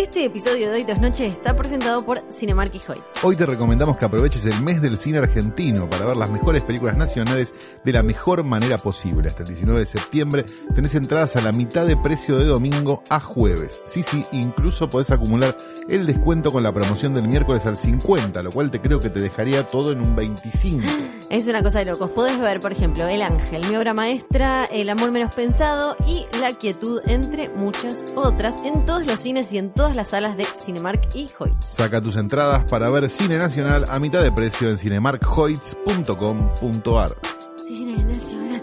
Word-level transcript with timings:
Este 0.00 0.24
episodio 0.24 0.70
de 0.70 0.76
Hoy 0.76 0.84
Tras 0.84 0.98
Noche 0.98 1.26
está 1.26 1.54
presentado 1.54 2.02
por 2.06 2.24
Cinemark 2.32 2.74
y 2.74 2.78
Hoyts. 2.78 3.22
Hoy 3.22 3.36
te 3.36 3.44
recomendamos 3.44 3.98
que 3.98 4.06
aproveches 4.06 4.46
el 4.46 4.62
mes 4.62 4.80
del 4.80 4.96
cine 4.96 5.18
argentino 5.18 5.90
para 5.90 6.06
ver 6.06 6.16
las 6.16 6.30
mejores 6.30 6.62
películas 6.62 6.96
nacionales 6.96 7.52
de 7.84 7.92
la 7.92 8.02
mejor 8.02 8.42
manera 8.42 8.78
posible. 8.78 9.28
Hasta 9.28 9.42
el 9.42 9.50
19 9.50 9.80
de 9.80 9.84
septiembre 9.84 10.46
tenés 10.74 10.94
entradas 10.94 11.36
a 11.36 11.42
la 11.42 11.52
mitad 11.52 11.86
de 11.86 11.98
precio 11.98 12.38
de 12.38 12.46
domingo 12.46 13.04
a 13.10 13.20
jueves. 13.20 13.82
Sí, 13.84 14.02
sí, 14.02 14.24
incluso 14.32 14.88
podés 14.88 15.10
acumular 15.10 15.54
el 15.86 16.06
descuento 16.06 16.50
con 16.50 16.62
la 16.62 16.72
promoción 16.72 17.12
del 17.12 17.28
miércoles 17.28 17.66
al 17.66 17.76
50, 17.76 18.42
lo 18.42 18.52
cual 18.52 18.70
te 18.70 18.80
creo 18.80 19.00
que 19.00 19.10
te 19.10 19.20
dejaría 19.20 19.68
todo 19.68 19.92
en 19.92 20.00
un 20.00 20.16
25. 20.16 20.86
Es 21.28 21.46
una 21.46 21.62
cosa 21.62 21.80
de 21.80 21.84
locos. 21.84 22.10
Podés 22.10 22.40
ver, 22.40 22.58
por 22.58 22.72
ejemplo, 22.72 23.06
El 23.06 23.22
Ángel, 23.22 23.64
mi 23.68 23.76
obra 23.76 23.94
maestra, 23.94 24.64
El 24.64 24.88
amor 24.90 25.12
menos 25.12 25.32
pensado 25.32 25.96
y 26.06 26.26
La 26.40 26.54
quietud, 26.54 27.00
entre 27.06 27.50
muchas 27.50 28.06
otras, 28.16 28.56
en 28.64 28.84
todos 28.86 29.06
los 29.06 29.20
cines 29.20 29.52
y 29.52 29.58
en 29.58 29.70
todas 29.70 29.89
las 29.94 30.08
salas 30.10 30.36
de 30.36 30.44
Cinemark 30.44 31.08
y 31.14 31.28
Hoyts. 31.38 31.66
Saca 31.76 32.00
tus 32.00 32.16
entradas 32.16 32.64
para 32.64 32.90
ver 32.90 33.08
cine 33.10 33.38
nacional 33.38 33.84
a 33.88 33.98
mitad 33.98 34.22
de 34.22 34.30
precio 34.32 34.70
en 34.70 34.78
cinemarkhoyts.com.ar. 34.78 37.16
Cine 37.66 38.04
Nacional. 38.04 38.62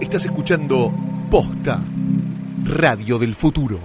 Estás 0.00 0.24
escuchando 0.26 0.92
Posta, 1.30 1.80
Radio 2.64 3.18
del 3.18 3.34
Futuro. 3.34 3.78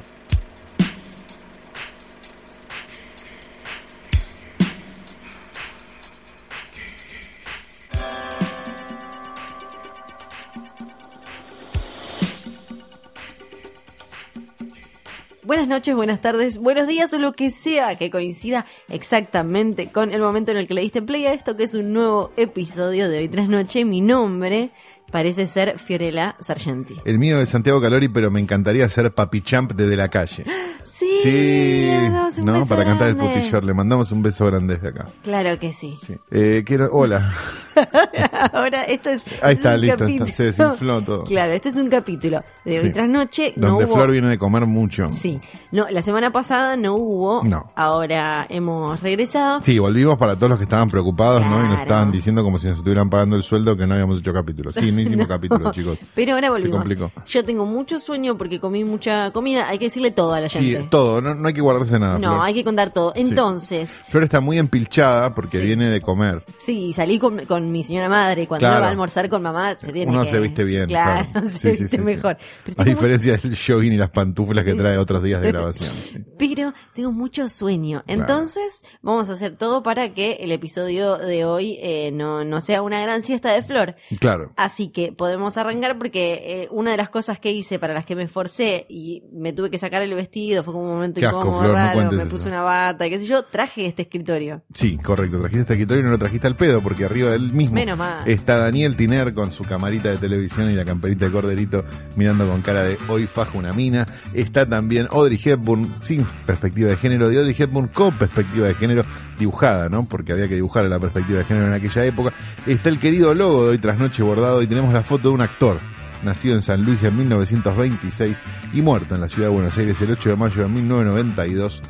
Buenas 15.48 15.70
noches, 15.70 15.96
buenas 15.96 16.20
tardes, 16.20 16.58
buenos 16.58 16.90
días 16.90 17.14
o 17.14 17.20
lo 17.20 17.32
que 17.32 17.52
sea 17.52 17.96
que 17.98 18.12
coincida 18.12 18.66
exactamente 18.90 19.90
con 19.94 20.12
el 20.12 20.20
momento 20.22 20.52
en 20.52 20.58
el 20.58 20.68
que 20.68 20.74
le 20.74 20.82
diste 20.82 21.02
play 21.02 21.26
a 21.26 21.32
esto, 21.32 21.56
que 21.56 21.64
es 21.64 21.74
un 21.74 21.94
nuevo 21.94 22.34
episodio 22.36 23.08
de 23.08 23.20
Hoy 23.20 23.30
Tras 23.30 23.48
Noche. 23.48 23.86
Mi 23.86 24.02
nombre 24.02 24.72
parece 25.10 25.48
ser 25.48 25.80
Fiorella 25.80 26.36
Sargenti. 26.42 26.96
El 27.06 27.18
mío 27.18 27.40
es 27.40 27.48
Santiago 27.48 27.80
Calori, 27.80 28.10
pero 28.10 28.30
me 28.30 28.42
encantaría 28.42 28.90
ser 28.90 29.14
Papi 29.14 29.40
Champ 29.40 29.72
desde 29.72 29.96
la 29.96 30.10
calle. 30.10 30.44
Sí, 30.84 31.20
Sí, 31.24 31.92
un 32.40 32.46
¿no? 32.46 32.54
beso 32.54 32.68
Para 32.68 32.84
cantar 32.84 33.08
el 33.08 33.16
Short. 33.16 33.64
Le 33.64 33.74
mandamos 33.74 34.12
un 34.12 34.22
beso 34.22 34.46
grande 34.48 34.76
desde 34.76 34.90
acá. 34.90 35.08
Claro 35.24 35.58
que 35.58 35.72
sí. 35.72 35.96
Sí. 36.06 36.18
Eh, 36.30 36.64
quiero, 36.66 36.90
hola. 36.92 37.32
Ahora, 38.54 38.84
esto 38.84 39.10
es. 39.10 39.24
Ahí 39.42 39.54
es 39.54 39.58
está, 39.60 39.78
listo, 39.78 40.06
está- 40.06 40.26
se 40.26 40.44
desinfló 40.46 41.02
todo. 41.02 41.24
Claro, 41.24 41.54
este 41.54 41.70
es 41.70 41.76
un 41.76 41.90
capítulo 41.90 42.42
de 42.66 42.80
Hoy 42.80 42.86
Sí. 42.88 42.94
Tras 42.94 43.10
Noche. 43.10 43.54
No 43.56 43.70
Donde 43.70 43.86
hubo. 43.86 43.96
Flor 43.96 44.12
viene 44.12 44.28
de 44.30 44.38
comer 44.38 44.66
mucho. 44.66 45.10
Sí, 45.12 45.40
no, 45.72 45.88
la 45.90 46.02
semana 46.02 46.32
pasada 46.32 46.76
no 46.78 46.96
hubo. 46.96 47.44
No. 47.44 47.72
Ahora 47.76 48.46
hemos 48.50 49.00
regresado. 49.02 49.62
Sí, 49.62 49.80
volvimos 49.80 50.18
para 50.18 50.36
todos 50.36 50.50
los 50.50 50.58
que 50.58 50.64
estaban 50.66 50.90
preocupados, 50.90 51.42
¿no? 51.46 51.66
Y 51.66 51.70
nos 51.70 51.82
estaban 51.82 52.12
diciendo 52.12 52.44
como 52.44 52.60
si 52.60 52.68
nos 52.68 52.78
estuvieran 52.78 53.10
pagando 53.10 53.36
el 53.36 53.44
sueldo 53.44 53.76
que 53.78 53.86
no 53.88 53.94
habíamos 53.94 54.20
hecho 54.20 54.34
capítulos. 54.34 54.74
Sí, 54.76 54.92
no 54.92 55.02
hicimos 55.02 55.28
capítulos, 55.28 55.72
chicos. 55.76 55.98
Pero 56.16 56.34
ahora 56.34 56.48
Se 56.48 56.52
volvimos. 56.52 56.78
complicó. 56.80 57.12
Yo 57.26 57.46
tengo 57.46 57.66
mucho 57.66 58.00
sueño 58.00 58.38
porque 58.38 58.60
comí 58.60 58.84
mucha 58.84 59.32
comida. 59.32 59.68
Hay 59.68 59.78
que 59.80 59.86
decirle 59.86 60.12
todo 60.12 60.34
a 60.34 60.42
la 60.42 60.50
Sí, 60.50 60.72
gente. 60.72 60.88
todo, 60.90 61.22
no, 61.22 61.36
no 61.36 61.48
hay 61.48 61.54
que 61.54 61.62
guardarse 61.62 62.00
nada. 62.00 62.18
no, 62.20 62.30
Flor. 62.34 62.46
hay 62.46 62.54
que 62.54 62.64
contar 62.64 62.92
todo. 62.92 63.14
Entonces, 63.16 64.02
Flor 64.10 64.24
está 64.24 64.42
muy 64.42 64.58
empilchada 64.58 65.34
porque 65.34 65.60
Sí. 65.60 65.66
viene 65.66 65.90
de 65.90 66.02
comer. 66.02 66.44
sí, 66.60 66.94
salí 66.94 67.20
con, 67.20 67.46
con 67.46 67.67
mi 67.72 67.84
señora 67.84 68.10
madre. 68.10 68.44
y 68.44 68.48
Cuando 68.48 68.62
Claro. 68.64 68.76
uno 68.76 68.82
va 68.82 68.88
a 68.88 68.92
almorzar 68.92 69.30
con 69.30 69.42
mamá, 69.42 69.76
se 69.80 69.92
tiene 69.92 70.12
Uno 70.12 70.24
que- 70.24 70.30
se 70.30 70.40
viste 70.40 70.64
bien. 70.64 70.88
Claro, 70.88 71.28
Claro, 71.32 71.48
se 71.52 71.72
viste 71.72 71.98
mejor. 72.00 72.38
Pero 72.66 72.82
A 72.82 72.84
diferencia 72.84 73.38
del 73.38 73.58
jogging 73.58 73.94
y 73.94 73.98
las 73.98 74.10
pantuflas 74.10 74.64
que 74.66 74.74
trae 74.74 74.98
otros 74.98 75.22
días 75.24 75.42
de 75.42 75.48
grabación. 75.48 75.90
sí. 76.12 76.24
pero 76.38 76.74
tengo 76.94 77.12
mucho 77.12 77.50
sueño. 77.50 78.04
Entonces, 78.08 78.84
vamos 79.02 79.30
a 79.30 79.34
hacer 79.34 79.56
todo 79.56 79.84
para 79.84 80.14
que 80.14 80.38
el 80.42 80.52
episodio 80.52 81.18
de 81.18 81.46
hoy 81.46 81.78
eh, 81.82 82.12
no, 82.14 82.44
no 82.44 82.62
sea 82.62 82.82
una 82.82 83.02
gran 83.02 83.24
siesta 83.24 83.52
de 83.54 83.62
flor. 83.64 83.96
Claro. 84.20 84.52
Así 84.56 84.90
que 84.90 85.12
podemos 85.12 85.58
arrancar 85.58 85.98
porque 85.98 86.34
eh, 86.64 86.68
una 86.72 86.92
de 86.92 86.98
las 86.98 87.10
cosas 87.10 87.40
que 87.40 87.52
hice 87.52 87.80
para 87.80 87.94
las 87.94 88.06
que 88.06 88.16
me 88.16 88.24
esforcé 88.24 88.86
y 88.90 89.24
me 89.32 89.54
tuve 89.54 89.70
que 89.70 89.78
sacar 89.80 90.02
el 90.02 90.14
vestido, 90.14 90.64
fue 90.64 90.74
como 90.74 90.86
un 90.86 90.94
momento 90.96 91.20
Qué 91.20 91.26
asco, 91.26 91.40
incómodo, 91.42 91.60
Flor, 91.62 91.72
no 91.72 91.76
raro, 91.78 91.94
cuentes 91.94 92.18
me 92.18 92.24
eso. 92.24 92.32
puse 92.32 92.48
una 92.48 92.62
bata, 92.62 93.10
qué 93.10 93.20
sé 93.20 93.26
yo, 93.26 93.44
traje 93.44 93.86
este 93.86 94.04
escritorio. 94.04 94.64
Sí, 94.74 94.98
correcto. 94.98 95.40
Trajiste 95.40 95.62
este 95.62 95.74
escritorio 95.74 96.02
y 96.02 96.06
no 96.06 96.12
lo 96.12 96.18
trajiste 96.18 96.48
al 96.48 96.56
pedo 96.56 96.82
porque 96.82 97.06
arriba 97.06 97.32
del 97.32 97.52
mismo 97.58 97.76
Menos 97.76 97.98
mal. 97.98 98.28
está 98.28 98.58
Daniel 98.58 98.96
Tiner 98.96 99.34
con 99.34 99.52
su 99.52 99.64
camarita 99.64 100.10
de 100.10 100.18
televisión 100.18 100.72
y 100.72 100.76
la 100.76 100.86
camperita 100.86 101.26
de 101.26 101.32
corderito 101.32 101.84
mirando 102.16 102.48
con 102.48 102.62
cara 102.62 102.84
de 102.84 102.98
hoy 103.10 103.28
fajo 103.28 103.58
una 103.58 103.74
mina. 103.74 104.08
Está 104.34 104.68
también 104.68 105.08
Audrey 105.12 105.40
Hepburn 105.44 105.96
sin 106.00 106.24
perspectiva 106.46 106.90
de 106.90 106.96
género 106.96 107.32
y 107.32 107.38
Audrey 107.38 107.56
Hepburn 107.58 107.88
con 107.88 108.14
perspectiva 108.14 108.68
de 108.68 108.76
género 108.76 109.04
dibujada, 109.38 109.90
¿no? 109.90 110.06
Porque 110.06 110.32
había 110.32 110.48
que 110.48 110.56
dibujar 110.56 110.86
la 110.86 111.00
perspectiva 111.00 111.40
de 111.40 111.46
género 111.46 111.68
en 111.68 111.74
aquella 111.74 112.06
época. 112.06 112.32
Está 112.66 112.90
el 112.90 113.00
querido 113.00 113.34
logo 113.34 113.66
de 113.66 113.72
hoy 113.72 113.78
tras 113.78 114.00
noche 114.00 114.24
bordado 114.24 114.62
y 114.62 114.68
tenemos 114.68 114.94
la 114.94 115.04
foto 115.04 115.30
de 115.30 115.36
un 115.36 115.42
actor 115.42 115.78
nacido 116.24 116.56
en 116.56 116.62
San 116.62 116.84
Luis 116.84 117.04
en 117.04 117.18
1926 117.18 118.38
y 118.74 118.82
muerto 118.82 119.16
en 119.16 119.22
la 119.22 119.30
ciudad 119.30 119.50
de 119.50 119.54
Buenos 119.54 119.78
Aires 119.78 120.02
el 120.02 120.12
8 120.12 120.30
de 120.30 120.36
mayo 120.36 120.64
de 120.64 120.70
1992 120.70 121.82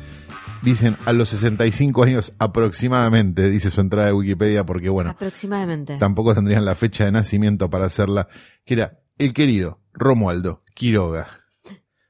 dicen 0.62 0.96
a 1.06 1.12
los 1.12 1.28
65 1.30 2.02
años 2.04 2.32
aproximadamente, 2.38 3.48
dice 3.50 3.70
su 3.70 3.80
entrada 3.80 4.08
de 4.08 4.12
Wikipedia, 4.12 4.64
porque 4.66 4.88
bueno, 4.88 5.10
Aproximadamente. 5.10 5.96
tampoco 5.98 6.34
tendrían 6.34 6.64
la 6.64 6.74
fecha 6.74 7.04
de 7.04 7.12
nacimiento 7.12 7.70
para 7.70 7.86
hacerla, 7.86 8.28
que 8.64 8.74
era 8.74 9.00
el 9.18 9.32
querido 9.32 9.80
Romualdo 9.92 10.62
Quiroga. 10.74 11.28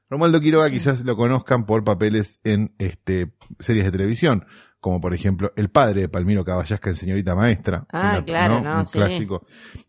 Romualdo 0.09 0.41
Quiroga 0.41 0.69
quizás 0.69 1.03
lo 1.03 1.15
conozcan 1.15 1.65
por 1.65 1.83
papeles 1.83 2.39
en 2.43 2.73
este 2.79 3.31
series 3.59 3.85
de 3.85 3.91
televisión, 3.91 4.45
como 4.79 4.99
por 5.01 5.13
ejemplo 5.13 5.51
El 5.55 5.69
padre 5.69 6.01
de 6.01 6.09
Palmiro 6.09 6.43
Caballasca 6.43 6.89
en 6.89 6.95
Señorita 6.95 7.35
Maestra. 7.35 7.85
Ah, 7.91 8.13
Una- 8.17 8.25
claro, 8.25 8.61
no, 8.61 8.79
Un 8.79 8.85
sí. 8.85 8.93
clásico 8.93 9.45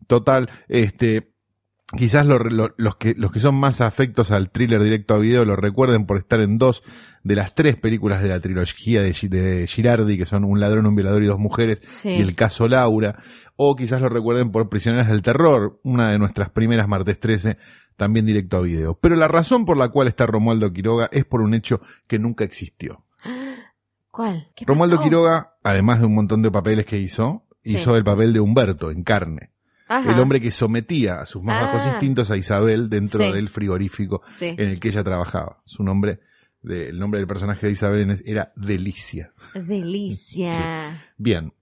total. 0.07 0.49
Este, 0.67 1.30
quizás 1.97 2.25
lo- 2.25 2.39
lo- 2.39 2.73
los, 2.77 2.95
que, 2.95 3.13
los 3.17 3.31
que 3.31 3.39
son 3.39 3.55
más 3.55 3.81
afectos 3.81 4.31
al 4.31 4.49
thriller 4.49 4.81
directo 4.83 5.13
a 5.13 5.19
video 5.19 5.45
lo 5.45 5.55
recuerden 5.55 6.05
por 6.05 6.17
estar 6.17 6.39
en 6.41 6.57
dos 6.57 6.83
de 7.23 7.35
las 7.35 7.53
tres 7.55 7.75
películas 7.75 8.21
de 8.23 8.29
la 8.29 8.39
trilogía 8.39 9.01
de, 9.01 9.13
Gi- 9.13 9.27
de 9.27 9.67
Girardi, 9.67 10.17
que 10.17 10.25
son 10.25 10.43
Un 10.43 10.59
ladrón, 10.59 10.85
un 10.87 10.95
violador 10.95 11.21
y 11.23 11.27
dos 11.27 11.39
mujeres, 11.39 11.81
Sí. 11.85 12.09
y 12.09 12.21
El 12.21 12.35
caso 12.35 12.67
Laura. 12.67 13.15
O 13.55 13.75
quizás 13.75 14.01
lo 14.01 14.09
recuerden 14.09 14.51
por 14.51 14.69
Prisioneras 14.69 15.07
del 15.09 15.21
Terror, 15.21 15.79
una 15.83 16.09
de 16.09 16.17
nuestras 16.17 16.49
primeras 16.49 16.87
martes 16.87 17.19
13, 17.19 17.57
también 17.95 18.25
directo 18.25 18.57
a 18.57 18.61
video. 18.61 18.97
Pero 18.99 19.15
la 19.15 19.27
razón 19.27 19.65
por 19.65 19.77
la 19.77 19.89
cual 19.89 20.07
está 20.07 20.25
Romualdo 20.25 20.73
Quiroga 20.73 21.09
es 21.11 21.25
por 21.25 21.41
un 21.41 21.53
hecho 21.53 21.79
que 22.07 22.17
nunca 22.17 22.43
existió. 22.43 23.05
¿Cuál? 24.11 24.49
¿Qué 24.55 24.65
Romualdo 24.65 24.95
pasó? 24.97 25.03
Quiroga, 25.03 25.53
además 25.63 25.99
de 25.99 26.05
un 26.07 26.15
montón 26.15 26.41
de 26.41 26.51
papeles 26.51 26.85
que 26.85 26.97
hizo, 26.97 27.45
Sí. 27.63 27.77
hizo 27.77 27.95
el 27.95 28.03
papel 28.03 28.33
de 28.33 28.39
Humberto 28.39 28.89
en 28.89 29.03
carne. 29.03 29.50
Ajá. 29.99 30.11
El 30.11 30.19
hombre 30.19 30.39
que 30.39 30.51
sometía 30.51 31.19
a 31.21 31.25
sus 31.25 31.43
más 31.43 31.61
bajos 31.61 31.81
Ah. 31.85 31.89
instintos 31.91 32.31
a 32.31 32.37
Isabel 32.37 32.89
dentro 32.89 33.23
Sí. 33.25 33.31
del 33.31 33.49
frigorífico 33.49 34.21
Sí. 34.29 34.47
en 34.57 34.69
el 34.69 34.79
que 34.79 34.89
ella 34.89 35.03
trabajaba. 35.03 35.61
Su 35.65 35.83
nombre, 35.83 36.19
de- 36.61 36.89
el 36.89 36.99
nombre 36.99 37.19
del 37.19 37.27
personaje 37.27 37.65
de 37.67 37.73
Isabel 37.73 38.21
era 38.25 38.53
Delicia. 38.55 39.33
Delicia. 39.53 40.91
Bien. 41.17 41.53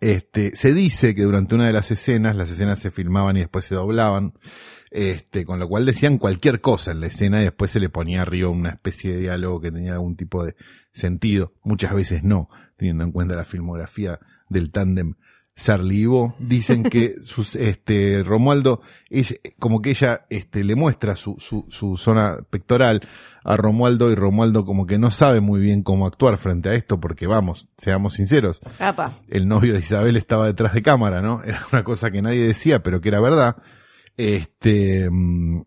Este, 0.00 0.56
se 0.56 0.72
dice 0.72 1.14
que 1.14 1.22
durante 1.22 1.54
una 1.54 1.66
de 1.66 1.72
las 1.72 1.90
escenas, 1.90 2.34
las 2.34 2.50
escenas 2.50 2.78
se 2.78 2.90
filmaban 2.90 3.36
y 3.36 3.40
después 3.40 3.64
se 3.66 3.74
doblaban, 3.74 4.32
este, 4.90 5.44
con 5.44 5.58
lo 5.58 5.68
cual 5.68 5.84
decían 5.84 6.18
cualquier 6.18 6.60
cosa 6.60 6.92
en 6.92 7.00
la 7.00 7.06
escena 7.08 7.40
y 7.40 7.44
después 7.44 7.70
se 7.70 7.80
le 7.80 7.88
ponía 7.88 8.22
arriba 8.22 8.48
una 8.48 8.70
especie 8.70 9.12
de 9.12 9.20
diálogo 9.20 9.60
que 9.60 9.70
tenía 9.70 9.92
algún 9.92 10.16
tipo 10.16 10.44
de 10.44 10.56
sentido. 10.92 11.52
Muchas 11.62 11.94
veces 11.94 12.24
no, 12.24 12.48
teniendo 12.76 13.04
en 13.04 13.12
cuenta 13.12 13.34
la 13.34 13.44
filmografía 13.44 14.18
del 14.48 14.70
tándem 14.70 15.14
Sarlivo. 15.54 16.34
Dicen 16.38 16.82
que 16.82 17.14
sus, 17.24 17.56
este, 17.56 18.22
Romualdo, 18.24 18.80
ella- 19.10 19.36
como 19.58 19.82
que 19.82 19.90
ella, 19.90 20.26
este, 20.30 20.64
le 20.64 20.74
muestra 20.74 21.14
su, 21.16 21.36
su, 21.38 21.66
su 21.70 21.96
zona 21.96 22.38
pectoral 22.50 23.00
a 23.44 23.56
Romualdo 23.56 24.10
y 24.10 24.14
Romualdo 24.14 24.64
como 24.64 24.86
que 24.86 24.98
no 24.98 25.10
sabe 25.10 25.40
muy 25.40 25.60
bien 25.60 25.82
cómo 25.82 26.06
actuar 26.06 26.38
frente 26.38 26.68
a 26.68 26.74
esto 26.74 27.00
porque 27.00 27.26
vamos, 27.26 27.68
seamos 27.76 28.14
sinceros, 28.14 28.60
el 29.28 29.48
novio 29.48 29.74
de 29.74 29.80
Isabel 29.80 30.16
estaba 30.16 30.46
detrás 30.46 30.72
de 30.74 30.82
cámara, 30.82 31.20
¿no? 31.22 31.42
Era 31.44 31.60
una 31.72 31.82
cosa 31.84 32.10
que 32.10 32.22
nadie 32.22 32.46
decía, 32.46 32.82
pero 32.82 33.00
que 33.00 33.08
era 33.08 33.20
verdad. 33.20 33.56
Este, 34.16 35.08
mm, 35.10 35.62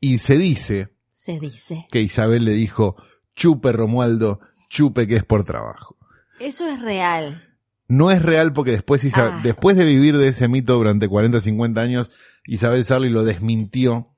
y 0.00 0.18
se 0.18 0.38
dice 0.38 0.88
Se 1.12 1.38
dice. 1.38 1.86
que 1.90 2.00
Isabel 2.00 2.44
le 2.44 2.52
dijo, 2.52 2.96
chupe 3.36 3.72
Romualdo, 3.72 4.40
chupe 4.68 5.06
que 5.06 5.16
es 5.16 5.24
por 5.24 5.44
trabajo. 5.44 5.96
Eso 6.40 6.66
es 6.68 6.80
real. 6.80 7.44
No 7.88 8.10
es 8.10 8.20
real 8.22 8.52
porque 8.52 8.70
después, 8.72 9.02
Isa- 9.04 9.38
Ah. 9.38 9.40
después 9.42 9.76
de 9.76 9.84
vivir 9.84 10.16
de 10.18 10.28
ese 10.28 10.46
mito 10.48 10.74
durante 10.76 11.08
40, 11.08 11.40
50 11.40 11.80
años, 11.80 12.10
Isabel 12.44 12.84
Sarli 12.84 13.08
lo 13.08 13.24
desmintió 13.24 14.14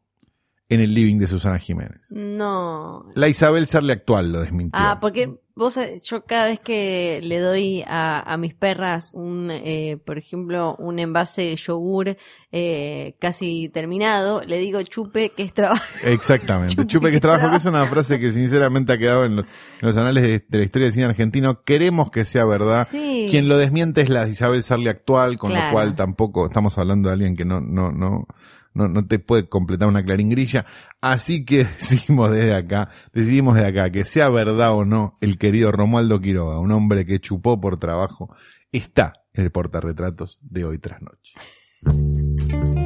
en 0.68 0.80
el 0.80 0.94
living 0.94 1.18
de 1.18 1.26
Susana 1.26 1.58
Jiménez. 1.58 2.00
No. 2.10 3.06
La 3.14 3.28
Isabel 3.28 3.66
Sarli 3.66 3.92
actual 3.92 4.32
lo 4.32 4.40
desmintió. 4.40 4.78
Ah, 4.80 4.98
porque 5.00 5.40
vos, 5.60 5.74
sabés, 5.74 6.02
yo 6.04 6.24
cada 6.24 6.46
vez 6.46 6.58
que 6.58 7.20
le 7.22 7.38
doy 7.38 7.84
a, 7.86 8.20
a 8.20 8.36
mis 8.38 8.54
perras 8.54 9.10
un, 9.12 9.50
eh, 9.50 9.98
por 10.04 10.16
ejemplo, 10.16 10.74
un 10.78 10.98
envase 10.98 11.42
de 11.42 11.56
yogur 11.56 12.16
eh, 12.50 13.14
casi 13.20 13.68
terminado, 13.68 14.42
le 14.42 14.56
digo 14.56 14.80
chupe 14.82 15.30
que 15.36 15.42
es 15.42 15.52
trabajo. 15.52 15.84
Exactamente. 16.04 16.74
Chupe 16.74 16.86
Chupe, 16.88 17.06
que 17.08 17.10
que 17.10 17.16
es 17.16 17.20
trabajo, 17.20 17.50
que 17.50 17.56
es 17.58 17.64
una 17.66 17.84
frase 17.84 18.18
que 18.18 18.32
sinceramente 18.32 18.94
ha 18.94 18.98
quedado 18.98 19.26
en 19.26 19.36
los, 19.36 19.44
en 19.44 19.86
los 19.86 19.96
anales 19.98 20.22
de, 20.22 20.44
de 20.48 20.58
la 20.58 20.64
historia 20.64 20.86
del 20.86 20.94
cine 20.94 21.04
argentino. 21.06 21.62
Queremos 21.62 22.10
que 22.10 22.24
sea 22.24 22.46
verdad. 22.46 22.88
Sí. 22.90 23.26
Quien 23.28 23.46
lo 23.46 23.58
desmiente 23.58 24.00
es 24.00 24.08
la 24.08 24.26
Isabel 24.26 24.62
Sarli 24.62 24.88
actual, 24.88 25.36
con 25.36 25.50
Claro. 25.50 25.66
lo 25.66 25.72
cual 25.72 25.94
tampoco 25.94 26.46
estamos 26.46 26.78
hablando 26.78 27.08
de 27.10 27.12
alguien 27.14 27.36
que 27.36 27.44
no, 27.44 27.60
no, 27.60 27.92
no, 27.92 28.26
no, 28.74 28.88
no 28.88 29.06
te 29.06 29.18
puede 29.18 29.48
completar 29.48 29.88
una 29.88 30.04
claringrilla. 30.04 30.66
Así 31.00 31.44
que 31.44 31.58
decidimos 31.78 32.30
desde 32.30 32.54
acá, 32.54 32.90
decidimos 33.12 33.54
desde 33.54 33.68
acá 33.68 33.90
que 33.90 34.04
sea 34.04 34.28
verdad 34.28 34.72
o 34.72 34.84
no, 34.84 35.14
el 35.20 35.38
querido 35.38 35.72
Romualdo 35.72 36.20
Quiroga, 36.20 36.60
un 36.60 36.72
hombre 36.72 37.06
que 37.06 37.20
chupó 37.20 37.60
por 37.60 37.78
trabajo, 37.78 38.34
está 38.72 39.12
en 39.32 39.44
el 39.44 39.50
portarretratos 39.50 40.38
de 40.42 40.64
hoy 40.64 40.78
tras 40.78 41.00
noche. 41.02 42.79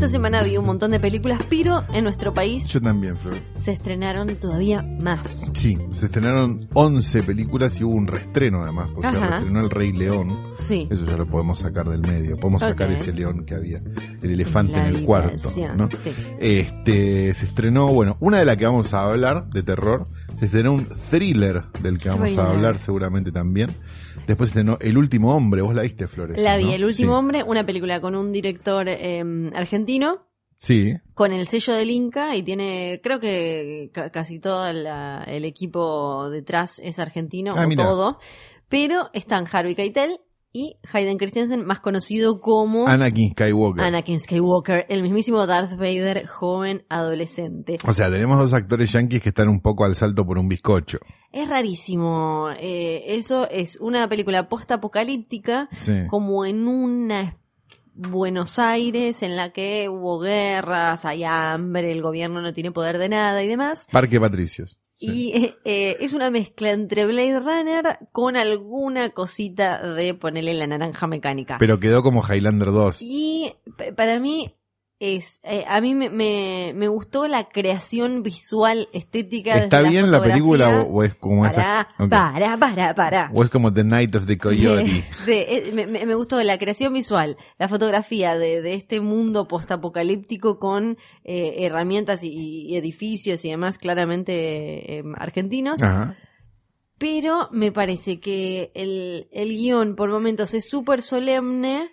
Esta 0.00 0.12
semana 0.12 0.42
vi 0.42 0.56
un 0.56 0.64
montón 0.64 0.92
de 0.92 0.98
películas, 0.98 1.42
pero 1.50 1.84
en 1.92 2.04
nuestro 2.04 2.32
país 2.32 2.66
Yo 2.68 2.80
también, 2.80 3.18
Flor. 3.18 3.34
se 3.60 3.72
estrenaron 3.72 4.34
todavía 4.36 4.80
más. 4.98 5.50
Sí, 5.52 5.76
se 5.92 6.06
estrenaron 6.06 6.66
11 6.72 7.22
películas 7.22 7.78
y 7.78 7.84
hubo 7.84 7.92
un 7.96 8.06
reestreno 8.06 8.62
además, 8.62 8.90
porque 8.94 9.10
se 9.10 9.20
reestrenó 9.20 9.60
El 9.60 9.68
Rey 9.68 9.92
León. 9.92 10.40
Sí. 10.56 10.88
Eso 10.90 11.04
ya 11.04 11.18
lo 11.18 11.26
podemos 11.26 11.58
sacar 11.58 11.86
del 11.86 12.00
medio. 12.00 12.38
Podemos 12.38 12.62
sacar 12.62 12.90
ese 12.90 13.12
león 13.12 13.44
que 13.44 13.54
había, 13.54 13.82
el 14.22 14.30
elefante 14.30 14.72
La 14.72 14.88
en 14.88 14.96
el 14.96 15.04
cuarto, 15.04 15.32
habitación, 15.50 15.76
¿no? 15.76 15.90
sí. 15.90 16.12
Este, 16.38 17.34
se 17.34 17.44
estrenó, 17.44 17.88
bueno, 17.88 18.16
una 18.20 18.38
de 18.38 18.46
las 18.46 18.56
que 18.56 18.64
vamos 18.64 18.94
a 18.94 19.04
hablar, 19.06 19.50
de 19.50 19.62
terror, 19.62 20.06
se 20.38 20.46
estrenó 20.46 20.72
un 20.72 20.86
thriller 21.10 21.64
del 21.82 21.98
que 21.98 22.08
vamos 22.08 22.28
Thriller. 22.28 22.46
a 22.46 22.48
hablar 22.50 22.78
seguramente 22.78 23.32
también. 23.32 23.68
Después 24.26 24.50
estrenó 24.50 24.78
El 24.80 24.96
último 24.96 25.34
hombre, 25.34 25.60
vos 25.62 25.74
la 25.74 25.82
viste, 25.82 26.06
Flores. 26.08 26.38
La 26.40 26.56
vi, 26.56 26.66
¿no? 26.66 26.72
El 26.72 26.84
último 26.84 27.12
Sí. 27.14 27.18
hombre, 27.18 27.42
una 27.42 27.64
película 27.66 28.00
con 28.00 28.14
un 28.14 28.30
director 28.32 28.86
eh, 28.88 29.24
argentino 29.54 30.26
Sí, 30.58 30.92
con 31.14 31.32
el 31.32 31.46
sello 31.48 31.72
del 31.72 31.90
Inca 31.90 32.36
y 32.36 32.42
tiene, 32.42 33.00
creo 33.02 33.18
que 33.18 33.90
ca- 33.94 34.10
casi 34.10 34.38
todo 34.38 34.70
la- 34.72 35.24
el 35.26 35.44
equipo 35.46 36.28
detrás 36.30 36.78
es 36.84 36.98
argentino, 36.98 37.54
Ah, 37.56 37.66
o 37.66 37.74
todo, 37.76 38.18
pero 38.68 39.08
están 39.14 39.46
Harvey 39.50 39.74
Keitel 39.74 40.20
y 40.52 40.76
Hayden 40.92 41.16
Christensen, 41.18 41.64
más 41.64 41.80
conocido 41.80 42.40
como 42.40 42.88
Anakin 42.88 43.30
Skywalker. 43.32 43.84
Anakin 43.84 44.18
Skywalker, 44.18 44.86
el 44.88 45.02
mismísimo 45.02 45.46
Darth 45.46 45.76
Vader 45.76 46.26
joven 46.26 46.84
adolescente. 46.88 47.78
O 47.86 47.94
sea, 47.94 48.10
tenemos 48.10 48.38
dos 48.38 48.52
actores 48.52 48.90
yanquis 48.92 49.22
que 49.22 49.28
están 49.28 49.48
un 49.48 49.60
poco 49.60 49.84
al 49.84 49.94
salto 49.94 50.26
por 50.26 50.38
un 50.38 50.48
bizcocho. 50.48 50.98
Es 51.30 51.48
rarísimo, 51.48 52.48
eh, 52.58 53.04
eso 53.06 53.48
es 53.48 53.76
una 53.80 54.08
película 54.08 54.48
post-apocalíptica 54.48 55.68
Sí. 55.72 55.92
como 56.08 56.44
en 56.44 56.66
una 56.66 57.36
Buenos 57.94 58.58
Aires 58.58 59.22
en 59.22 59.36
la 59.36 59.52
que 59.52 59.88
hubo 59.88 60.18
guerras, 60.20 61.04
hay 61.04 61.22
hambre, 61.22 61.92
el 61.92 62.00
gobierno 62.02 62.40
no 62.40 62.52
tiene 62.54 62.72
poder 62.72 62.98
de 62.98 63.08
nada 63.10 63.42
y 63.44 63.46
demás. 63.46 63.86
Parque 63.92 64.18
Patricios. 64.18 64.78
Y 65.00 65.32
eh, 65.34 65.54
eh, 65.64 65.96
es 66.00 66.12
una 66.12 66.30
mezcla 66.30 66.70
entre 66.70 67.06
Blade 67.06 67.40
Runner 67.40 67.98
con 68.12 68.36
alguna 68.36 69.10
cosita 69.10 69.82
de 69.94 70.14
ponerle 70.14 70.52
la 70.54 70.66
naranja 70.66 71.06
mecánica. 71.06 71.56
Pero 71.58 71.80
quedó 71.80 72.02
como 72.02 72.22
Highlander 72.22 72.70
2. 72.70 72.98
y 73.00 73.52
para 73.96 74.20
mí 74.20 74.54
es, 75.00 75.40
eh, 75.44 75.64
a 75.66 75.80
mí 75.80 75.94
me, 75.94 76.10
me, 76.10 76.72
me 76.76 76.86
gustó 76.88 77.26
la 77.26 77.48
creación 77.48 78.22
visual, 78.22 78.88
estética. 78.92 79.56
¿Está 79.56 79.78
desde 79.78 79.90
bien 79.90 80.10
la 80.10 80.22
película 80.22 80.82
o, 80.82 80.92
o 80.98 81.02
es 81.02 81.14
como 81.14 81.46
esa? 81.46 81.56
Pará, 81.56 81.88
Ok. 81.98 82.10
para, 82.10 82.56
para, 82.58 82.94
para. 82.94 83.30
O 83.34 83.42
es 83.42 83.48
como 83.48 83.72
The 83.72 83.82
Night 83.82 84.14
of 84.14 84.26
the 84.26 84.36
Coyote. 84.36 85.02
De- 85.26 85.42
eh, 85.56 85.70
me, 85.72 85.86
me- 85.86 86.04
me 86.04 86.14
gustó 86.14 86.40
la 86.42 86.58
creación 86.58 86.92
visual, 86.92 87.38
la 87.58 87.66
fotografía 87.68 88.36
de, 88.36 88.60
de 88.60 88.74
este 88.74 89.00
mundo 89.00 89.48
postapocalíptico 89.48 90.58
con 90.58 90.98
eh, 91.24 91.54
herramientas 91.60 92.22
y, 92.22 92.66
y 92.68 92.76
edificios 92.76 93.42
y 93.46 93.48
demás 93.50 93.78
claramente 93.78 94.98
eh, 94.98 95.02
argentinos. 95.16 95.82
Ajá. 95.82 96.16
Pero 96.98 97.48
me 97.50 97.72
parece 97.72 98.20
que 98.20 98.70
el, 98.74 99.28
el 99.32 99.48
guion 99.56 99.96
por 99.96 100.10
momentos 100.10 100.52
es 100.52 100.68
súper 100.68 101.00
solemne 101.00 101.88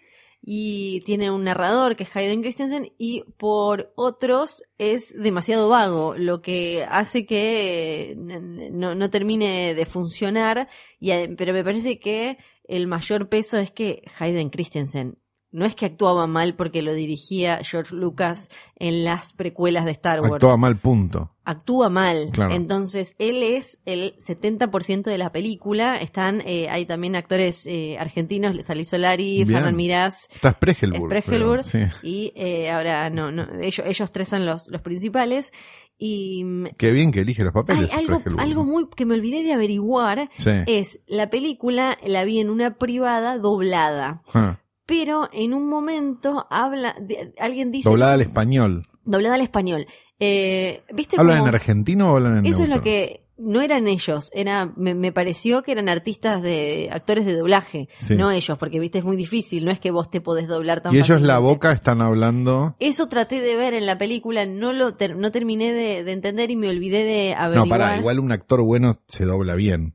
y 0.49 1.01
tiene 1.01 1.29
un 1.29 1.43
narrador 1.43 1.97
que 1.97 2.03
es 2.03 2.15
Hayden 2.15 2.41
Christensen 2.41 2.93
y 2.97 3.23
por 3.37 3.91
otros 3.97 4.63
es 4.77 5.13
demasiado 5.13 5.67
vago, 5.67 6.15
lo 6.17 6.41
que 6.41 6.85
hace 6.89 7.25
que 7.25 8.11
eh, 8.11 8.15
no, 8.15 8.95
no 8.95 9.09
termine 9.09 9.75
de 9.75 9.85
funcionar. 9.85 10.69
Y, 11.01 11.09
ade- 11.11 11.35
pero 11.37 11.51
me 11.51 11.65
parece 11.65 11.99
que 11.99 12.37
el 12.63 12.87
mayor 12.87 13.27
peso 13.27 13.57
es 13.57 13.71
que 13.71 14.03
Hayden 14.19 14.49
Christensen 14.49 15.17
no 15.51 15.65
es 15.65 15.75
que 15.75 15.85
actuaba 15.85 16.27
mal 16.27 16.55
porque 16.55 16.81
lo 16.81 16.93
dirigía 16.93 17.59
George 17.63 17.95
Lucas 17.95 18.49
en 18.75 19.03
las 19.03 19.33
precuelas 19.33 19.85
de 19.85 19.91
Star 19.91 20.19
Wars 20.19 20.33
Actúa 20.35 20.57
mal, 20.57 20.77
punto. 20.77 21.31
actúa 21.45 21.89
mal. 21.89 22.29
Claro. 22.31 22.53
Entonces, 22.53 23.15
él 23.17 23.41
es 23.41 23.79
el 23.85 24.15
70% 24.17 25.03
de 25.03 25.17
la 25.17 25.31
película. 25.31 25.97
Están, 25.97 26.41
eh, 26.45 26.69
hay 26.69 26.85
también 26.85 27.15
actores 27.15 27.65
eh, 27.65 27.97
argentinos, 27.97 28.55
Liz 28.55 28.89
Solari. 28.89 29.45
Fernán 29.45 29.75
Mirás 29.75 30.27
Está 30.35 30.51
Spregelburg. 30.51 31.05
Spregelburg. 31.21 31.63
sí. 31.63 31.79
y 32.03 32.33
eh, 32.35 32.69
ahora 32.69 33.09
no, 33.09 33.31
no, 33.31 33.47
ellos, 33.61 33.85
ellos 33.87 34.11
tres 34.11 34.29
son 34.29 34.45
los, 34.45 34.67
los 34.67 34.81
principales. 34.81 35.53
Y 35.97 36.43
mm, 36.43 36.65
Qué 36.77 36.91
bien 36.91 37.11
que 37.11 37.21
elige 37.21 37.43
los 37.43 37.55
hay 37.55 37.63
papeles. 37.63 37.91
algo, 38.37 38.63
muy 38.63 38.87
que 38.95 39.05
me 39.05 39.15
olvidé 39.15 39.43
de 39.43 39.53
averiguar. 39.53 40.29
Sí. 40.37 40.51
Es 40.67 40.99
la 41.07 41.29
película, 41.29 41.97
la 42.05 42.23
vi 42.25 42.39
en 42.39 42.49
una 42.49 42.75
privada 42.75 43.39
doblada. 43.39 44.21
Ah, 44.33 44.59
Pero 44.87 45.29
en 45.31 45.53
un 45.53 45.69
momento 45.69 46.47
habla, 46.49 46.95
de- 46.99 47.33
alguien 47.39 47.71
dice. 47.71 47.87
Doblada 47.87 48.13
al 48.13 48.21
español. 48.21 48.85
Doblada 49.05 49.35
al 49.35 49.41
español. 49.41 49.85
Eh, 50.19 50.81
¿Viste 50.93 51.17
¿Hablan 51.19 51.37
cómo- 51.37 51.49
en 51.49 51.53
argentino 51.55 52.11
o 52.11 52.15
hablan 52.15 52.37
en 52.39 52.45
Eso 52.47 52.63
es 52.63 52.69
lo 52.69 52.81
que 52.81 53.23
no 53.37 53.61
eran 53.61 53.87
ellos, 53.87 54.31
era 54.33 54.73
me, 54.75 54.95
me 54.95 55.11
pareció 55.11 55.61
que 55.61 55.71
eran 55.71 55.89
artistas 55.89 56.41
de 56.41 56.89
actores 56.91 57.23
de 57.27 57.33
doblaje, 57.37 57.87
Sí. 57.99 58.15
no 58.15 58.31
ellos, 58.31 58.57
porque 58.57 58.79
viste 58.79 58.97
es 58.97 59.03
muy 59.05 59.15
difícil, 59.15 59.63
no 59.63 59.69
es 59.69 59.79
que 59.79 59.91
vos 59.91 60.09
te 60.09 60.21
podés 60.21 60.47
doblar 60.47 60.81
tan 60.81 60.91
Y 60.95 60.97
ellos 60.97 61.21
la 61.21 61.37
boca 61.37 61.71
están 61.71 62.01
hablando. 62.01 62.75
Eso 62.79 63.07
traté 63.07 63.39
de 63.41 63.55
ver 63.55 63.75
en 63.75 63.85
la 63.85 63.99
película, 63.99 64.47
no 64.47 64.73
lo 64.73 64.95
ter- 64.95 65.15
no 65.17 65.29
terminé 65.31 65.71
de, 65.71 66.03
de 66.03 66.11
entender 66.13 66.49
y 66.49 66.55
me 66.55 66.67
olvidé 66.69 67.03
de 67.03 67.35
No, 67.37 67.41
averiguar. 67.43 67.69
pará, 67.69 67.97
igual 67.97 68.19
un 68.19 68.31
actor 68.31 68.63
bueno 68.63 69.03
se 69.07 69.25
dobla 69.25 69.53
bien. 69.53 69.93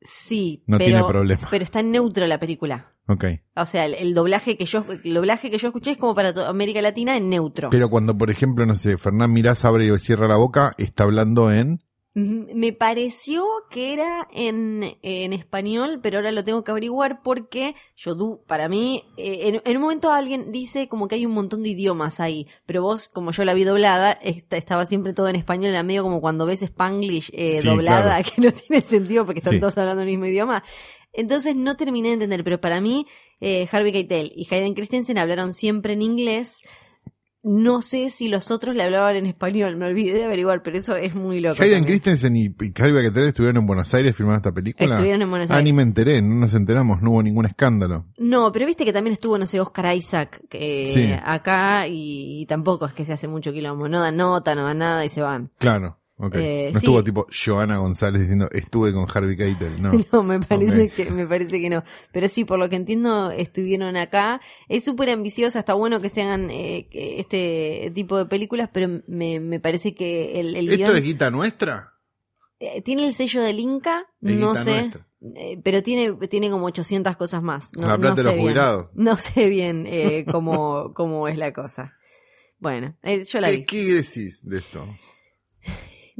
Sí, 0.00 0.62
No 0.66 0.78
pero, 0.78 0.90
tiene 0.90 1.04
problema. 1.08 1.48
pero 1.50 1.64
está 1.64 1.80
en 1.80 1.90
neutro 1.90 2.26
la 2.28 2.38
película. 2.38 2.92
Ok. 3.08 3.24
O 3.56 3.64
sea, 3.66 3.86
el, 3.86 3.94
el 3.94 4.14
doblaje 4.14 4.56
que 4.56 4.66
yo 4.66 4.84
el 5.02 5.14
doblaje 5.14 5.50
que 5.50 5.58
yo 5.58 5.68
escuché 5.68 5.92
es 5.92 5.96
como 5.98 6.14
para 6.14 6.28
América 6.48 6.82
Latina 6.82 7.16
en 7.16 7.30
neutro. 7.30 7.70
Pero 7.70 7.88
cuando, 7.88 8.16
por 8.16 8.30
ejemplo, 8.30 8.66
no 8.66 8.74
sé, 8.74 8.98
Fernán 8.98 9.32
Mirás 9.32 9.64
abre 9.64 9.86
y 9.86 9.98
cierra 9.98 10.28
la 10.28 10.36
boca, 10.36 10.74
está 10.78 11.04
hablando 11.04 11.50
en. 11.50 11.82
Me 12.14 12.72
pareció 12.72 13.44
que 13.70 13.92
era 13.92 14.26
en, 14.32 14.96
en 15.02 15.32
español, 15.32 16.00
pero 16.02 16.16
ahora 16.18 16.32
lo 16.32 16.42
tengo 16.42 16.64
que 16.64 16.72
averiguar 16.72 17.22
porque 17.22 17.76
yo, 17.94 18.16
du- 18.16 18.42
para 18.48 18.68
mí, 18.68 19.04
eh, 19.16 19.42
en, 19.48 19.62
en 19.64 19.76
un 19.76 19.82
momento 19.82 20.10
alguien 20.10 20.50
dice 20.50 20.88
como 20.88 21.06
que 21.06 21.14
hay 21.14 21.26
un 21.26 21.32
montón 21.32 21.62
de 21.62 21.68
idiomas 21.68 22.18
ahí, 22.18 22.48
pero 22.66 22.82
vos, 22.82 23.08
como 23.08 23.30
yo 23.30 23.44
la 23.44 23.54
vi 23.54 23.62
doblada, 23.62 24.10
esta- 24.12 24.56
estaba 24.56 24.84
siempre 24.84 25.12
todo 25.12 25.28
en 25.28 25.36
español, 25.36 25.70
era 25.70 25.84
medio 25.84 26.02
como 26.02 26.20
cuando 26.20 26.44
ves 26.44 26.62
Spanglish 26.62 27.30
eh, 27.34 27.60
Sí, 27.62 27.68
doblada, 27.68 28.20
claro. 28.20 28.28
que 28.34 28.42
no 28.42 28.52
tiene 28.52 28.82
sentido 28.82 29.24
porque 29.24 29.38
están 29.38 29.52
Sí. 29.54 29.60
todos 29.60 29.78
hablando 29.78 30.02
el 30.02 30.08
mismo 30.08 30.26
idioma. 30.26 30.64
Entonces 31.18 31.56
no 31.56 31.76
terminé 31.76 32.08
de 32.08 32.14
entender, 32.14 32.44
pero 32.44 32.60
para 32.60 32.80
mí, 32.80 33.06
eh, 33.40 33.68
Harvey 33.70 33.92
Keitel 33.92 34.32
y 34.34 34.46
Hayden 34.52 34.74
Christensen 34.74 35.18
hablaron 35.18 35.52
siempre 35.52 35.92
en 35.94 36.02
inglés. 36.02 36.60
No 37.44 37.82
sé 37.82 38.10
si 38.10 38.28
los 38.28 38.50
otros 38.50 38.74
le 38.74 38.82
hablaban 38.82 39.14
en 39.14 39.24
español, 39.24 39.76
me 39.76 39.86
olvidé 39.86 40.12
de 40.18 40.24
averiguar, 40.24 40.62
pero 40.62 40.76
eso 40.76 40.96
es 40.96 41.14
muy 41.14 41.40
loco. 41.40 41.62
Hayden 41.62 41.78
también. 41.78 42.00
Christensen 42.00 42.36
y, 42.36 42.46
y 42.46 42.72
Calvia 42.72 43.00
Ketel 43.00 43.28
estuvieron 43.28 43.58
en 43.58 43.66
Buenos 43.66 43.94
Aires 43.94 44.14
filmando 44.14 44.38
esta 44.38 44.52
película. 44.52 44.90
Estuvieron 44.92 45.22
en 45.22 45.30
Buenos 45.30 45.50
Ah, 45.50 45.54
ni 45.54 45.58
Aires. 45.70 45.74
me 45.76 45.82
enteré, 45.82 46.20
no 46.20 46.34
nos 46.34 46.52
enteramos, 46.54 47.00
no 47.00 47.12
hubo 47.12 47.22
ningún 47.22 47.46
escándalo. 47.46 48.06
No, 48.18 48.50
pero 48.52 48.66
viste 48.66 48.84
que 48.84 48.92
también 48.92 49.12
estuvo, 49.14 49.38
no 49.38 49.46
sé, 49.46 49.60
Oscar 49.60 49.94
Isaac 49.96 50.42
Sí. 50.50 51.10
acá 51.24 51.86
y, 51.86 52.42
y 52.42 52.46
tampoco 52.46 52.86
es 52.86 52.92
que 52.92 53.04
se 53.04 53.12
hace 53.12 53.28
mucho 53.28 53.52
quilombo. 53.52 53.88
No 53.88 54.00
dan 54.00 54.16
nota, 54.16 54.54
no 54.56 54.64
dan 54.64 54.78
nada 54.78 55.04
y 55.04 55.08
se 55.08 55.22
van. 55.22 55.50
Claro, 55.58 55.97
Eh, 56.32 56.70
no 56.74 56.80
sí. 56.80 56.86
estuvo 56.86 57.04
tipo 57.04 57.26
Joana 57.30 57.78
González 57.78 58.22
diciendo 58.22 58.48
estuve 58.50 58.92
con 58.92 59.06
Harvey 59.12 59.36
Keitel, 59.36 59.80
no. 59.80 59.92
No, 60.12 60.22
me 60.24 60.40
parece 60.40 60.88
que 60.88 61.10
me 61.10 61.26
parece 61.26 61.60
que 61.60 61.70
no. 61.70 61.84
Pero 62.12 62.28
sí, 62.28 62.44
por 62.44 62.58
lo 62.58 62.68
que 62.68 62.76
entiendo, 62.76 63.30
estuvieron 63.30 63.96
acá. 63.96 64.40
Es 64.68 64.84
súper 64.84 65.10
ambiciosa, 65.10 65.60
está 65.60 65.74
bueno 65.74 66.00
que 66.00 66.08
se 66.08 66.22
hagan 66.22 66.50
eh, 66.50 66.88
este 66.92 67.92
tipo 67.94 68.18
de 68.18 68.26
películas, 68.26 68.68
pero 68.72 69.02
me, 69.06 69.38
me 69.40 69.60
parece 69.60 69.94
que 69.94 70.40
el, 70.40 70.56
el 70.56 70.68
¿Esto 70.70 70.84
guion 70.86 70.96
es 70.96 71.02
guita 71.02 71.30
nuestra? 71.30 71.94
eh, 72.60 72.82
tiene 72.82 73.06
el 73.06 73.14
sello 73.14 73.40
del 73.42 73.60
Inca, 73.60 74.06
Es 74.20 74.34
no 74.36 74.56
sé. 74.56 74.80
nuestra. 74.80 75.06
Eh, 75.36 75.60
pero 75.62 75.82
tiene, 75.82 76.12
tiene 76.28 76.50
como 76.50 76.66
800 76.66 77.16
cosas 77.16 77.42
más. 77.42 77.70
No, 77.76 77.86
La 77.86 77.96
plata 77.98 78.10
no 78.10 78.14
de 78.16 78.22
sé 78.22 78.24
los 78.24 78.32
bien. 78.34 78.44
jubilados. 78.46 78.88
No 78.94 79.16
sé 79.16 79.48
bien 79.48 79.84
eh, 79.88 80.24
cómo, 80.30 80.92
cómo 80.96 81.28
es 81.28 81.36
la 81.38 81.52
cosa. 81.52 81.94
Bueno, 82.58 82.96
eh, 83.04 83.24
yo 83.24 83.40
la 83.40 83.48
¿Qué, 83.50 83.56
vi. 83.58 83.64
qué 83.64 83.94
decís 83.94 84.40
de 84.44 84.58
esto? 84.58 84.84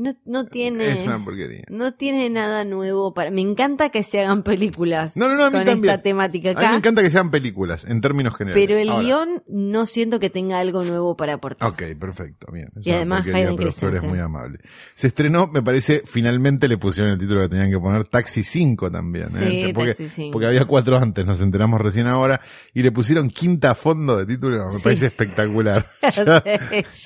No, 0.01 0.15
no 0.27 0.47
tiene. 0.47 0.93
Es 0.93 1.05
una 1.05 1.25
porquería. 1.25 1.65
No 1.69 1.93
tiene 1.93 2.31
nada 2.31 2.65
nuevo 2.65 3.13
para. 3.15 3.33
Me 3.33 3.41
encanta 3.41 3.91
que 3.91 4.05
se 4.05 4.21
hagan 4.21 4.45
películas 4.45 5.17
No, 5.17 5.29
no, 5.29 5.35
no, 5.35 5.45
a 5.47 5.51
mí 5.51 5.57
con 5.57 5.67
también. 5.67 5.91
esta 5.93 6.03
temática 6.05 6.51
A 6.51 6.53
mí 6.53 6.59
acá. 6.61 6.71
me 6.71 6.77
encanta 6.77 7.03
que 7.03 7.11
sean 7.11 7.33
películas, 7.33 7.85
en 7.85 8.01
términos 8.01 8.37
generales. 8.37 8.65
pero 8.65 8.79
el 8.79 8.91
Ahora, 8.91 9.03
guion 9.03 9.43
no 9.49 9.87
siento 9.87 10.21
que 10.21 10.31
tenga 10.31 10.61
algo 10.61 10.85
nuevo 10.85 11.17
para 11.17 11.35
aportar. 11.35 11.69
Ok, 11.69 11.83
perfecto, 11.99 12.47
bien. 12.53 12.69
Es 12.79 12.87
Y 12.87 12.93
además 12.93 13.27
Hayden 13.27 13.57
pero 13.57 13.73
Flor 13.73 13.95
es 13.95 14.01
Christensen. 14.01 14.11
muy 14.11 14.21
amable. 14.21 14.61
Se 14.95 15.09
estrenó, 15.09 15.49
me 15.49 15.63
parece, 15.63 16.05
finalmente 16.07 16.69
le 16.69 16.79
pusieron 16.79 17.13
el 17.13 17.19
título 17.19 17.41
que 17.43 17.49
tenían 17.49 17.69
que 17.71 17.81
poner, 17.81 18.07
Taxi 18.07 18.45
5 18.45 18.93
también. 18.93 19.27
¿eh? 19.27 19.65
Sí, 19.67 19.73
porque, 19.75 19.91
Taxi 19.95 20.09
5. 20.09 20.33
porque 20.33 20.47
había 20.47 20.65
cuatro 20.67 20.97
antes, 20.97 21.27
nos 21.27 21.41
enteramos 21.41 21.81
recién 21.81 22.07
ahora, 22.07 22.41
y 22.73 22.85
le 22.85 22.93
pusieron 22.93 23.31
quinta 23.31 23.73
a 23.73 23.75
fondo 23.75 24.17
de 24.17 24.27
título, 24.27 24.65
me 24.67 24.71
Sí. 24.71 24.81
parece 24.85 25.07
espectacular. 25.07 25.85
ya 26.15 26.43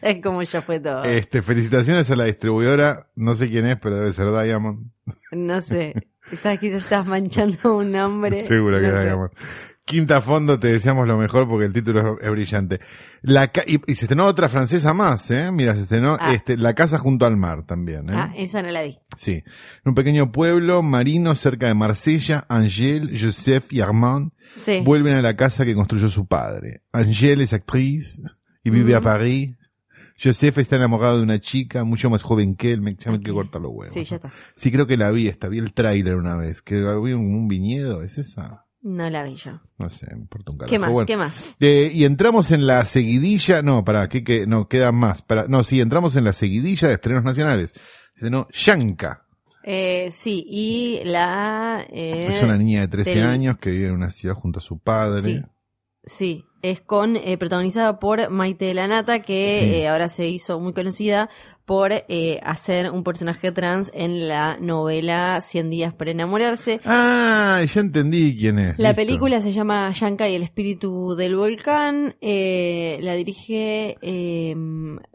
es 0.02 0.20
como 0.22 0.42
ya 0.42 0.60
fue 0.60 0.78
todo. 0.78 1.04
Este, 1.04 1.40
felicitaciones 1.40 2.10
a 2.10 2.16
la 2.16 2.24
distribuidora, 2.24 2.81
no 3.16 3.34
sé 3.34 3.48
quién 3.50 3.66
es, 3.66 3.76
pero 3.80 3.96
debe 3.96 4.12
ser 4.12 4.26
Diamond. 4.30 4.90
No 5.32 5.60
sé. 5.60 5.94
Estás, 6.30 6.58
quizás 6.58 6.84
estás 6.84 7.06
manchando 7.06 7.76
un 7.76 7.92
nombre. 7.92 8.42
Seguro 8.44 8.80
que 8.80 8.88
no 8.88 8.98
es. 8.98 9.04
Diamond. 9.04 9.30
Quinta 9.84 10.18
a 10.18 10.20
fondo, 10.20 10.60
te 10.60 10.68
deseamos 10.68 11.08
lo 11.08 11.18
mejor 11.18 11.48
porque 11.48 11.66
el 11.66 11.72
título 11.72 12.16
es, 12.20 12.30
brillante. 12.30 12.78
La 13.22 13.48
ca- 13.48 13.64
y, 13.66 13.80
y 13.90 13.96
se 13.96 14.04
estrenó 14.04 14.26
otra 14.26 14.48
francesa 14.48 14.94
más, 14.94 15.28
eh. 15.32 15.50
Mira, 15.50 15.74
se 15.74 15.80
estrenó 15.82 16.16
Ah. 16.20 16.32
este, 16.34 16.56
La 16.56 16.72
casa 16.74 16.98
junto 16.98 17.26
al 17.26 17.36
mar 17.36 17.64
también, 17.64 18.08
eh. 18.08 18.12
Ah, 18.14 18.32
esa 18.36 18.62
no 18.62 18.70
la 18.70 18.84
vi. 18.84 18.96
Sí. 19.16 19.42
En 19.84 19.88
un 19.90 19.94
pequeño 19.96 20.30
pueblo 20.30 20.82
marino 20.82 21.34
cerca 21.34 21.66
de 21.66 21.74
Marsella, 21.74 22.46
Angèle, 22.48 23.18
Joseph 23.20 23.64
y 23.72 23.80
Armand 23.80 24.30
Sí. 24.54 24.80
vuelven 24.84 25.14
a 25.16 25.22
la 25.22 25.34
casa 25.34 25.64
que 25.64 25.74
construyó 25.74 26.08
su 26.10 26.26
padre. 26.26 26.82
Angèle 26.92 27.42
es 27.42 27.52
actriz 27.52 28.22
y 28.62 28.70
vive 28.70 28.94
a 28.94 28.98
Ujú. 28.98 29.04
París. 29.08 29.56
Joseph 30.22 30.58
está 30.58 30.76
enamorado 30.76 31.18
de 31.18 31.22
una 31.22 31.40
chica 31.40 31.84
mucho 31.84 32.10
más 32.10 32.22
joven 32.22 32.56
que 32.56 32.72
él. 32.72 32.80
Me, 32.80 32.94
ya 32.94 33.10
me 33.12 33.18
quiero 33.20 33.34
cortar 33.34 33.60
los 33.60 33.70
huevos. 33.72 33.94
Sí, 33.94 34.04
ya 34.04 34.16
está. 34.16 34.30
Sí, 34.56 34.70
creo 34.72 34.86
que 34.86 34.96
la 34.96 35.10
vi 35.10 35.28
esta. 35.28 35.48
Vi 35.48 35.58
el 35.58 35.72
tráiler 35.72 36.16
una 36.16 36.36
vez. 36.36 36.62
Que 36.62 36.76
había 36.76 37.16
un, 37.16 37.34
un 37.34 37.48
viñedo. 37.48 38.02
¿Es 38.02 38.18
esa? 38.18 38.66
No 38.82 39.08
la 39.10 39.22
vi 39.22 39.36
yo. 39.36 39.60
No 39.78 39.88
sé, 39.90 40.06
me 40.12 40.22
importa 40.22 40.50
un 40.52 40.58
carajo. 40.58 40.70
¿Qué 40.72 40.78
más? 40.78 40.90
Bueno, 40.90 41.06
¿Qué 41.06 41.16
más? 41.16 41.54
eh, 41.60 41.90
y 41.94 42.04
entramos 42.04 42.50
en 42.50 42.66
la 42.66 42.84
seguidilla, 42.84 43.62
no, 43.62 43.84
para 43.84 44.08
que, 44.08 44.24
que 44.24 44.44
no 44.46 44.66
quedan 44.68 44.96
más, 44.96 45.22
para, 45.22 45.46
no, 45.46 45.62
sí, 45.62 45.80
entramos 45.80 46.16
en 46.16 46.24
la 46.24 46.32
seguidilla 46.32 46.88
de 46.88 46.94
estrenos 46.94 47.22
nacionales. 47.22 47.74
No, 48.20 48.48
Yanka. 48.52 49.24
Eh, 49.64 50.10
sí, 50.12 50.44
y 50.48 51.00
la... 51.04 51.84
eh, 51.90 52.26
es 52.30 52.42
una 52.42 52.56
niña 52.58 52.80
de 52.80 52.88
13 52.88 53.14
del- 53.14 53.26
años 53.26 53.58
que 53.58 53.70
vive 53.70 53.86
en 53.86 53.92
una 53.94 54.10
ciudad 54.10 54.34
junto 54.34 54.58
a 54.58 54.62
su 54.62 54.78
padre. 54.80 55.22
Sí. 55.22 55.42
Sí, 56.04 56.44
es 56.62 56.80
con 56.80 57.16
eh, 57.16 57.36
protagonizada 57.38 57.98
por 58.00 58.28
Maite 58.30 58.64
de 58.66 58.74
la 58.74 58.88
Nata, 58.88 59.22
que 59.22 59.60
Sí. 59.62 59.74
eh, 59.76 59.88
ahora 59.88 60.08
se 60.08 60.28
hizo 60.28 60.58
muy 60.60 60.72
conocida 60.72 61.30
por 61.64 61.92
eh, 61.92 62.40
hacer 62.42 62.90
un 62.90 63.04
personaje 63.04 63.52
trans 63.52 63.90
en 63.94 64.26
la 64.28 64.56
novela 64.60 65.40
Cien 65.42 65.70
días 65.70 65.94
para 65.94 66.10
enamorarse. 66.10 66.80
Ah, 66.84 67.62
ya 67.64 67.80
entendí 67.80 68.36
quién 68.36 68.58
es. 68.58 68.78
La 68.80 68.88
listo. 68.90 68.96
película 69.02 69.40
se 69.42 69.52
llama 69.52 69.92
Yanka 69.92 70.28
y 70.28 70.34
el 70.34 70.42
espíritu 70.42 71.14
del 71.14 71.36
volcán. 71.36 72.16
eh, 72.20 72.98
la 73.02 73.14
dirige 73.14 73.96
eh, 74.02 74.56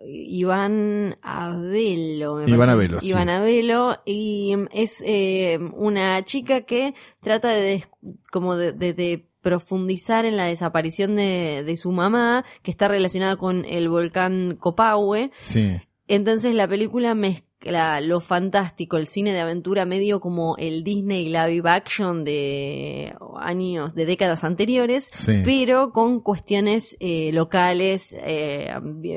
Iván 0.08 1.18
Abelo. 1.22 2.36
me 2.38 2.50
Iván. 2.50 2.70
Abelo, 2.70 3.02
sí. 3.02 3.08
Iván 3.10 3.30
Abelo. 3.30 3.98
Y 4.06 4.56
es 4.72 5.04
eh, 5.06 5.60
una 5.74 6.24
chica 6.24 6.62
que 6.62 6.94
trata 7.22 7.50
de, 7.50 7.84
como 8.32 8.56
de, 8.56 8.72
de- 8.72 8.94
de 8.94 9.27
profundizar 9.42 10.26
en 10.26 10.38
la 10.38 10.46
desaparición 10.46 11.16
de, 11.16 11.64
de 11.66 11.76
su 11.78 11.92
mamá, 11.92 12.44
que 12.64 12.72
está 12.72 12.88
relacionada 12.88 13.36
con 13.38 13.66
el 13.66 13.90
volcán 13.90 14.58
Copahue. 14.60 15.32
Sí. 15.40 15.80
Entonces 16.08 16.56
la 16.56 16.68
película 16.68 17.16
mezcla 17.16 18.00
lo 18.02 18.22
fantástico, 18.22 18.98
el 18.98 19.08
cine 19.08 19.34
de 19.34 19.40
aventura 19.42 19.86
medio 19.86 20.20
como 20.20 20.56
el 20.58 20.84
Disney 20.84 21.26
live 21.26 21.64
action 21.70 22.24
de 22.24 23.14
años, 23.38 23.94
de 23.96 24.06
décadas 24.06 24.44
anteriores, 24.44 25.10
Sí. 25.14 25.42
pero 25.44 25.92
con 25.92 26.22
cuestiones 26.22 26.96
eh, 27.00 27.32
locales, 27.34 28.16
eh, 28.20 28.74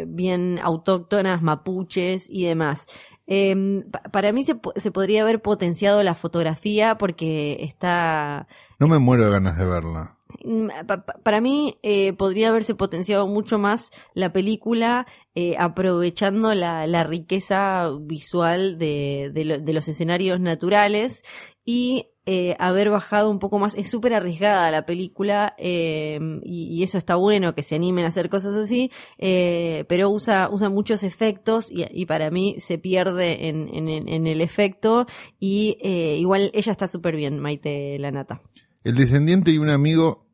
bien, 0.07 0.59
autóctonas, 0.63 1.43
mapuches 1.43 2.29
y 2.31 2.45
demás. 2.45 2.87
Eh, 3.27 3.55
pa- 3.93 4.03
para 4.11 4.33
mí 4.33 4.43
se, 4.43 4.57
se 4.77 4.91
podría 4.91 5.23
haber 5.23 5.41
potenciado 5.43 6.03
la 6.03 6.15
fotografía 6.17 6.97
porque 6.99 7.59
está 7.61 8.49
No 8.81 8.89
me 8.89 8.99
muero 8.99 9.27
de 9.27 9.31
ganas 9.31 9.59
de 9.59 9.67
verla. 9.67 10.17
Mm, 10.43 10.69
pa- 10.87 11.05
pa- 11.05 11.19
Para 11.23 11.41
mí 11.43 11.77
eh, 11.83 12.15
podría 12.15 12.49
haberse 12.49 12.75
potenciado 12.75 13.27
mucho 13.27 13.59
más 13.59 13.91
la 14.15 14.33
película 14.33 15.07
eh, 15.35 15.55
aprovechando 15.59 16.55
la, 16.55 16.87
riqueza 17.05 17.91
visual 18.01 18.79
de, 18.79 19.31
de 19.35 19.45
lo- 19.45 19.59
de 19.59 19.73
los 19.75 19.87
escenarios 19.89 20.41
naturales 20.41 21.25
y 21.65 22.07
eh, 22.25 22.57
haber 22.59 22.89
bajado 22.91 23.29
un 23.31 23.39
poco 23.39 23.59
más. 23.59 23.75
Es 23.75 23.91
súper 23.91 24.15
arriesgada 24.15 24.71
la 24.71 24.87
película 24.87 25.55
eh, 25.59 26.19
y, 26.43 26.83
eso 26.83 26.97
está 26.97 27.17
bueno 27.17 27.55
que 27.55 27.63
se 27.63 27.75
animen 27.75 28.07
a 28.07 28.09
hacer 28.09 28.31
cosas 28.31 28.55
así, 28.55 28.91
eh, 29.19 29.85
pero 29.89 30.09
usa, 30.09 30.49
muchos 30.71 31.03
efectos 31.03 31.67
y, 31.71 32.07
para 32.07 32.31
mí 32.31 32.57
se 32.61 32.79
pierde 32.79 33.49
en, 33.49 33.69
en- 33.75 34.27
el 34.27 34.41
efecto 34.41 35.07
y 35.39 35.77
igual 36.19 36.51
ella 36.55 36.73
está 36.73 36.89
súper 36.89 37.17
bien, 37.17 37.39
Maite 37.41 37.99
Lanata. 37.99 38.41
El 38.85 38.95
descendiente 38.97 39.51
y 39.51 39.59
un 39.59 39.71
amigo 39.71 40.27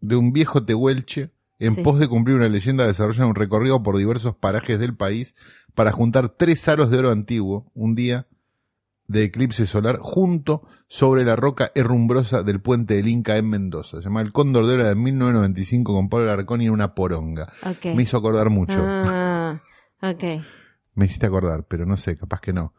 de 0.00 0.16
un 0.16 0.32
viejo 0.32 0.64
tehuelche, 0.64 1.30
en 1.58 1.74
Sí. 1.74 1.82
pos 1.82 1.98
de 1.98 2.08
cumplir 2.08 2.36
una 2.36 2.48
leyenda, 2.48 2.86
desarrollan 2.86 3.28
un 3.28 3.34
recorrido 3.34 3.82
por 3.82 3.96
diversos 3.98 4.34
parajes 4.34 4.78
del 4.80 4.96
país 4.96 5.36
para 5.74 5.92
juntar 5.92 6.30
tres 6.30 6.66
aros 6.68 6.90
de 6.90 6.98
oro 6.98 7.10
antiguo, 7.10 7.70
un 7.74 7.94
día 7.94 8.26
de 9.06 9.24
eclipse 9.24 9.66
solar, 9.66 9.98
junto 10.00 10.66
sobre 10.88 11.24
la 11.24 11.34
roca 11.36 11.72
herrumbrosa 11.74 12.42
del 12.44 12.60
puente 12.60 12.94
del 12.94 13.08
Inca 13.08 13.36
en 13.36 13.50
Mendoza. 13.50 13.98
Se 13.98 14.04
llama 14.04 14.20
El 14.20 14.32
Cóndor 14.32 14.66
de 14.66 14.74
Oro 14.74 14.84
de 14.84 14.94
1995 14.94 15.92
con 15.92 16.08
Pablo 16.08 16.26
Larcón 16.26 16.62
y 16.62 16.68
una 16.68 16.94
poronga. 16.94 17.52
Okay. 17.76 17.94
Me 17.96 18.04
hizo 18.04 18.16
acordar 18.16 18.50
mucho. 18.50 18.78
Ah. 18.80 19.60
Me 20.94 21.04
hiciste 21.06 21.26
acordar, 21.26 21.66
pero 21.66 21.86
no 21.86 21.96
sé, 21.96 22.16
capaz 22.16 22.40
que 22.40 22.52
no. 22.52 22.72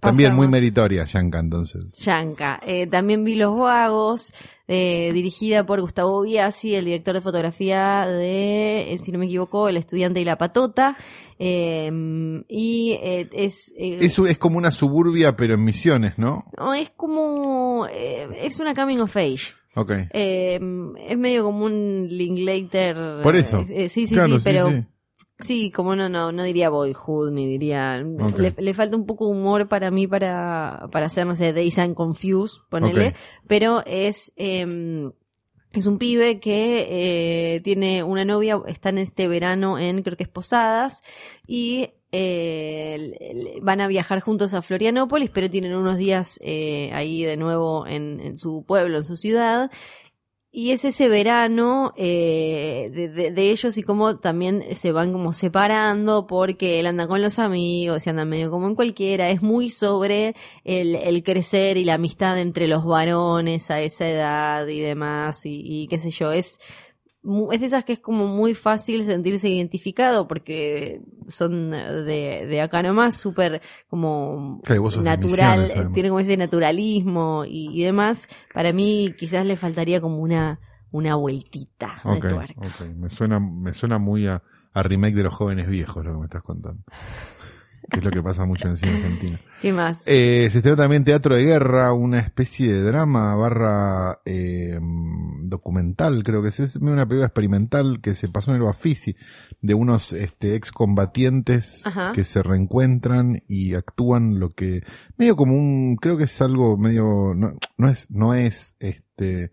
También 0.00 0.34
muy 0.34 0.46
meritoria, 0.46 1.04
Yanka, 1.04 1.40
entonces. 1.40 1.96
Yanka. 1.98 2.60
Eh, 2.64 2.86
también 2.86 3.24
vi 3.24 3.34
Los 3.34 3.58
Vagos, 3.58 4.32
eh, 4.68 5.10
dirigida 5.12 5.66
por 5.66 5.80
Gustavo 5.80 6.22
Biasi, 6.22 6.74
el 6.76 6.84
director 6.84 7.14
de 7.14 7.20
fotografía 7.20 8.06
de, 8.06 8.92
eh, 8.92 8.98
si 8.98 9.10
no 9.10 9.18
me 9.18 9.26
equivoco, 9.26 9.68
El 9.68 9.76
Estudiante 9.76 10.20
y 10.20 10.24
la 10.24 10.38
Patota. 10.38 10.96
Eh, 11.38 11.90
y 12.48 12.98
es... 13.02 13.72
eh, 13.76 13.98
Es, 14.00 14.38
como 14.38 14.58
una 14.58 14.70
suburbia, 14.70 15.36
pero 15.36 15.54
en 15.54 15.64
misiones, 15.64 16.18
¿no? 16.18 16.44
no, 16.56 16.74
es 16.74 16.90
como... 16.90 17.86
es 17.88 18.60
una 18.60 18.74
coming 18.74 18.98
of 18.98 19.16
age. 19.16 19.54
Ok. 19.74 19.92
Eh, 20.12 20.60
es 21.08 21.18
medio 21.18 21.44
como 21.44 21.64
un 21.64 22.06
Linklater. 22.08 23.22
Por 23.22 23.36
eso. 23.36 23.64
sí, 23.66 23.88
sí, 24.06 24.14
Claro, 24.14 24.38
sí, 24.38 24.42
pero... 24.44 24.70
sí. 24.70 24.84
Sí, 25.40 25.70
como 25.70 25.94
no, 25.94 26.08
no, 26.08 26.32
no 26.32 26.42
diría 26.42 26.68
boyhood, 26.68 27.30
ni 27.30 27.46
diría, 27.46 27.98
le, 27.98 28.54
le 28.58 28.74
falta 28.74 28.96
un 28.96 29.06
poco 29.06 29.26
de 29.26 29.32
humor 29.32 29.68
para 29.68 29.90
mí 29.92 30.08
para, 30.08 30.88
para 30.90 31.06
hacer, 31.06 31.26
no 31.26 31.36
sé, 31.36 31.52
Days 31.52 31.78
and 31.78 31.94
Confused, 31.94 32.62
ponele, 32.68 33.14
pero 33.46 33.84
es, 33.86 34.32
eh, 34.36 35.10
es 35.72 35.86
un 35.86 35.98
pibe 35.98 36.40
que 36.40 36.88
eh, 36.90 37.60
tiene 37.60 38.02
una 38.02 38.24
novia, 38.24 38.60
están 38.66 38.98
este 38.98 39.28
verano 39.28 39.78
en, 39.78 40.02
creo 40.02 40.16
que 40.16 40.24
es 40.24 40.28
Posadas, 40.28 41.02
y 41.46 41.90
eh, 42.10 43.60
van 43.62 43.80
a 43.80 43.86
viajar 43.86 44.20
juntos 44.20 44.54
a 44.54 44.62
Florianópolis, 44.62 45.30
pero 45.30 45.50
tienen 45.50 45.74
unos 45.74 45.98
días 45.98 46.40
eh, 46.42 46.90
ahí 46.94 47.22
de 47.22 47.36
nuevo 47.36 47.86
en, 47.86 48.20
en 48.20 48.38
su 48.38 48.64
pueblo, 48.66 48.96
en 48.98 49.04
su 49.04 49.16
ciudad, 49.16 49.70
y 50.50 50.70
es 50.72 50.84
ese 50.84 51.08
verano 51.08 51.92
eh, 51.96 52.90
de, 52.94 53.08
de- 53.08 53.30
de 53.30 53.50
ellos 53.50 53.76
y 53.76 53.82
cómo 53.82 54.18
también 54.18 54.64
se 54.74 54.92
van 54.92 55.12
como 55.12 55.32
separando 55.32 56.26
porque 56.26 56.80
él 56.80 56.86
anda 56.86 57.06
con 57.06 57.20
los 57.22 57.38
amigos 57.38 58.06
y 58.06 58.10
anda 58.10 58.24
medio 58.24 58.50
como 58.50 58.66
en 58.66 58.74
cualquiera. 58.74 59.28
Es 59.30 59.42
muy 59.42 59.68
sobre 59.70 60.34
el, 60.64 60.94
el 60.96 61.22
crecer 61.22 61.76
y 61.76 61.84
la 61.84 61.94
amistad 61.94 62.38
entre 62.40 62.66
los 62.66 62.84
varones 62.84 63.70
a 63.70 63.80
esa 63.82 64.08
edad 64.08 64.66
y 64.68 64.80
demás 64.80 65.44
y, 65.46 65.60
y 65.64 65.86
qué 65.88 65.98
sé 65.98 66.10
yo. 66.10 66.32
Es, 66.32 66.58
es 67.52 67.60
de 67.60 67.66
esas 67.66 67.84
que 67.84 67.94
es 67.94 67.98
como 67.98 68.26
muy 68.26 68.54
fácil 68.54 69.04
sentirse 69.04 69.48
identificado 69.48 70.26
porque 70.28 71.00
son 71.28 71.70
de, 71.72 72.46
de 72.46 72.60
acá 72.60 72.82
nomás, 72.82 73.16
súper 73.16 73.60
como 73.88 74.62
natural, 75.02 75.58
Misiones, 75.58 75.70
además. 75.72 75.92
tiene 75.92 76.08
como 76.08 76.20
ese 76.20 76.36
naturalismo 76.36 77.44
y, 77.46 77.70
y 77.72 77.84
demás. 77.84 78.28
Para 78.54 78.72
mí 78.72 79.14
quizás 79.18 79.44
le 79.44 79.56
faltaría 79.56 80.00
como 80.00 80.18
una, 80.18 80.60
una 80.90 81.16
vueltita 81.16 82.00
Ok, 82.04 82.22
de 82.22 82.30
tuerca. 82.30 82.84
Me 82.96 83.10
suena, 83.10 83.40
me 83.40 83.74
suena 83.74 83.98
muy 83.98 84.26
a, 84.26 84.42
a 84.72 84.82
remake 84.82 85.16
de 85.16 85.24
los 85.24 85.34
jóvenes 85.34 85.68
viejos 85.68 86.04
lo 86.04 86.12
que 86.12 86.18
me 86.18 86.24
estás 86.24 86.42
contando. 86.42 86.82
Que 87.90 87.98
es 87.98 88.04
lo 88.04 88.10
que 88.10 88.22
pasa 88.22 88.44
mucho 88.44 88.68
en 88.68 88.76
cine 88.76 88.96
argentino. 88.96 89.38
¿Qué 89.62 89.72
más? 89.72 90.02
Eh, 90.06 90.48
se 90.52 90.58
estrenó 90.58 90.76
también 90.76 91.04
Teatro 91.04 91.34
de 91.34 91.44
Guerra, 91.44 91.92
una 91.92 92.18
especie 92.18 92.72
de 92.72 92.82
drama 92.82 93.34
barra 93.34 94.20
eh, 94.24 94.78
documental, 95.42 96.22
creo 96.22 96.42
que 96.42 96.48
es, 96.48 96.60
es 96.60 96.76
una 96.76 97.06
película 97.06 97.26
experimental 97.26 98.00
que 98.00 98.14
se 98.14 98.28
pasó 98.28 98.50
en 98.50 98.58
el 98.58 98.62
Bafisi, 98.62 99.16
de 99.60 99.74
unos 99.74 100.12
este, 100.12 100.54
excombatientes 100.54 101.84
Ajá. 101.84 102.12
que 102.12 102.24
se 102.24 102.42
reencuentran 102.42 103.42
y 103.48 103.74
actúan 103.74 104.38
lo 104.38 104.50
que, 104.50 104.82
medio 105.16 105.36
como 105.36 105.54
un, 105.54 105.96
creo 105.96 106.16
que 106.16 106.24
es 106.24 106.42
algo 106.42 106.76
medio, 106.76 107.32
no, 107.34 107.54
no 107.76 107.88
es, 107.88 108.10
no 108.10 108.34
es 108.34 108.76
este, 108.78 109.50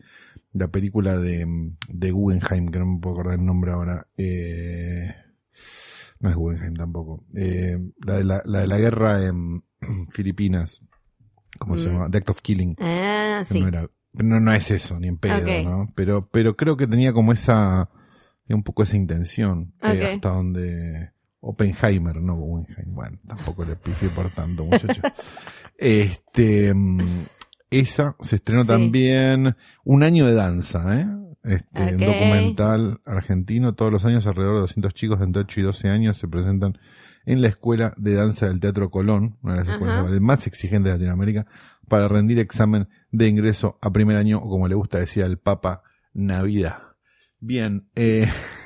la 0.53 0.67
película 0.67 1.17
de, 1.17 1.45
de 1.89 2.11
Guggenheim, 2.11 2.69
que 2.69 2.79
no 2.79 2.85
me 2.85 2.99
puedo 2.99 3.15
acordar 3.15 3.39
el 3.39 3.45
nombre 3.45 3.71
ahora, 3.71 4.07
eh, 4.17 5.13
no 6.25 6.29
es 6.31 6.35
Guggenheim 6.35 6.73
tampoco, 6.75 7.23
eh, 7.35 7.77
la 8.05 8.13
de 8.15 8.23
la, 8.23 8.41
la 8.45 8.59
de 8.59 8.67
la 8.67 8.77
guerra 8.77 9.25
en 9.25 9.63
Filipinas, 10.11 10.81
¿cómo 11.59 11.77
se 11.77 11.89
Mm. 11.89 11.93
llama? 11.93 12.09
The 12.09 12.17
Act 12.17 12.29
of 12.31 12.41
Killing. 12.41 12.75
Ah, 12.79 13.43
sí. 13.47 13.59
No, 13.61 13.67
era, 13.67 13.87
no, 14.13 14.39
no 14.39 14.51
es 14.53 14.71
eso, 14.71 14.99
ni 14.99 15.07
en 15.07 15.17
pedo. 15.17 15.63
¿no? 15.63 15.91
Pero, 15.95 16.27
pero 16.29 16.55
creo 16.57 16.75
que 16.77 16.87
tenía 16.87 17.13
como 17.13 17.31
esa, 17.31 17.89
un 18.49 18.63
poco 18.63 18.83
esa 18.83 18.97
intención, 18.97 19.73
eh, 19.83 20.13
hasta 20.15 20.29
donde 20.29 21.11
Oppenheimer, 21.41 22.21
no 22.21 22.35
Guggenheim, 22.35 22.93
bueno, 22.95 23.19
tampoco 23.27 23.63
le 23.65 23.75
pifié 23.75 24.09
por 24.09 24.29
tanto, 24.31 24.65
muchachos. 24.65 24.99
este, 25.77 26.73
mm, 26.73 27.25
esa 27.69 28.15
se 28.21 28.37
estrenó 28.37 28.61
Sí. 28.63 28.67
también 28.69 29.55
un 29.83 30.03
año 30.03 30.25
de 30.25 30.33
danza, 30.33 30.99
¿eh? 30.99 31.05
Este, 31.45 31.95
un 31.95 31.99
documental 31.99 33.01
argentino, 33.05 33.75
todos 33.75 33.91
los 33.91 34.03
años 34.03 34.25
alrededor 34.25 34.55
de 34.55 34.61
200 34.61 34.93
chicos 34.95 35.19
de 35.19 35.25
entre 35.25 35.43
8 35.43 35.59
y 35.59 35.63
12 35.63 35.89
años 35.89 36.17
se 36.17 36.27
presentan 36.27 36.79
en 37.25 37.41
la 37.41 37.47
Escuela 37.49 37.93
de 37.97 38.15
Danza 38.15 38.47
del 38.47 38.59
Teatro 38.59 38.89
Colón, 38.89 39.37
una 39.43 39.53
de 39.53 39.59
las 39.59 39.69
escuelas 39.69 39.95
Ajá. 39.95 40.03
de 40.03 40.09
ballet 40.09 40.21
más 40.21 40.47
exigentes 40.47 40.91
de 40.91 40.97
Latinoamérica, 40.97 41.45
para 41.87 42.07
rendir 42.07 42.39
examen 42.39 42.87
de 43.11 43.27
ingreso 43.27 43.77
a 43.81 43.91
primer 43.91 44.17
año, 44.17 44.39
o 44.39 44.49
como 44.49 44.67
le 44.67 44.75
gusta 44.75 44.97
decir 44.97 45.23
al 45.23 45.37
Papa, 45.37 45.83
Navidad. 46.13 46.81
Bien, 47.39 47.89
eh, 47.95 48.27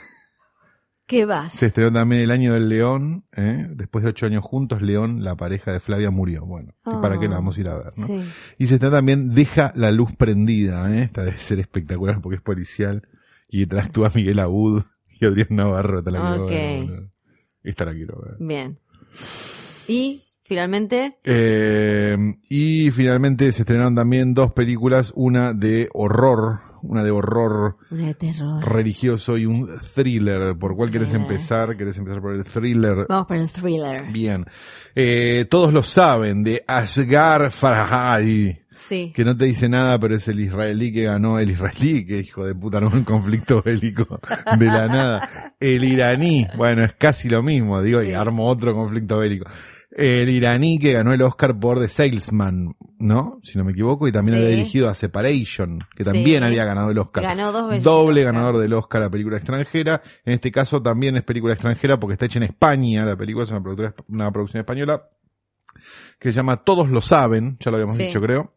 ¿Qué 1.09 1.25
vas? 1.25 1.53
se 1.53 1.65
estrenó 1.65 1.91
también 1.91 2.21
el 2.21 2.29
año 2.29 2.53
del 2.53 2.69
León, 2.69 3.25
¿eh? 3.35 3.65
después 3.71 4.03
de 4.03 4.11
ocho 4.11 4.27
años 4.27 4.43
juntos, 4.43 4.83
León, 4.83 5.23
la 5.23 5.35
pareja 5.35 5.73
de 5.73 5.79
Flavia 5.79 6.11
murió. 6.11 6.45
Bueno, 6.45 6.75
¿y 6.85 7.01
¿para 7.01 7.19
qué 7.19 7.27
la 7.27 7.37
vamos 7.37 7.57
a 7.57 7.61
ir 7.61 7.67
a 7.67 7.77
ver? 7.77 7.91
¿no? 7.97 8.05
Sí. 8.05 8.21
Y 8.59 8.67
se 8.67 8.75
estrenó 8.75 8.95
también 8.95 9.33
Deja 9.33 9.73
la 9.75 9.91
luz 9.91 10.15
prendida, 10.15 10.95
¿eh? 10.95 11.01
esta 11.01 11.23
debe 11.23 11.39
ser 11.39 11.57
espectacular 11.59 12.21
porque 12.21 12.35
es 12.35 12.41
policial, 12.43 13.07
y 13.47 13.61
detrás 13.61 13.87
actúa 13.87 14.11
Miguel 14.13 14.37
Abud 14.37 14.83
y 15.19 15.25
Adrián 15.25 15.47
Navarro, 15.49 16.03
te 16.03 16.11
la 16.11 16.21
quiero 16.21 16.45
ver. 16.45 17.09
Esta 17.63 17.85
la 17.85 17.93
quiero 17.93 18.21
ver. 18.21 18.35
Bien. 18.39 18.77
Y 19.87 20.21
finalmente, 20.43 21.17
Eh, 21.23 22.15
y 22.49 22.91
finalmente 22.91 23.51
se 23.51 23.63
estrenaron 23.63 23.95
también 23.95 24.35
dos 24.35 24.53
películas, 24.53 25.11
una 25.15 25.53
de 25.53 25.89
horror, 25.93 26.59
una 26.83 27.03
de 27.03 27.11
horror 27.11 27.77
una 27.91 28.07
de 28.07 28.13
terror. 28.15 28.63
religioso 28.67 29.37
y 29.37 29.45
un 29.45 29.67
thriller. 29.93 30.57
¿Por 30.57 30.75
cuál 30.75 30.91
querés 30.91 31.13
empezar? 31.13 31.75
¿Querés 31.77 31.97
empezar 31.97 32.21
por 32.21 32.33
el 32.35 32.43
thriller? 32.43 33.05
Vamos 33.07 33.27
por 33.27 33.37
el 33.37 33.49
thriller. 33.49 34.11
Bien. 34.11 34.45
Eh, 34.95 35.45
todos 35.49 35.71
lo 35.73 35.83
saben, 35.83 36.43
de 36.43 36.63
Asghar 36.67 37.51
Farhadi. 37.51 38.57
Sí. 38.73 39.11
Que 39.13 39.25
no 39.25 39.35
te 39.35 39.43
dice 39.45 39.67
nada, 39.67 39.99
pero 39.99 40.15
es 40.15 40.27
el 40.29 40.39
israelí 40.39 40.93
que 40.93 41.03
ganó, 41.03 41.37
el 41.37 41.51
israelí 41.51 42.05
que 42.05 42.19
hijo 42.19 42.45
de 42.45 42.55
puta 42.55 42.77
armó 42.77 42.91
un 42.93 43.03
conflicto 43.03 43.61
bélico 43.61 44.19
de 44.57 44.65
la 44.67 44.87
nada. 44.87 45.29
El 45.59 45.83
iraní, 45.83 46.47
bueno, 46.55 46.83
es 46.85 46.93
casi 46.93 47.27
lo 47.27 47.43
mismo, 47.43 47.81
digo, 47.81 48.01
y 48.01 48.07
Sí. 48.07 48.13
armó 48.13 48.47
otro 48.47 48.73
conflicto 48.73 49.17
bélico. 49.19 49.45
El 49.91 50.29
iraní 50.29 50.77
que 50.77 50.93
ganó 50.93 51.13
el 51.13 51.21
Oscar 51.23 51.59
por 51.59 51.79
The 51.79 51.89
Salesman, 51.89 52.75
¿no? 52.99 53.39
Si 53.43 53.57
no 53.57 53.63
me 53.63 53.71
equivoco, 53.71 54.07
y 54.07 54.11
también 54.11 54.37
Sí. 54.37 54.43
había 54.43 54.55
dirigido 54.55 54.87
a 54.87 54.93
Separation, 54.93 55.79
que 55.95 56.03
también 56.03 56.41
Sí. 56.41 56.45
había 56.47 56.63
ganado 56.63 56.91
el 56.91 56.97
Oscar. 56.99 57.23
Ganó 57.23 57.51
dos 57.51 57.69
veces. 57.69 57.83
Doble 57.83 58.21
Oscar. 58.21 58.33
ganador 58.35 58.57
del 58.59 58.73
Oscar 58.73 59.01
a 59.03 59.09
película 59.09 59.37
extranjera. 59.37 60.01
En 60.25 60.33
este 60.33 60.51
caso 60.51 60.81
también 60.81 61.15
es 61.17 61.23
película 61.23 61.53
extranjera 61.53 61.99
porque 61.99 62.13
está 62.13 62.25
hecha 62.27 62.37
en 62.37 62.43
España. 62.43 63.03
La 63.03 63.15
película 63.17 63.45
es 63.45 63.51
una, 63.51 63.63
una 64.09 64.31
producción 64.31 64.59
española 64.61 65.09
que 66.19 66.29
se 66.31 66.35
llama 66.35 66.57
Todos 66.63 66.89
lo 66.89 67.01
saben, 67.01 67.57
ya 67.59 67.71
lo 67.71 67.77
habíamos 67.77 67.97
Sí. 67.97 68.03
dicho 68.03 68.21
creo. 68.21 68.53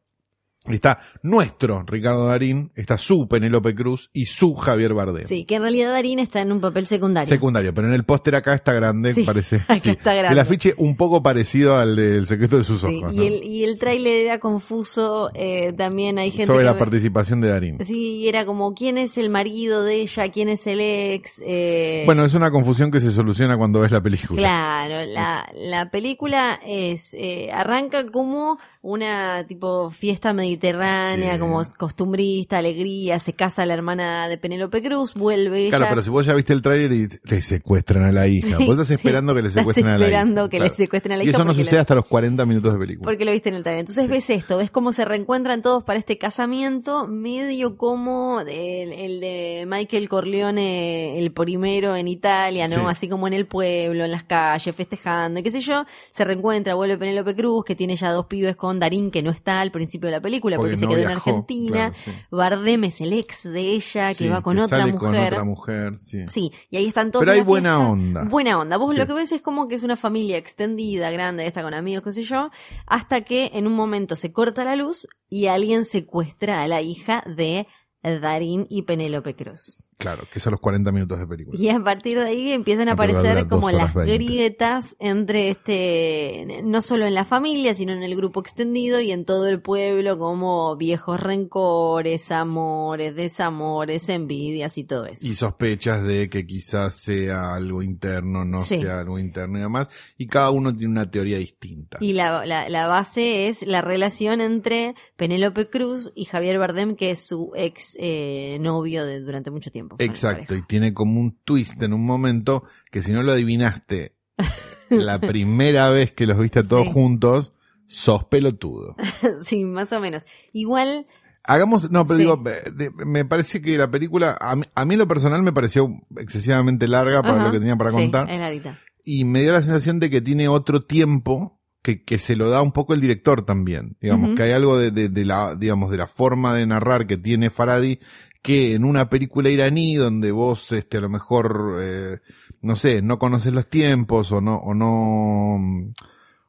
Está 0.69 1.01
nuestro 1.23 1.83
Ricardo 1.85 2.27
Darín, 2.27 2.71
está 2.77 2.97
su 2.97 3.27
Penélope 3.27 3.75
Cruz 3.75 4.11
y 4.13 4.27
su 4.27 4.55
Javier 4.55 4.95
Bardem. 4.95 5.25
Sí, 5.25 5.45
que 5.45 5.57
en 5.57 5.63
realidad 5.63 5.91
Darín 5.91 6.21
está 6.21 6.41
en 6.41 6.53
un 6.53 6.61
papel 6.61 6.87
secundario. 6.87 7.29
Secundario, 7.29 7.75
pero 7.75 7.89
en 7.89 7.95
el 7.95 8.05
póster 8.05 8.37
acá 8.37 8.55
está 8.55 8.73
grande, 8.73 9.13
Sí, 9.13 9.25
parece. 9.25 9.57
acá 9.57 9.81
sí. 9.81 9.91
está 9.91 10.15
grande. 10.15 10.33
El 10.35 10.39
afiche 10.39 10.75
un 10.79 10.97
poco 10.97 11.23
parecido 11.23 11.77
al 11.77 11.97
del 11.97 12.27
secreto 12.27 12.59
de 12.59 12.65
sus 12.65 12.81
Sí, 12.81 13.01
ojos. 13.03 13.13
y, 13.13 13.17
¿no? 13.17 13.23
el, 13.23 13.45
y 13.45 13.65
el 13.65 13.79
tráiler 13.79 14.27
era 14.27 14.39
confuso. 14.39 15.31
eh, 15.35 15.73
también 15.77 16.19
hay 16.19 16.31
gente 16.31 16.47
Sobre 16.47 16.61
que 16.61 16.65
la 16.67 16.79
participación 16.79 17.41
de 17.41 17.49
Darín. 17.49 17.79
Sí, 17.85 18.29
era 18.29 18.45
como 18.47 18.73
quién 18.75 18.99
es 18.99 19.19
el 19.19 19.31
marido 19.31 19.83
de 19.83 19.97
ella, 20.03 20.29
quién 20.31 20.49
es 20.49 20.67
el 20.69 20.81
ex. 20.81 21.43
eh, 21.45 22.03
Bueno, 22.07 22.25
es 22.25 22.35
una 22.35 22.51
confusión 22.53 22.91
que 22.93 23.01
se 23.01 23.11
soluciona 23.11 23.57
cuando 23.57 23.81
ves 23.81 23.91
la 23.91 24.01
película. 24.01 24.39
Claro, 24.41 25.11
la, 25.11 25.49
la 25.55 25.91
película 25.91 26.61
es 26.65 27.15
eh, 27.15 27.51
arranca 27.53 28.07
como 28.11 28.59
una 28.81 29.45
tipo 29.47 29.91
fiesta 29.91 30.33
mediterránea, 30.33 30.52
Sí. 30.61 31.39
como 31.41 31.63
costumbrista, 31.79 32.59
alegría, 32.59 33.19
se 33.19 33.33
casa 33.33 33.65
la 33.67 33.75
hermana 33.75 34.29
de 34.29 34.39
Penélope 34.39 34.83
Cruz, 34.83 35.15
vuelve 35.15 35.69
Claro, 35.69 35.85
ella. 35.85 35.91
pero 35.91 36.03
si 36.03 36.11
vos 36.11 36.27
ya 36.27 36.35
viste 36.35 36.53
el 36.53 36.63
tráiler 36.63 36.93
y 36.93 37.09
le 37.25 37.43
secuestran 37.43 38.05
a 38.05 38.13
la 38.13 38.27
hija, 38.29 38.57
Sí, 38.59 38.65
vos 38.65 38.71
estás 38.75 38.89
sí. 38.89 38.95
esperando 38.95 39.35
que 39.35 39.43
le 39.43 39.51
secuestren 39.51 39.87
a 39.87 39.91
la 39.91 39.97
hija. 39.97 40.05
esperando 40.07 40.49
que 40.49 40.57
le 40.59 40.65
Claro. 40.67 40.75
secuestren 40.75 41.13
a 41.13 41.17
la 41.19 41.25
Y 41.25 41.29
eso 41.29 41.45
no 41.45 41.55
sucede 41.55 41.79
hasta 41.81 41.95
los 41.95 42.07
40 42.07 42.45
minutos 42.47 42.73
de 42.73 42.79
película. 42.79 43.05
Porque 43.05 43.25
lo 43.25 43.33
viste 43.33 43.49
en 43.49 43.55
el 43.57 43.63
trailer. 43.63 43.81
Entonces 43.81 44.09
ves 44.09 44.29
esto, 44.31 44.59
ves 44.59 44.71
cómo 44.71 44.93
se 44.93 45.05
reencuentran 45.05 45.63
todos 45.63 45.83
para 45.85 45.99
este 45.99 46.19
casamiento, 46.19 47.07
medio 47.07 47.77
como 47.77 48.41
el, 48.41 48.93
el 48.93 49.21
de 49.21 49.65
Michael 49.69 50.09
Corleone, 50.09 51.19
el 51.19 51.33
primero 51.33 51.97
en 51.97 52.09
Italia, 52.09 52.69
¿no? 52.69 52.75
Sí. 52.77 52.81
Así 52.89 53.09
como 53.09 53.27
en 53.27 53.33
el 53.33 53.47
pueblo, 53.47 54.05
en 54.05 54.11
las 54.11 54.25
calles, 54.25 54.75
festejando, 54.75 55.41
y 55.41 55.43
qué 55.43 55.51
sé 55.51 55.61
yo. 55.61 55.85
Se 56.11 56.25
reencuentra, 56.25 56.75
vuelve 56.75 56.97
Penélope 56.99 57.35
Cruz, 57.35 57.65
que 57.65 57.75
tiene 57.77 57.97
ya 57.97 58.11
dos 58.11 58.27
pibes 58.27 58.57
con 58.57 58.79
Darín, 58.81 59.11
que 59.11 59.23
no 59.23 59.31
está 59.31 59.61
al 59.61 59.71
principio 59.71 60.07
de 60.09 60.13
la 60.13 60.21
película 60.21 60.42
porque, 60.51 60.77
se 60.77 60.85
no 60.85 60.91
quedó 60.91 61.01
en 61.03 61.07
viajó, 61.09 61.31
Argentina. 61.31 61.91
claro, 61.93 61.95
sí. 62.05 62.11
Bardem 62.31 62.85
es 62.85 63.01
el 63.01 63.13
ex 63.13 63.43
de 63.45 63.61
ella, 63.61 64.09
que 64.09 64.15
Sí, 64.15 64.29
va 64.29 64.41
con 64.43 64.59
otra 64.59 64.79
sale 64.79 64.93
mujer. 64.93 64.99
con 65.11 65.17
otra 65.27 65.45
mujer, 65.45 65.99
sí. 66.01 66.25
Sí, 66.29 66.53
y 66.71 66.77
ahí 66.77 66.87
están 66.87 67.11
todos. 67.11 67.23
Pero 67.25 67.33
en 67.33 67.39
hay 67.41 67.45
buena 67.45 67.77
fiesta. 67.77 67.91
onda. 67.93 68.25
Buena 68.25 68.59
onda. 68.59 68.77
Vos 68.77 68.95
lo 68.95 69.07
que 69.07 69.13
ves 69.13 69.33
es 69.33 69.43
como 69.43 69.69
que 69.69 69.75
es 69.77 69.83
una 69.83 69.97
familia 69.97 70.37
extendida, 70.37 71.11
grande, 71.11 71.47
está 71.47 71.63
con 71.63 71.75
amigos, 71.75 72.03
qué 72.05 72.13
sé 72.13 72.23
yo, 72.25 72.51
hasta 72.87 73.23
que 73.23 73.51
en 73.55 73.67
un 73.67 73.75
momento 73.75 74.17
se 74.17 74.33
corta 74.33 74.65
la 74.65 74.77
luz 74.77 75.07
y 75.29 75.47
alguien 75.47 75.85
secuestra 75.85 76.63
a 76.63 76.69
la 76.69 76.81
hija 76.83 77.25
de 77.27 77.67
Darín 78.03 78.67
y 78.69 78.83
Penélope 78.83 79.35
Cruz. 79.37 79.79
Claro, 80.03 80.25
que 80.33 80.39
es 80.39 80.47
a 80.47 80.51
los 80.51 80.61
40 80.61 80.93
minutos 80.93 81.19
de 81.19 81.27
película. 81.27 81.59
Y 81.59 81.69
a 81.69 81.79
partir 81.83 82.19
de 82.19 82.25
ahí 82.25 82.53
empiezan 82.53 82.89
a 82.89 82.93
aparecer 82.93 83.47
como 83.49 83.71
las 83.71 83.95
grietas 83.95 84.97
entre 84.99 85.49
este, 85.51 86.61
no 86.65 86.83
solo 86.83 87.07
en 87.07 87.15
la 87.15 87.25
familia, 87.25 87.75
sino 87.75 87.93
en 87.93 88.03
el 88.03 88.17
grupo 88.17 88.41
extendido 88.41 89.01
y 89.01 89.13
en 89.13 89.25
todo 89.25 89.49
el 89.49 89.61
pueblo, 89.63 90.19
como 90.19 90.77
viejos 90.77 91.21
rencores, 91.21 92.31
amores, 92.33 93.15
desamores, 93.15 94.09
envidias 94.09 94.77
y 94.79 94.85
todo 94.85 95.07
eso. 95.07 95.27
Y 95.27 95.35
sospechas 95.35 96.03
de 96.03 96.29
que 96.29 96.47
quizás 96.47 96.95
sea 96.97 97.55
algo 97.55 97.83
interno, 97.83 98.45
no 98.45 98.63
Sí. 98.63 98.81
sea 98.81 99.01
algo 99.01 99.19
interno 99.19 99.59
y 99.59 99.63
demás. 99.63 99.89
Y 100.19 100.27
cada 100.27 100.51
uno 100.51 100.73
tiene 100.75 100.93
una 100.93 101.11
teoría 101.11 101.39
distinta. 101.39 101.99
Y 102.01 102.13
la, 102.13 102.45
la, 102.47 102.69
la 102.69 102.87
base 102.87 103.49
es 103.49 103.67
la 103.67 103.81
relación 103.83 104.41
entre 104.41 104.95
Penélope 105.17 105.69
Cruz 105.71 106.13
y 106.15 106.25
Javier 106.25 106.59
Bardem, 106.59 106.97
que 106.97 107.11
es 107.13 107.27
su 107.27 107.53
ex 107.55 107.97
eh, 108.01 108.59
novio 108.61 109.05
de 109.05 109.21
durante 109.21 109.51
mucho 109.51 109.71
tiempo. 109.71 109.92
Exacto, 109.99 110.55
y 110.55 110.63
tiene 110.63 110.93
como 110.95 111.21
un 111.21 111.39
twist 111.45 111.83
en 111.83 111.93
un 111.93 112.05
momento 112.07 112.65
que 112.91 113.03
si 113.03 113.13
no 113.13 113.23
lo 113.23 113.33
adivinaste 113.33 114.17
la 114.91 115.19
primera 115.21 115.91
vez 115.91 116.13
que 116.13 116.27
los 116.27 116.39
viste 116.39 116.61
a 116.61 116.63
todos 116.69 116.85
Sí. 116.87 116.93
juntos, 116.93 117.53
sos 117.87 118.25
pelotudo. 118.25 118.97
sí, 119.45 119.65
más 119.65 119.93
o 119.93 120.01
menos. 120.01 120.27
Igual, 120.53 121.07
Hagamos, 121.45 121.91
no, 121.91 122.07
pero 122.07 122.19
Sí. 122.19 122.23
digo, 122.23 122.37
de- 122.37 122.91
me 123.05 123.25
parece 123.25 123.61
que 123.61 123.77
la 123.77 123.91
película, 123.91 124.39
a 124.41 124.55
mí, 124.55 124.63
a 124.77 124.85
mí 124.85 124.95
en 124.95 125.01
lo 125.01 125.09
personal 125.09 125.43
me 125.43 125.53
pareció 125.53 125.89
excesivamente 126.17 126.87
larga 126.87 127.21
para 127.21 127.35
Ajá, 127.37 127.47
lo 127.47 127.53
que 127.53 127.59
tenía 127.59 127.75
para 127.77 127.91
sí, 127.91 127.97
contar. 127.97 128.31
es 128.31 128.63
y 129.05 129.25
me 129.25 129.41
dio 129.43 129.51
la 129.53 129.61
sensación 129.61 129.99
de 129.99 130.09
que 130.09 130.21
tiene 130.21 130.47
otro 130.47 130.85
tiempo 130.85 131.61
que, 131.83 132.05
que 132.05 132.19
se 132.19 132.37
lo 132.37 132.49
da 132.49 132.63
un 132.63 132.71
poco 132.71 132.95
el 132.95 133.01
director 133.01 133.45
también. 133.45 133.97
Digamos, 134.01 134.37
que 134.37 134.45
hay 134.45 134.53
algo 134.53 134.79
de, 134.79 134.93
de, 134.93 135.09
de 135.09 135.25
la, 135.25 135.57
digamos, 135.57 135.91
de 135.91 135.97
la 135.97 136.07
forma 136.07 136.55
de 136.55 136.65
narrar 136.65 137.09
que 137.09 137.17
tiene 137.17 137.51
Faradi 137.51 137.99
que 138.43 138.75
en 138.75 138.85
una 138.85 139.09
película 139.09 139.49
iraní 139.51 139.95
donde 139.95 140.33
vos, 140.33 140.73
este, 140.73 140.97
a 140.99 141.01
lo 141.01 141.09
mejor, 141.09 141.79
eh, 141.81 142.19
no 142.61 142.75
sé, 142.77 143.01
no 143.01 143.19
conoces 143.19 143.53
los 143.53 143.67
tiempos 143.69 144.33
o 144.33 144.41
no, 144.41 144.57
o 144.57 144.75
no, 144.75 145.93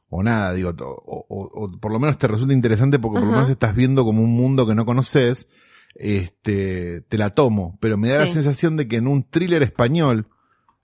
o 0.08 0.22
nada, 0.22 0.52
digo, 0.52 0.70
o, 0.80 1.26
o- 1.28 1.50
o 1.64 1.78
por 1.80 1.92
lo 1.92 1.98
menos 2.00 2.18
te 2.18 2.26
resulta 2.28 2.52
interesante 2.52 2.98
porque 2.98 3.20
por 3.20 3.28
lo 3.28 3.34
menos 3.34 3.50
estás 3.50 3.74
viendo 3.76 4.04
como 4.04 4.22
un 4.22 4.34
mundo 4.36 4.66
que 4.66 4.74
no 4.74 4.84
conoces, 4.84 5.46
este, 5.94 7.02
te 7.02 7.18
la 7.18 7.30
tomo, 7.30 7.78
pero 7.80 7.96
me 7.96 8.08
da 8.08 8.18
la 8.18 8.26
sensación 8.26 8.76
de 8.76 8.88
que 8.88 8.96
en 8.96 9.06
un 9.06 9.22
thriller 9.22 9.62
español, 9.62 10.28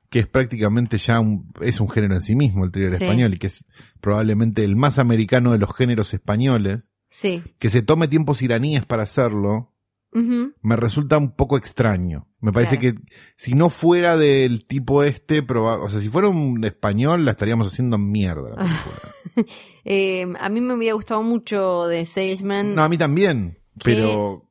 que 0.09 0.21
es 0.21 0.27
prácticamente 0.27 0.99
ya 0.99 1.21
un, 1.21 1.53
es 1.61 1.81
un 1.81 1.89
género 1.89 2.15
en 2.15 2.23
sí 2.23 2.35
mismo, 2.37 2.65
el 2.65 2.71
thriller 2.73 2.97
Sí. 2.97 3.05
español, 3.05 3.35
y 3.35 3.39
que 3.39 3.49
es 3.49 3.65
probablemente 4.01 4.65
el 4.65 4.77
más 4.77 4.99
americano 4.99 5.53
de 5.53 5.59
los 5.59 5.75
géneros 5.75 6.15
españoles, 6.15 6.89
Sí. 7.09 7.43
que 7.59 7.71
se 7.71 7.83
tome 7.83 8.07
tiempos 8.09 8.43
iraníes 8.43 8.85
para 8.87 9.03
hacerlo, 9.05 9.70
Me 10.13 10.77
resulta 10.77 11.19
un 11.19 11.37
poco 11.37 11.57
extraño. 11.57 12.27
Me 12.41 12.53
parece 12.53 12.79
Claro. 12.79 12.97
que 12.97 13.03
si 13.37 13.55
no 13.55 13.71
fuera 13.71 14.17
del 14.17 14.67
tipo 14.67 15.03
este, 15.05 15.45
o 15.49 15.89
sea, 15.91 16.01
si 16.01 16.09
fuera 16.09 16.29
un 16.29 16.65
español, 16.65 17.25
la 17.25 17.31
estaríamos 17.33 17.69
haciendo 17.69 17.99
mierda. 17.99 18.57
Eh, 19.85 20.27
a 20.39 20.49
mí 20.51 20.61
me 20.61 20.75
había 20.75 20.93
gustado 20.93 21.23
mucho 21.23 21.87
de 21.87 22.05
Salesman. 22.05 22.75
no, 22.75 22.83
a 22.83 22.89
mí 22.89 22.99
también, 22.99 23.59
pero, 23.83 24.45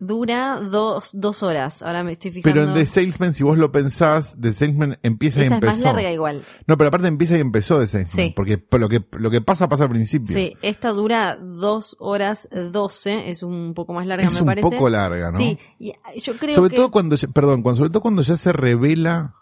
Dura 0.00 0.60
dos, 0.60 1.10
dos 1.12 1.42
horas. 1.42 1.82
Ahora 1.82 2.04
me 2.04 2.12
estoy 2.12 2.30
fijando. 2.30 2.54
pero 2.54 2.68
en 2.68 2.74
The 2.74 2.86
Salesman, 2.86 3.32
si 3.32 3.42
vos 3.42 3.58
lo 3.58 3.72
pensás, 3.72 4.36
The 4.40 4.52
Salesman 4.52 4.96
empieza 5.02 5.40
y 5.40 5.44
Esta 5.44 5.56
es 5.56 5.62
empezó. 5.62 5.72
más 5.84 5.94
larga 5.94 6.12
igual. 6.12 6.44
No, 6.68 6.78
pero 6.78 6.86
aparte 6.88 7.08
empieza 7.08 7.36
y 7.36 7.40
empezó 7.40 7.80
The 7.80 7.88
Salesman, 7.88 8.26
Sí. 8.28 8.32
porque 8.36 8.64
lo 8.78 8.88
que, 8.88 9.04
lo 9.18 9.28
que 9.30 9.40
pasa, 9.40 9.68
pasa 9.68 9.84
al 9.84 9.90
principio. 9.90 10.32
Sí, 10.32 10.56
esta 10.62 10.90
dura 10.90 11.36
dos 11.36 11.96
horas 11.98 12.48
doce. 12.72 13.28
Es 13.30 13.42
un 13.42 13.74
poco 13.74 13.92
más 13.92 14.06
larga, 14.06 14.24
es 14.24 14.34
me 14.34 14.40
un 14.40 14.46
parece. 14.46 14.70
poco 14.70 14.88
larga, 14.88 15.32
¿no? 15.32 15.36
Sí, 15.38 15.58
y 15.80 15.92
yo 16.20 16.34
creo 16.36 16.54
sobre 16.54 16.70
que. 16.70 16.76
todo 16.76 16.92
cuando, 16.92 17.16
perdón, 17.34 17.62
cuando, 17.62 17.78
sobre 17.78 17.90
todo 17.90 18.02
cuando 18.02 18.22
ya 18.22 18.36
se 18.36 18.52
revela 18.52 19.34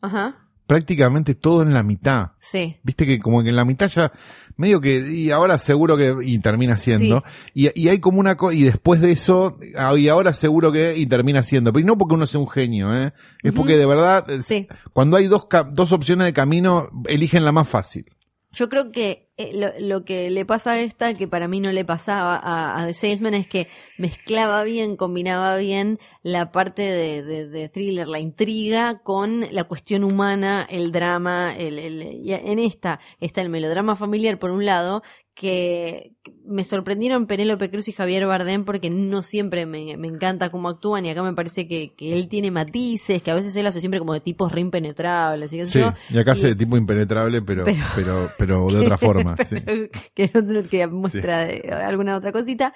Ajá. 0.00 0.43
Prácticamente 0.66 1.34
todo 1.34 1.62
en 1.62 1.74
la 1.74 1.82
mitad. 1.82 2.32
Sí. 2.40 2.76
Viste 2.82 3.06
que 3.06 3.18
como 3.18 3.42
que 3.42 3.50
en 3.50 3.56
la 3.56 3.64
mitad 3.64 3.88
ya 3.88 4.12
medio 4.56 4.80
que 4.80 4.96
y 5.10 5.30
ahora 5.30 5.58
seguro 5.58 5.96
que 5.96 6.14
y 6.22 6.38
termina 6.38 6.78
siendo 6.78 7.24
y, 7.54 7.68
y 7.80 7.88
hay 7.88 7.98
como 7.98 8.20
una 8.20 8.36
co 8.36 8.52
y 8.52 8.62
después 8.62 9.00
de 9.00 9.10
eso 9.10 9.58
ah, 9.76 9.94
y 9.98 10.08
ahora 10.08 10.32
seguro 10.32 10.70
que 10.70 10.96
y 10.96 11.06
termina 11.06 11.42
siendo 11.42 11.72
pero 11.72 11.82
y 11.82 11.86
no 11.86 11.98
porque 11.98 12.14
uno 12.14 12.24
sea 12.26 12.38
un 12.40 12.48
genio 12.48 12.94
eh 12.94 13.12
es 13.42 13.52
porque 13.52 13.76
de 13.76 13.84
verdad 13.84 14.24
Sí. 14.44 14.68
cuando 14.92 15.16
hay 15.16 15.26
dos 15.26 15.48
dos 15.72 15.90
opciones 15.90 16.26
de 16.26 16.32
camino 16.32 16.88
eligen 17.08 17.44
la 17.44 17.50
más 17.50 17.68
fácil 17.68 18.04
Yo 18.52 18.68
creo 18.68 18.92
que 18.92 19.23
eh, 19.36 19.50
lo, 19.54 19.72
lo 19.80 20.04
que 20.04 20.30
le 20.30 20.44
pasa 20.46 20.72
a 20.72 20.80
esta, 20.80 21.14
que 21.14 21.26
para 21.26 21.48
mí 21.48 21.60
no 21.60 21.72
le 21.72 21.84
pasaba 21.84 22.36
a, 22.36 22.80
a 22.82 22.86
The 22.86 22.94
Salesman, 22.94 23.34
es 23.34 23.48
que 23.48 23.66
mezclaba 23.98 24.62
bien, 24.62 24.96
combinaba 24.96 25.56
bien 25.56 25.98
la 26.22 26.52
parte 26.52 26.82
de, 26.82 27.22
de- 27.24 27.48
de 27.48 27.68
thriller, 27.68 28.06
la 28.08 28.20
intriga, 28.20 29.00
con 29.02 29.46
la 29.50 29.64
cuestión 29.64 30.04
humana, 30.04 30.66
el 30.70 30.92
drama. 30.92 31.54
El, 31.56 31.78
el- 31.78 32.02
y 32.24 32.32
en 32.32 32.58
esta 32.58 33.00
está 33.20 33.40
el 33.42 33.48
melodrama 33.50 33.96
familiar, 33.96 34.38
por 34.38 34.50
un 34.50 34.64
lado, 34.64 35.02
que 35.34 36.12
me 36.46 36.62
sorprendieron 36.62 37.26
Penélope 37.26 37.68
Cruz 37.68 37.88
y 37.88 37.92
Javier 37.92 38.24
Bardem 38.26 38.64
porque 38.64 38.88
no 38.88 39.22
siempre 39.22 39.66
me, 39.66 39.96
me 39.96 40.06
encanta 40.06 40.50
cómo 40.50 40.68
actúan 40.68 41.04
y 41.06 41.10
acá 41.10 41.22
me 41.24 41.32
parece 41.34 41.66
que, 41.66 41.92
que 41.96 42.12
él 42.14 42.28
tiene 42.28 42.52
matices, 42.52 43.20
que 43.20 43.32
a 43.32 43.34
veces 43.34 43.56
él 43.56 43.66
hace 43.66 43.80
siempre 43.80 43.98
como 43.98 44.12
de 44.14 44.20
tipos 44.20 44.52
re 44.52 44.60
impenetrables 44.60 45.52
y 45.52 45.66
sí 45.66 45.80
yo. 45.80 45.92
y 46.10 46.18
acá 46.18 46.30
y- 46.30 46.38
hace 46.38 46.54
tipo 46.54 46.76
impenetrable 46.76 47.42
pero 47.42 47.64
Pero- 47.64 47.76
pero 47.96 48.30
pero, 48.38 48.66
de 48.68 48.78
otra 48.86 48.96
forma 48.96 49.36
sí. 49.44 49.56
que, 50.14 50.86
muestra 50.88 51.50
eh, 51.50 51.68
alguna 51.70 52.16
otra 52.16 52.30
cosita. 52.30 52.72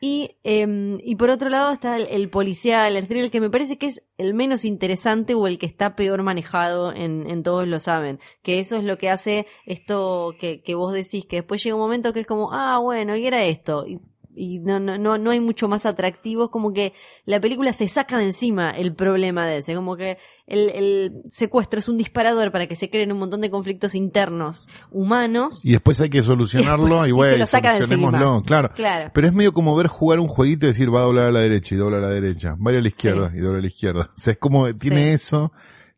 Y, 0.00 0.36
eh, 0.44 0.98
y 1.02 1.16
por 1.16 1.30
otro 1.30 1.48
lado 1.48 1.72
está 1.72 1.96
el, 1.96 2.06
el 2.08 2.28
policial, 2.28 2.96
el 2.96 3.08
thriller, 3.08 3.30
que 3.30 3.40
me 3.40 3.50
parece 3.50 3.78
que 3.78 3.86
es 3.86 4.02
el 4.18 4.34
menos 4.34 4.64
interesante 4.64 5.34
o 5.34 5.46
el 5.46 5.58
que 5.58 5.66
está 5.66 5.96
peor 5.96 6.22
manejado 6.22 6.92
en, 6.92 7.28
en 7.28 7.42
Todos 7.42 7.66
lo 7.66 7.80
saben. 7.80 8.20
Que 8.42 8.60
eso 8.60 8.76
es 8.76 8.84
lo 8.84 8.98
que 8.98 9.08
hace 9.08 9.46
esto 9.64 10.34
que, 10.38 10.62
que 10.62 10.74
vos 10.74 10.92
decís, 10.92 11.24
que 11.26 11.36
después 11.36 11.62
llega 11.62 11.76
un 11.76 11.82
momento 11.82 12.12
que 12.12 12.20
es 12.20 12.26
como, 12.26 12.52
ah, 12.52 12.78
bueno, 12.78 13.16
y 13.16 13.26
era 13.26 13.44
esto. 13.44 13.86
Y 14.36 14.58
no, 14.60 14.78
no, 14.78 14.98
no, 14.98 15.18
no 15.18 15.30
hay 15.30 15.40
mucho 15.40 15.66
más 15.68 15.86
atractivo, 15.86 16.44
es 16.44 16.50
como 16.50 16.72
que 16.72 16.92
la 17.24 17.40
película 17.40 17.72
se 17.72 17.88
saca 17.88 18.18
de 18.18 18.24
encima 18.24 18.70
el 18.70 18.94
problema 18.94 19.46
de 19.46 19.58
ese, 19.58 19.74
como 19.74 19.96
que 19.96 20.18
el, 20.46 20.68
el 20.70 21.12
secuestro 21.28 21.78
es 21.78 21.88
un 21.88 21.96
disparador 21.98 22.52
para 22.52 22.66
que 22.66 22.76
se 22.76 22.90
creen 22.90 23.10
un 23.12 23.18
montón 23.18 23.40
de 23.40 23.50
conflictos 23.50 23.94
internos 23.94 24.68
humanos. 24.90 25.60
y 25.64 25.72
después 25.72 26.00
hay 26.00 26.10
que 26.10 26.22
solucionarlo 26.22 27.06
Y 27.06 27.12
bueno 27.12 27.36
lo 27.38 27.46
saca 27.46 27.72
de 27.72 27.78
solucionémoslo 27.78 28.42
claro 28.44 28.68
Claro. 28.74 29.10
Pero 29.14 29.26
es 29.26 29.34
medio 29.34 29.52
como 29.54 29.74
ver 29.74 29.86
jugar 29.86 30.20
un 30.20 30.28
jueguito 30.28 30.66
y 30.66 30.68
decir 30.68 30.94
va 30.94 31.00
a 31.00 31.04
doblar 31.04 31.26
a 31.26 31.30
la 31.32 31.40
derecha 31.40 31.74
y 31.74 31.78
dobla 31.78 31.96
a 31.98 32.00
la 32.00 32.10
derecha, 32.10 32.56
va 32.56 32.70
a 32.70 32.72
ir 32.74 32.78
a 32.78 32.82
la 32.82 32.88
izquierda 32.88 33.32
y 33.34 33.38
dobla 33.38 33.58
a 33.58 33.60
la 33.62 33.66
izquierda. 33.66 34.10
O 34.14 34.18
sea, 34.18 34.32
es 34.32 34.38
como, 34.38 34.72
tiene 34.76 35.04
Sí. 35.06 35.10
eso 35.24 35.52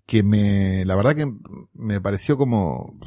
que 0.07 0.23
me, 0.23 0.85
la 0.87 0.97
verdad 0.97 1.15
que 1.17 1.31
me 1.75 2.01
pareció 2.01 2.37
como, 2.39 2.99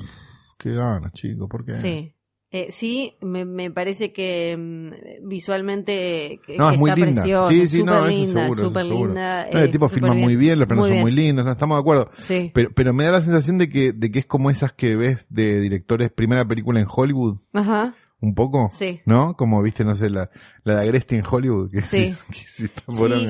qué 0.60 0.72
ganas, 0.72 1.14
chicos, 1.14 1.48
porque 1.50 1.74
Sí. 1.74 2.14
Eh, 2.54 2.68
sí, 2.70 3.16
me, 3.22 3.46
me 3.46 3.72
parece 3.72 4.12
que 4.12 4.58
mm, 4.60 5.28
visualmente 5.28 6.42
que, 6.46 6.58
No, 6.58 6.70
es 6.70 6.78
muy 6.78 6.92
linda. 6.92 7.06
preciosa, 7.22 7.50
Sí, 7.50 7.66
sí, 7.68 7.84
no, 7.84 8.06
linda, 8.08 8.44
seguro, 8.44 8.64
seguro. 8.84 9.06
linda. 9.08 9.48
No, 9.52 9.58
el 9.60 9.66
eh, 9.66 9.68
tipo 9.70 9.88
filma 9.88 10.14
muy 10.14 10.36
bien, 10.36 10.60
los 10.60 10.68
planos 10.68 10.88
Muy 10.88 10.98
son 10.98 11.02
muy 11.02 11.12
lindos, 11.12 11.46
no 11.46 11.52
estamos 11.54 11.78
de 11.78 11.80
acuerdo. 11.80 12.10
Sí. 12.18 12.52
Pero, 12.54 12.72
pero 12.76 12.94
me 12.94 13.06
da 13.06 13.12
la 13.12 13.22
sensación 13.22 13.58
de 13.58 13.70
que, 13.70 13.94
de 13.94 14.12
que 14.12 14.20
es 14.20 14.26
como 14.26 14.50
esas 14.52 14.74
que 14.74 14.98
ves 14.98 15.26
de 15.30 15.62
directores, 15.62 16.12
primera 16.12 16.44
película 16.46 16.82
en 16.82 16.88
Hollywood, 16.90 17.38
Ajá. 17.54 17.94
un 18.20 18.36
poco. 18.36 18.70
Sí. 18.74 19.00
¿No? 19.06 19.38
Como 19.38 19.62
viste, 19.62 19.86
no 19.86 19.96
sé, 19.96 20.10
la, 20.10 20.30
la 20.66 20.76
de 20.76 20.82
Agresti 20.82 21.16
en 21.16 21.24
Hollywood, 21.30 21.72
que 21.72 21.82
Sí. 21.82 22.12
sí, 22.14 22.18
que 22.30 22.36
sí 22.36 22.70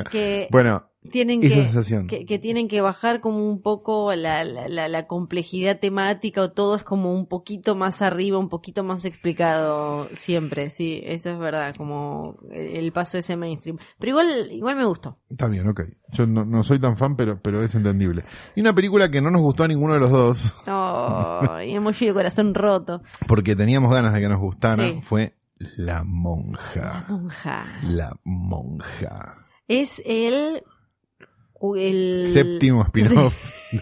que 0.09 0.47
Bueno, 0.49 0.89
tienen 1.09 1.43
esa 1.43 1.55
que, 1.55 1.63
sensación. 1.63 2.07
que, 2.07 2.25
que 2.25 2.37
tienen 2.37 2.67
que 2.67 2.79
bajar 2.81 3.21
como 3.21 3.47
un 3.49 3.61
poco 3.61 4.13
la, 4.13 4.43
la, 4.43 4.67
la, 4.67 4.87
la 4.87 5.07
complejidad 5.07 5.79
temática 5.79 6.41
o 6.43 6.51
todo 6.51 6.75
es 6.75 6.83
como 6.83 7.13
un 7.13 7.25
poquito 7.27 7.75
más 7.75 8.01
arriba, 8.03 8.37
un 8.37 8.49
poquito 8.49 8.83
más 8.83 9.03
explicado 9.05 10.07
siempre, 10.13 10.69
sí, 10.69 11.01
eso 11.03 11.31
es 11.31 11.39
verdad, 11.39 11.73
como 11.75 12.37
el 12.51 12.91
paso 12.91 13.13
de 13.17 13.21
ese 13.21 13.35
mainstream. 13.35 13.77
Pero 13.97 14.11
igual, 14.11 14.51
igual 14.51 14.75
me 14.75 14.85
gustó. 14.85 15.17
Está 15.29 15.47
bien, 15.47 15.67
ok. 15.67 15.81
Yo 16.13 16.27
no, 16.27 16.45
no 16.45 16.63
soy 16.63 16.77
tan 16.77 16.97
fan, 16.97 17.15
pero, 17.15 17.39
pero 17.41 17.63
es 17.63 17.73
entendible. 17.73 18.23
Y 18.55 18.61
una 18.61 18.75
película 18.75 19.09
que 19.09 19.21
no 19.21 19.31
nos 19.31 19.41
gustó 19.41 19.63
a 19.63 19.67
ninguno 19.67 19.93
de 19.95 19.99
los 20.01 20.11
dos, 20.11 20.53
Oh, 20.67 21.59
y 21.65 21.71
emoji 21.73 22.07
de 22.07 22.13
corazón 22.13 22.53
roto. 22.53 23.01
porque 23.27 23.55
teníamos 23.55 23.91
ganas 23.93 24.13
de 24.13 24.19
que 24.21 24.29
nos 24.29 24.39
gustara, 24.39 24.83
Sí. 24.87 25.01
fue 25.03 25.35
La 25.77 26.03
Monja. 26.05 27.05
Monja. 27.09 27.65
La 27.83 28.15
Monja. 28.23 29.45
Es 29.67 30.01
el. 30.05 30.63
El 31.77 32.27
Séptimo 32.31 32.83
spin-off 32.85 33.35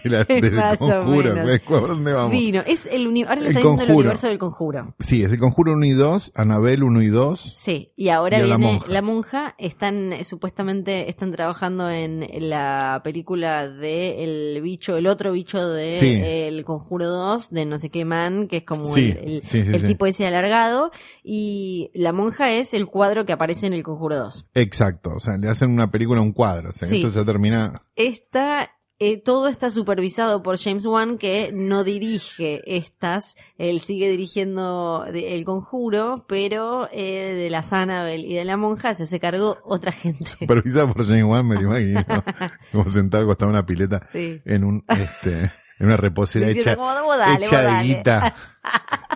de 0.04 0.08
la, 0.10 0.22
del 0.24 0.76
conjuro. 0.78 1.34
menos. 1.34 1.60
¿Por 1.60 1.88
dónde 1.88 2.12
vamos? 2.12 2.30
Vino. 2.30 2.62
Es 2.66 2.86
el 2.86 3.06
Ahora 3.26 3.40
le 3.40 3.48
está 3.48 3.58
diciendo 3.60 3.82
el 3.82 3.90
universo 3.90 4.26
del 4.28 4.38
conjuro. 4.38 4.94
Sí, 5.00 5.22
es 5.24 5.32
el 5.32 5.38
conjuro 5.40 5.72
1 5.72 5.84
y 5.86 5.90
2, 5.90 6.32
Anabel 6.36 6.84
1 6.84 7.02
y 7.02 7.08
2. 7.08 7.52
Sí, 7.56 7.92
y 7.96 8.08
ahora 8.10 8.38
Y 8.38 8.42
a 8.42 8.46
la 8.46 8.56
viene 8.56 8.72
monja. 8.74 8.86
la 8.88 9.02
monja. 9.02 9.54
Están, 9.58 10.12
eh, 10.12 10.22
supuestamente, 10.24 11.10
están 11.10 11.32
trabajando 11.32 11.90
en 11.90 12.24
la 12.48 13.00
película 13.02 13.68
de 13.68 14.22
el 14.54 14.62
bicho, 14.62 14.96
el 14.96 15.08
otro 15.08 15.32
bicho 15.32 15.68
de 15.68 15.98
Sí. 15.98 16.20
El 16.22 16.64
Conjuro 16.64 17.06
2, 17.08 17.50
de 17.50 17.66
no 17.66 17.78
sé 17.78 17.90
qué 17.90 18.04
man, 18.04 18.46
que 18.46 18.58
es 18.58 18.62
como 18.64 18.94
Sí, 18.94 19.10
el, 19.20 19.28
el- 19.34 19.42
sí, 19.42 19.62
sí, 19.64 19.72
el 19.74 19.80
sí. 19.80 19.86
tipo 19.88 20.06
ese 20.06 20.24
alargado. 20.26 20.92
Y 21.24 21.90
la 21.94 22.12
monja 22.12 22.52
es 22.52 22.74
el 22.74 22.86
cuadro 22.86 23.26
que 23.26 23.32
aparece 23.32 23.66
en 23.66 23.72
El 23.72 23.82
Conjuro 23.82 24.16
2. 24.18 24.46
Exacto, 24.54 25.10
o 25.16 25.20
sea, 25.20 25.36
le 25.36 25.48
hacen 25.48 25.70
una 25.70 25.90
película 25.90 26.20
a 26.20 26.22
un 26.22 26.32
cuadro. 26.32 26.70
O 26.70 26.72
sea, 26.72 26.86
Sí. 26.86 27.02
esto 27.02 27.10
ya 27.10 27.24
termina. 27.24 27.69
Esta, 27.96 28.70
eh, 28.98 29.16
todo 29.16 29.48
está 29.48 29.70
supervisado 29.70 30.42
por 30.42 30.58
James 30.58 30.84
Wan, 30.84 31.16
que 31.16 31.50
no 31.54 31.84
dirige 31.84 32.60
estas. 32.66 33.36
Él 33.56 33.80
sigue 33.80 34.10
dirigiendo 34.10 35.04
de- 35.12 35.34
El 35.34 35.44
Conjuro, 35.44 36.24
pero 36.28 36.88
eh, 36.92 37.34
de 37.34 37.48
la 37.50 37.64
Annabelle 37.70 38.26
y 38.26 38.34
de 38.34 38.44
la 38.44 38.56
monja 38.56 38.94
se 38.94 39.04
hace 39.04 39.18
cargo 39.20 39.58
otra 39.64 39.92
gente. 39.92 40.24
Supervisada 40.38 40.92
por 40.92 41.06
James 41.06 41.24
Wan, 41.24 41.46
me 41.48 41.54
lo 41.56 41.62
imagino. 41.62 42.04
como 42.72 42.88
sentado 42.90 43.22
al 43.22 43.26
costado 43.28 43.50
de 43.52 43.58
una 43.58 43.66
pileta 43.66 44.00
Sí. 44.12 44.40
en 44.44 44.64
un, 44.64 44.84
este, 44.88 45.50
en 45.80 45.86
una 45.86 45.96
reposera 45.96 46.48
hecha, 46.48 46.76
como, 46.76 47.02
"Vos 47.02 47.18
dale, 47.18 47.46
hecha 47.46 47.58
de 47.60 47.64
dale". 47.66 47.88
guita. 47.88 48.34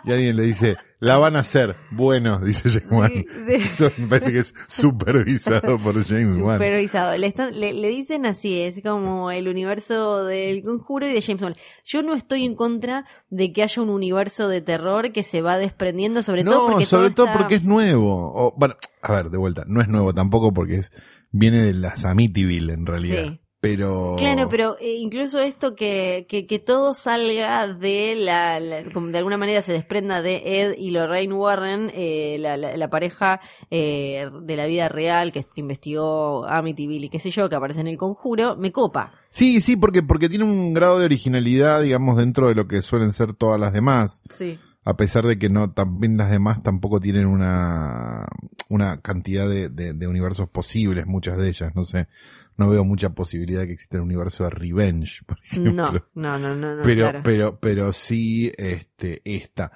Y 0.06 0.12
alguien 0.12 0.36
le 0.36 0.42
dice, 0.42 0.76
la 1.00 1.16
van 1.16 1.34
a 1.34 1.38
hacer. 1.38 1.76
Bueno, 1.90 2.38
dice 2.38 2.68
James 2.68 2.88
Wan. 2.90 3.10
Sí, 3.14 3.26
sí. 3.46 3.54
Eso 3.84 3.90
me 3.96 4.06
parece 4.06 4.32
que 4.32 4.38
es 4.40 4.54
supervisado 4.68 5.78
por 5.78 6.04
James 6.04 6.36
Wan. 6.38 6.56
Supervisado. 6.58 7.16
Le, 7.16 7.26
están- 7.26 7.58
le, 7.58 7.72
le 7.72 7.88
dicen 7.88 8.26
así, 8.26 8.60
es 8.60 8.82
como 8.82 9.30
el 9.30 9.48
universo 9.48 10.24
del 10.26 10.62
conjuro 10.62 11.08
y 11.08 11.12
de 11.14 11.22
James 11.22 11.40
Wan. 11.42 11.54
Yo 11.84 12.02
no 12.02 12.14
estoy 12.14 12.44
en 12.44 12.54
contra 12.54 13.06
de 13.30 13.52
que 13.54 13.62
haya 13.62 13.80
un 13.80 13.88
universo 13.88 14.48
de 14.48 14.60
terror 14.60 15.10
que 15.12 15.22
se 15.22 15.40
va 15.40 15.56
desprendiendo, 15.56 16.22
sobre 16.22 16.44
todo 16.44 16.66
No, 16.66 16.72
porque 16.72 16.86
sobre 16.86 17.06
todo 17.08 17.14
todo 17.14 17.26
está- 17.26 17.38
porque 17.38 17.54
es 17.54 17.64
nuevo. 17.64 18.32
O, 18.34 18.54
bueno, 18.58 18.74
a 19.00 19.12
ver, 19.12 19.30
de 19.30 19.38
vuelta, 19.38 19.64
no 19.66 19.80
es 19.80 19.88
nuevo 19.88 20.12
tampoco 20.12 20.52
porque 20.52 20.74
es 20.76 20.92
viene 21.30 21.62
de 21.62 21.72
las 21.72 22.04
Amityville 22.04 22.72
en 22.74 22.84
realidad. 22.84 23.24
Sí. 23.24 23.40
Pero 23.64 24.14
Claro, 24.18 24.48
pero 24.50 24.76
eh, 24.80 24.94
incluso 25.00 25.40
esto 25.40 25.74
que, 25.74 26.26
que, 26.28 26.46
que 26.46 26.58
todo 26.58 26.92
salga 26.94 27.66
de 27.68 28.14
la, 28.16 28.60
la- 28.60 28.84
como 28.92 29.08
de 29.08 29.18
alguna 29.18 29.36
manera 29.38 29.62
se 29.62 29.72
desprenda 29.72 30.20
de 30.22 30.42
Ed 30.60 30.74
y 30.78 30.90
Lorraine 30.90 31.32
Warren, 31.32 31.90
eh, 31.94 32.36
la, 32.40 32.56
la, 32.56 32.76
la 32.76 32.90
pareja 32.90 33.40
eh, 33.70 34.28
de 34.42 34.56
la 34.56 34.66
vida 34.66 34.88
real 34.88 35.32
que 35.32 35.46
investigó 35.56 36.44
Amityville 36.46 37.06
y 37.06 37.08
qué 37.08 37.18
sé 37.18 37.30
yo, 37.30 37.48
que 37.48 37.56
aparece 37.56 37.80
en 37.80 37.86
el 37.88 37.96
conjuro, 37.96 38.56
me 38.56 38.70
copa. 38.70 39.12
Sí, 39.30 39.60
sí, 39.60 39.76
porque 39.76 40.02
porque 40.02 40.28
tiene 40.28 40.44
un 40.44 40.74
grado 40.74 40.98
de 40.98 41.06
originalidad, 41.06 41.82
digamos, 41.82 42.16
dentro 42.18 42.48
de 42.48 42.54
lo 42.54 42.68
que 42.68 42.82
suelen 42.82 43.12
ser 43.12 43.32
todas 43.34 43.58
las 43.58 43.72
demás. 43.72 44.22
Sí. 44.30 44.58
A 44.86 44.96
pesar 44.98 45.24
de 45.26 45.38
que 45.38 45.48
no, 45.48 45.72
también 45.72 46.18
las 46.18 46.30
demás 46.30 46.62
tampoco 46.62 47.00
tienen 47.00 47.26
una, 47.26 48.26
una 48.68 49.00
cantidad 49.00 49.48
de, 49.48 49.70
de, 49.70 49.94
de 49.94 50.06
universos 50.06 50.48
posibles, 50.50 51.06
muchas 51.06 51.38
de 51.38 51.48
ellas, 51.48 51.72
no 51.74 51.84
sé. 51.84 52.06
No 52.56 52.68
veo 52.68 52.84
mucha 52.84 53.10
posibilidad 53.10 53.60
de 53.62 53.66
que 53.66 53.72
exista 53.72 53.96
un 53.98 54.04
universo 54.04 54.44
de 54.44 54.50
Revenge, 54.50 55.24
por 55.26 55.38
ejemplo. 55.42 55.72
No, 55.72 55.92
no, 56.14 56.38
no, 56.38 56.54
no. 56.54 56.76
no, 56.76 56.82
pero, 56.84 57.02
claro. 57.02 57.20
pero, 57.24 57.58
pero 57.60 57.92
sí, 57.92 58.52
este, 58.56 59.22
esta. 59.24 59.72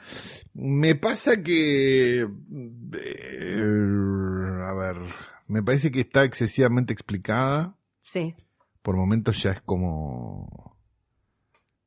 Me 0.55 0.95
pasa 0.95 1.43
que, 1.43 2.21
eh, 2.23 3.63
a 4.65 4.73
ver, 4.75 4.97
me 5.49 5.63
parece 5.63 5.91
que 5.91 6.01
está 6.01 6.25
excesivamente 6.25 6.93
explicada. 6.93 7.77
Sí. 8.01 8.35
Por 8.83 8.97
momentos 8.97 9.43
ya 9.43 9.51
es 9.53 9.61
como, 9.63 10.79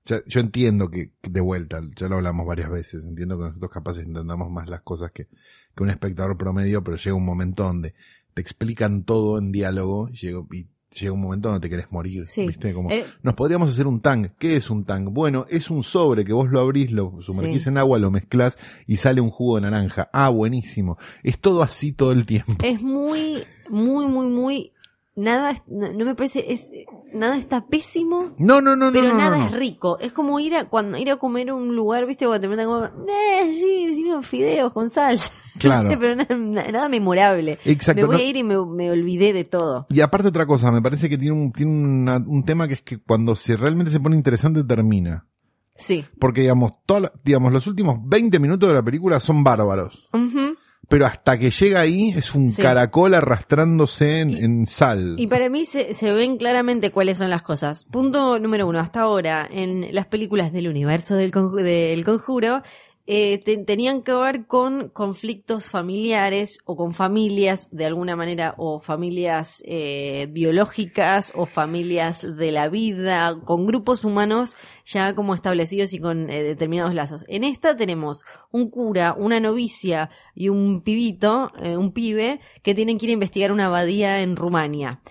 ya- 0.04 0.24
yo 0.26 0.40
entiendo 0.40 0.90
que, 0.90 1.14
de 1.22 1.42
vuelta, 1.42 1.80
ya 1.96 2.08
lo 2.08 2.16
hablamos 2.18 2.46
varias 2.46 2.70
veces, 2.70 3.04
entiendo 3.06 3.38
que 3.38 3.46
nosotros 3.46 3.72
capaces 3.72 4.06
entendamos 4.06 4.52
más 4.52 4.68
las 4.70 4.82
cosas 4.82 5.12
que, 5.12 5.28
que 5.76 5.84
un 5.84 5.90
espectador 5.90 6.38
promedio, 6.38 6.84
pero 6.84 6.98
llega 6.98 7.16
un 7.16 7.26
momento 7.26 7.64
donde 7.64 7.96
te 8.34 8.42
explican 8.42 9.04
todo 9.04 9.38
en 9.40 9.52
diálogo 9.52 10.10
y 10.10 10.18
llega, 10.18 10.42
y 10.52 10.68
llega 11.00 11.14
un 11.14 11.22
momento 11.22 11.50
donde 11.50 11.62
te 11.62 11.70
querés 11.70 11.92
morir, 11.92 12.26
Sí. 12.28 12.46
¿viste? 12.48 12.74
Como, 12.74 12.92
Eh, 12.92 13.06
nos 13.24 13.34
podríamos 13.36 13.70
hacer 13.70 13.88
un 13.88 14.02
tang. 14.02 14.30
¿Qué 14.38 14.56
es 14.56 14.70
un 14.70 14.84
tang? 14.84 15.14
Bueno, 15.14 15.46
es 15.50 15.70
un 15.70 15.84
sobre 15.84 16.26
que 16.26 16.34
vos 16.34 16.50
lo 16.50 16.60
abrís, 16.60 16.92
lo 16.92 17.22
sumergís 17.22 17.64
Sí. 17.64 17.70
en 17.70 17.78
agua, 17.78 17.98
lo 18.00 18.12
mezclás 18.12 18.58
y 18.88 18.98
sale 18.98 19.22
un 19.22 19.30
jugo 19.30 19.56
de 19.56 19.62
naranja. 19.62 20.10
Ah, 20.12 20.30
buenísimo. 20.30 20.98
Es 21.24 21.40
todo 21.40 21.64
así 21.64 21.92
todo 21.94 22.12
el 22.12 22.26
tiempo. 22.26 22.54
es 22.64 22.82
muy, 22.82 23.44
muy, 23.70 24.08
muy, 24.08 24.28
muy. 24.28 24.72
Nada, 25.16 25.52
es- 25.52 25.62
no, 25.68 25.92
no 25.92 26.06
me 26.06 26.16
parece. 26.16 26.54
Es, 26.54 26.70
nada 27.14 27.38
está 27.38 27.68
pésimo. 27.68 28.34
No, 28.38 28.62
no, 28.62 28.76
no. 28.78 28.92
Pero 28.94 29.10
no, 29.10 29.18
nada 29.18 29.38
no, 29.38 29.46
es 29.48 29.52
no. 29.52 29.58
rico. 29.58 30.00
Es 30.00 30.14
como 30.14 30.40
ir 30.40 30.56
a 30.56 30.70
cuando 30.70 30.98
ir 30.98 31.12
a 31.12 31.18
comer 31.18 31.50
a 31.50 31.56
un 31.56 31.76
lugar, 31.76 32.06
¿viste? 32.06 32.26
Cuando 32.26 32.48
te 32.48 32.54
preguntan 32.56 32.92
como, 32.92 33.06
eh, 33.10 33.54
sí, 33.54 33.94
sino 33.94 34.22
fideos 34.22 34.72
con 34.74 34.90
salsa. 34.90 35.32
Claro. 35.60 35.84
No 35.84 35.92
sé, 35.92 35.98
pero 35.98 36.16
nada, 36.16 36.72
nada 36.72 36.88
memorable. 36.90 37.60
Exacto, 37.66 38.02
Me 38.04 38.08
voy 38.08 38.22
a 38.22 38.24
ir 38.24 38.38
y 38.38 38.42
me, 38.44 38.56
me 38.66 38.90
olvidé 38.90 39.34
de 39.34 39.44
todo. 39.44 39.86
Y 39.90 40.00
aparte 40.00 40.30
otra 40.30 40.46
cosa, 40.46 40.72
me 40.72 40.82
parece 40.82 41.10
que 41.10 41.18
tiene 41.18 41.34
un, 41.36 41.52
tiene 41.52 41.72
una- 41.74 42.24
un 42.26 42.46
tema 42.46 42.70
que 42.70 42.76
es 42.76 42.82
que 42.82 43.00
cuando 43.00 43.36
se 43.36 43.58
realmente 43.58 43.92
se 43.92 44.00
pone 44.00 44.16
interesante 44.16 44.64
termina. 44.64 45.28
Sí. 45.76 46.06
Porque 46.20 46.42
digamos, 46.42 46.72
toda 46.86 47.02
la- 47.02 47.14
digamos, 47.26 47.52
los 47.52 47.68
últimos 47.68 47.98
20 48.02 48.40
minutos 48.40 48.70
de 48.70 48.76
la 48.76 48.82
película 48.82 49.20
son 49.20 49.44
bárbaros. 49.44 50.08
Ujú. 50.14 50.56
Pero 50.90 51.06
hasta 51.06 51.38
que 51.40 51.52
llega 51.52 51.80
ahí 51.80 52.10
es 52.10 52.36
un 52.36 52.50
Sí. 52.50 52.62
caracol 52.62 53.14
arrastrándose 53.14 54.20
en, 54.20 54.34
en 54.34 54.66
sal. 54.66 55.16
Y 55.18 55.28
para 55.28 55.50
mí 55.50 55.64
se, 55.66 55.94
se 55.94 56.12
ven 56.12 56.38
claramente 56.38 56.92
cuáles 56.92 57.18
son 57.18 57.30
las 57.30 57.44
cosas. 57.44 57.86
Punto 57.86 58.40
número 58.40 58.68
uno. 58.68 58.80
Hasta 58.80 59.02
ahora, 59.02 59.48
en 59.50 59.94
las 59.94 60.08
películas 60.08 60.52
del 60.52 60.68
universo 60.68 61.16
del, 61.16 61.32
conju- 61.32 61.62
del 61.64 62.04
conjuro, 62.04 62.62
eh, 63.08 63.40
te- 63.40 63.58
tenían 63.58 64.04
que 64.04 64.14
ver 64.14 64.46
con 64.48 64.90
conflictos 64.90 65.66
familiares 65.70 66.60
o 66.66 66.76
con 66.76 66.94
familias 66.94 67.68
de 67.72 67.86
alguna 67.86 68.16
manera, 68.16 68.56
o 68.58 68.80
familias 68.80 69.62
eh, 69.66 70.28
biológicas 70.32 71.32
o 71.36 71.46
familias 71.46 72.22
de 72.38 72.52
la 72.52 72.70
vida, 72.70 73.40
con 73.44 73.66
grupos 73.66 74.06
humanos 74.06 74.56
ya 74.86 75.16
como 75.16 75.36
establecidos 75.36 75.94
y 75.94 76.00
con 76.00 76.30
eh, 76.30 76.44
determinados 76.44 76.94
lazos. 76.94 77.26
En 77.28 77.44
esta 77.44 77.76
tenemos 77.76 78.24
un 78.52 78.70
cura, 78.70 79.16
una 79.18 79.40
novicia 79.40 80.10
y 80.36 80.50
un 80.50 80.82
pibito, 80.82 81.52
un 81.62 81.92
pibe, 81.92 82.40
que 82.64 82.76
tienen 82.76 82.98
que 82.98 83.06
ir 83.08 83.10
a 83.12 83.14
investigar 83.14 83.52
una 83.52 83.66
abadía 83.68 84.22
en 84.22 84.36
Rumania. 84.36 85.02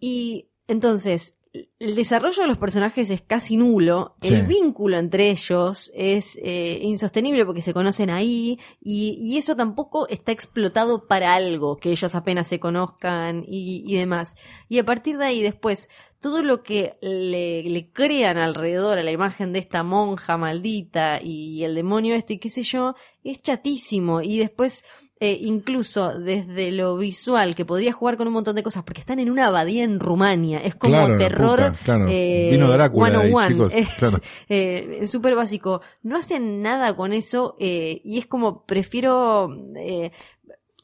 Y 0.00 0.48
entonces, 0.68 1.36
el 1.78 1.94
desarrollo 1.94 2.42
de 2.42 2.48
los 2.48 2.56
personajes 2.56 3.10
es 3.10 3.20
casi 3.20 3.56
nulo, 3.56 4.14
Sí. 4.22 4.32
el 4.32 4.46
vínculo 4.46 4.96
entre 4.98 5.30
ellos 5.30 5.92
es 5.94 6.38
eh, 6.42 6.78
insostenible 6.82 7.44
porque 7.44 7.60
se 7.60 7.74
conocen 7.74 8.08
ahí 8.08 8.58
y, 8.80 9.18
y 9.20 9.36
eso 9.36 9.54
tampoco 9.54 10.08
está 10.08 10.32
explotado 10.32 11.06
para 11.06 11.34
algo, 11.34 11.76
que 11.76 11.90
ellos 11.90 12.14
apenas 12.14 12.48
se 12.48 12.58
conozcan 12.58 13.44
y, 13.46 13.84
y 13.86 13.96
demás. 13.96 14.34
Y 14.70 14.78
a 14.78 14.84
partir 14.86 15.18
de 15.18 15.26
ahí 15.26 15.42
después, 15.42 15.90
todo 16.20 16.42
lo 16.42 16.62
que 16.62 16.96
le, 17.02 17.64
le 17.64 17.90
crean 17.90 18.38
alrededor 18.38 18.98
a 18.98 19.02
la 19.02 19.10
imagen 19.10 19.52
de 19.52 19.58
esta 19.58 19.82
monja 19.82 20.38
maldita 20.38 21.20
y 21.22 21.64
el 21.64 21.74
demonio 21.74 22.14
este 22.14 22.34
y 22.34 22.38
qué 22.38 22.48
sé 22.48 22.62
yo, 22.62 22.94
es 23.24 23.42
chatísimo 23.42 24.22
y 24.22 24.38
después 24.38 24.84
eh, 25.24 25.38
incluso 25.40 26.18
desde 26.18 26.72
lo 26.72 26.96
visual, 26.96 27.54
que 27.54 27.64
podría 27.64 27.92
jugar 27.92 28.16
con 28.16 28.26
un 28.26 28.32
montón 28.32 28.56
de 28.56 28.62
cosas, 28.64 28.82
porque 28.82 29.00
están 29.00 29.20
en 29.20 29.30
una 29.30 29.46
abadía 29.46 29.84
en 29.84 30.00
Rumania, 30.00 30.58
es 30.58 30.74
como 30.74 30.94
Claro, 30.94 31.16
terror 31.18 31.58
puta, 31.72 31.78
claro. 31.84 32.06
eh, 32.08 32.48
Vino 32.50 32.68
Drácula 32.70 33.06
ahí, 33.20 33.28
101, 33.30 33.48
chicos, 33.48 33.72
es 33.76 33.88
claro. 33.98 34.18
eh, 34.48 35.06
súper 35.06 35.36
básico. 35.36 35.80
No 36.02 36.16
hacen 36.16 36.60
nada 36.62 36.96
con 36.96 37.12
eso 37.12 37.56
eh, 37.60 38.00
y 38.04 38.18
es 38.18 38.26
como, 38.26 38.64
prefiero... 38.66 39.56
eh, 39.76 40.10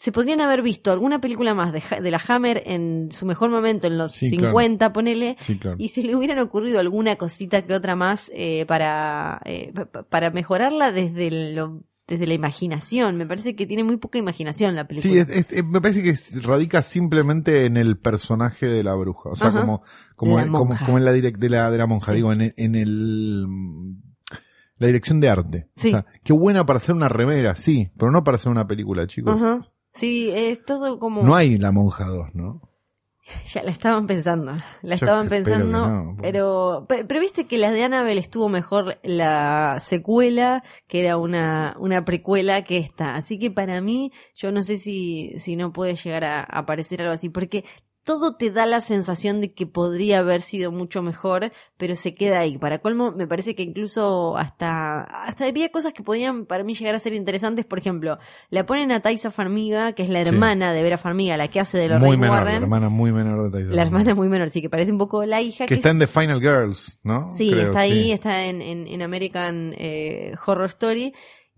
se 0.00 0.12
podrían 0.12 0.40
haber 0.40 0.62
visto 0.62 0.92
alguna 0.92 1.20
película 1.20 1.54
más 1.54 1.72
de, 1.72 1.82
de 2.00 2.10
la 2.12 2.22
Hammer 2.28 2.62
en 2.66 3.08
su 3.10 3.26
mejor 3.26 3.50
momento, 3.50 3.88
en 3.88 3.98
los 3.98 4.14
Sí, 4.14 4.30
claro. 4.36 4.50
50, 4.52 4.92
ponele, 4.92 5.36
Sí, 5.44 5.58
claro. 5.58 5.76
y 5.80 5.88
si 5.88 6.02
le 6.02 6.14
hubieran 6.14 6.38
ocurrido 6.38 6.78
alguna 6.78 7.16
cosita 7.16 7.62
que 7.66 7.74
otra 7.74 7.96
más 7.96 8.30
eh, 8.32 8.64
para, 8.68 9.40
eh, 9.44 9.72
pa- 9.74 9.86
pa- 9.86 10.02
para 10.04 10.30
mejorarla 10.30 10.92
desde 10.92 11.52
lo 11.52 11.82
desde 12.08 12.26
la 12.26 12.34
imaginación. 12.34 13.16
Me 13.16 13.26
parece 13.26 13.54
que 13.54 13.66
tiene 13.66 13.84
muy 13.84 13.98
poca 13.98 14.18
imaginación 14.18 14.74
la 14.74 14.88
película. 14.88 15.12
Sí, 15.12 15.18
es- 15.18 15.28
es- 15.28 15.52
es- 15.52 15.64
me 15.64 15.80
parece 15.80 16.02
que 16.02 16.14
radica 16.40 16.82
simplemente 16.82 17.66
en 17.66 17.76
el 17.76 17.98
personaje 17.98 18.66
de 18.66 18.82
la 18.82 18.94
bruja. 18.94 19.28
O 19.30 19.36
sea, 19.36 19.48
Ajá. 19.48 19.60
como, 19.60 19.82
como, 20.16 20.38
La 20.38 20.46
como, 20.46 20.98
en 20.98 21.04
la 21.04 21.14
direc- 21.14 21.36
de 21.38 21.50
la, 21.50 21.70
de 21.70 21.78
la 21.78 21.86
monja, 21.86 22.12
Sí. 22.12 22.16
digo, 22.16 22.32
en, 22.32 22.54
en 22.56 22.74
el, 22.74 23.46
la 24.78 24.86
dirección 24.86 25.20
de 25.20 25.28
arte. 25.28 25.68
Sí. 25.76 25.88
O 25.88 25.90
sea, 25.92 26.06
qué 26.24 26.32
buena 26.32 26.64
para 26.64 26.78
hacer 26.78 26.94
una 26.94 27.08
remera, 27.08 27.54
sí, 27.56 27.90
pero 27.98 28.10
no 28.10 28.24
para 28.24 28.36
hacer 28.36 28.50
una 28.50 28.66
película, 28.66 29.06
chicos. 29.06 29.34
Ajá. 29.36 29.60
Sí, 29.94 30.30
es 30.30 30.64
todo 30.64 30.98
como... 30.98 31.22
No 31.22 31.34
hay 31.34 31.58
La 31.58 31.72
Monja 31.72 32.04
2, 32.06 32.28
¿no? 32.34 32.62
Ya 33.54 33.62
la 33.62 33.70
estaban 33.70 34.06
pensando, 34.06 34.52
la 34.52 34.60
Yo 34.82 34.94
estaban 34.94 35.28
pensando, 35.28 35.66
no, 35.88 36.16
pero, 36.20 36.86
pe- 36.88 37.04
pero 37.04 37.20
viste 37.20 37.46
que 37.46 37.58
las 37.58 37.72
de 37.72 37.84
Annabelle 37.84 38.20
estuvo 38.20 38.48
mejor 38.48 38.98
la 39.02 39.78
secuela, 39.80 40.62
que 40.86 41.00
era 41.00 41.16
una, 41.16 41.74
una 41.78 42.04
precuela 42.04 42.62
que 42.64 42.78
esta. 42.78 43.14
Así 43.16 43.38
que 43.38 43.50
para 43.50 43.80
mí, 43.80 44.12
yo 44.34 44.52
no 44.52 44.62
sé 44.62 44.78
si, 44.78 45.32
si 45.38 45.56
no 45.56 45.72
puede 45.72 45.94
llegar 45.94 46.24
a 46.24 46.42
aparecer 46.42 47.00
algo 47.02 47.12
así, 47.14 47.28
porque 47.28 47.64
todo 48.08 48.36
te 48.36 48.50
da 48.50 48.64
la 48.64 48.80
sensación 48.80 49.42
de 49.42 49.52
que 49.52 49.66
podría 49.66 50.20
haber 50.20 50.40
sido 50.40 50.72
mucho 50.72 51.02
mejor, 51.02 51.52
pero 51.76 51.94
se 51.94 52.14
queda 52.14 52.38
ahí. 52.38 52.56
Para 52.56 52.78
colmo, 52.78 53.12
me 53.12 53.26
parece 53.26 53.54
que 53.54 53.62
incluso 53.62 54.38
hasta, 54.38 55.02
hasta 55.02 55.44
había 55.44 55.68
cosas 55.70 55.92
que 55.92 56.02
podían 56.02 56.46
para 56.46 56.64
mí 56.64 56.72
llegar 56.74 56.94
a 56.94 57.00
ser 57.00 57.12
interesantes. 57.12 57.66
Por 57.66 57.78
ejemplo, 57.78 58.16
la 58.48 58.64
ponen 58.64 58.92
a 58.92 59.00
Taisa 59.00 59.30
Farmiga, 59.30 59.92
que 59.92 60.04
es 60.04 60.08
la 60.08 60.22
Sí. 60.22 60.28
hermana 60.30 60.72
de 60.72 60.82
Vera 60.82 60.96
Farmiga, 60.96 61.36
la 61.36 61.48
que 61.48 61.60
hace 61.60 61.76
de 61.76 61.84
Muy 61.88 62.16
Lorraine 62.16 62.16
menor, 62.16 62.44
la 62.44 62.54
hermana 62.54 62.88
muy 62.88 63.12
menor 63.12 63.50
de 63.50 63.58
Tyson. 63.58 63.76
La 63.76 63.82
hermana 63.82 64.14
muy 64.14 64.28
menor, 64.30 64.48
sí, 64.48 64.62
que 64.62 64.70
parece 64.70 64.90
un 64.90 64.98
poco 64.98 65.26
la 65.26 65.42
hija. 65.42 65.66
Que 65.66 65.74
está 65.74 65.90
es- 65.90 65.94
en 65.96 65.98
The 66.00 66.06
Final 66.06 66.40
Girls, 66.40 66.98
¿no? 67.02 67.30
Sí, 67.30 67.50
Creo, 67.50 67.66
está 67.66 67.80
ahí, 67.80 68.04
sí. 68.04 68.12
está 68.12 68.46
en, 68.46 68.62
en, 68.62 68.86
en 68.86 69.02
American 69.02 69.74
eh, 69.76 70.32
Horror 70.46 70.70
Story. 70.70 71.12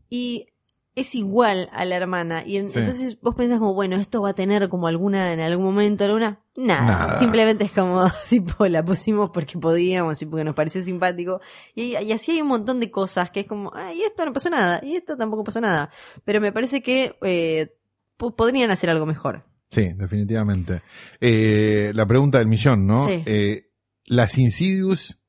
Y 0.09 0.49
es 0.97 1.15
igual 1.15 1.69
a 1.73 1.85
la 1.85 1.97
hermana. 1.97 2.45
Y 2.45 2.57
en- 2.57 2.69
Sí. 2.69 2.79
entonces 2.81 3.19
vos 3.21 3.35
pensás 3.35 3.59
como, 3.61 3.75
bueno, 3.75 3.97
esto 3.97 4.21
va 4.23 4.31
a 4.31 4.35
tener 4.35 4.69
como 4.69 4.87
alguna, 4.89 5.33
en 5.33 5.41
algún 5.41 5.65
momento, 5.67 6.05
alguna. 6.05 6.41
Nada. 6.57 6.83
Nada. 6.85 7.17
Simplemente 7.19 7.65
es 7.65 7.73
como, 7.73 8.05
tipo, 8.29 8.67
la 8.67 8.85
pusimos 8.85 9.31
porque 9.31 9.59
podíamos 9.59 10.21
y 10.21 10.27
porque 10.27 10.45
nos 10.45 10.55
pareció 10.55 10.83
simpático. 10.83 11.41
Y, 11.75 11.97
y 11.97 12.13
así 12.13 12.33
hay 12.33 12.43
un 12.43 12.49
montón 12.49 12.81
de 12.81 12.91
cosas 12.91 13.31
que 13.31 13.41
es 13.41 13.47
como, 13.47 13.73
ay, 13.75 14.03
esto 14.03 14.25
no 14.27 14.33
pasó 14.33 14.51
nada. 14.51 14.81
Y 14.83 14.97
esto 14.97 15.17
tampoco 15.17 15.45
pasó 15.45 15.61
nada. 15.61 15.91
Pero 16.25 16.41
me 16.41 16.53
parece 16.53 16.83
que 16.83 17.17
eh, 17.23 17.73
po- 18.17 18.35
podrían 18.35 18.71
hacer 18.71 18.91
algo 18.91 19.07
mejor. 19.07 19.45
Sí, 19.71 19.91
definitivamente. 19.95 20.83
Eh, 21.21 21.93
la 21.95 22.05
pregunta 22.05 22.39
del 22.39 22.49
millón, 22.49 22.87
¿no? 22.87 23.07
Sí. 23.07 23.23
Eh, 23.25 23.71
¿Las 24.07 24.37
Insidious 24.39 25.21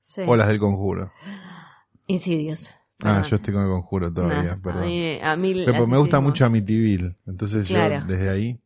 Sí. 0.00 0.22
o 0.26 0.34
las 0.36 0.48
del 0.48 0.58
conjuro? 0.58 1.12
Insidious. 2.06 2.70
Ah, 3.04 3.14
Perdón. 3.16 3.22
yo 3.30 3.36
estoy 3.36 3.54
con 3.54 3.62
el 3.64 3.68
conjuro 3.68 4.12
todavía, 4.12 4.58
perdón. 4.62 4.82
A 4.82 4.86
mí, 4.86 5.18
a 5.22 5.36
mí 5.36 5.62
Pero 5.66 5.86
me 5.86 5.96
gusta 5.98 6.18
Insidious- 6.18 6.22
mucho 6.22 6.44
Amityville, 6.46 7.16
entonces 7.26 7.66
Claro. 7.66 8.00
yo 8.00 8.06
desde 8.06 8.30
ahí. 8.30 8.60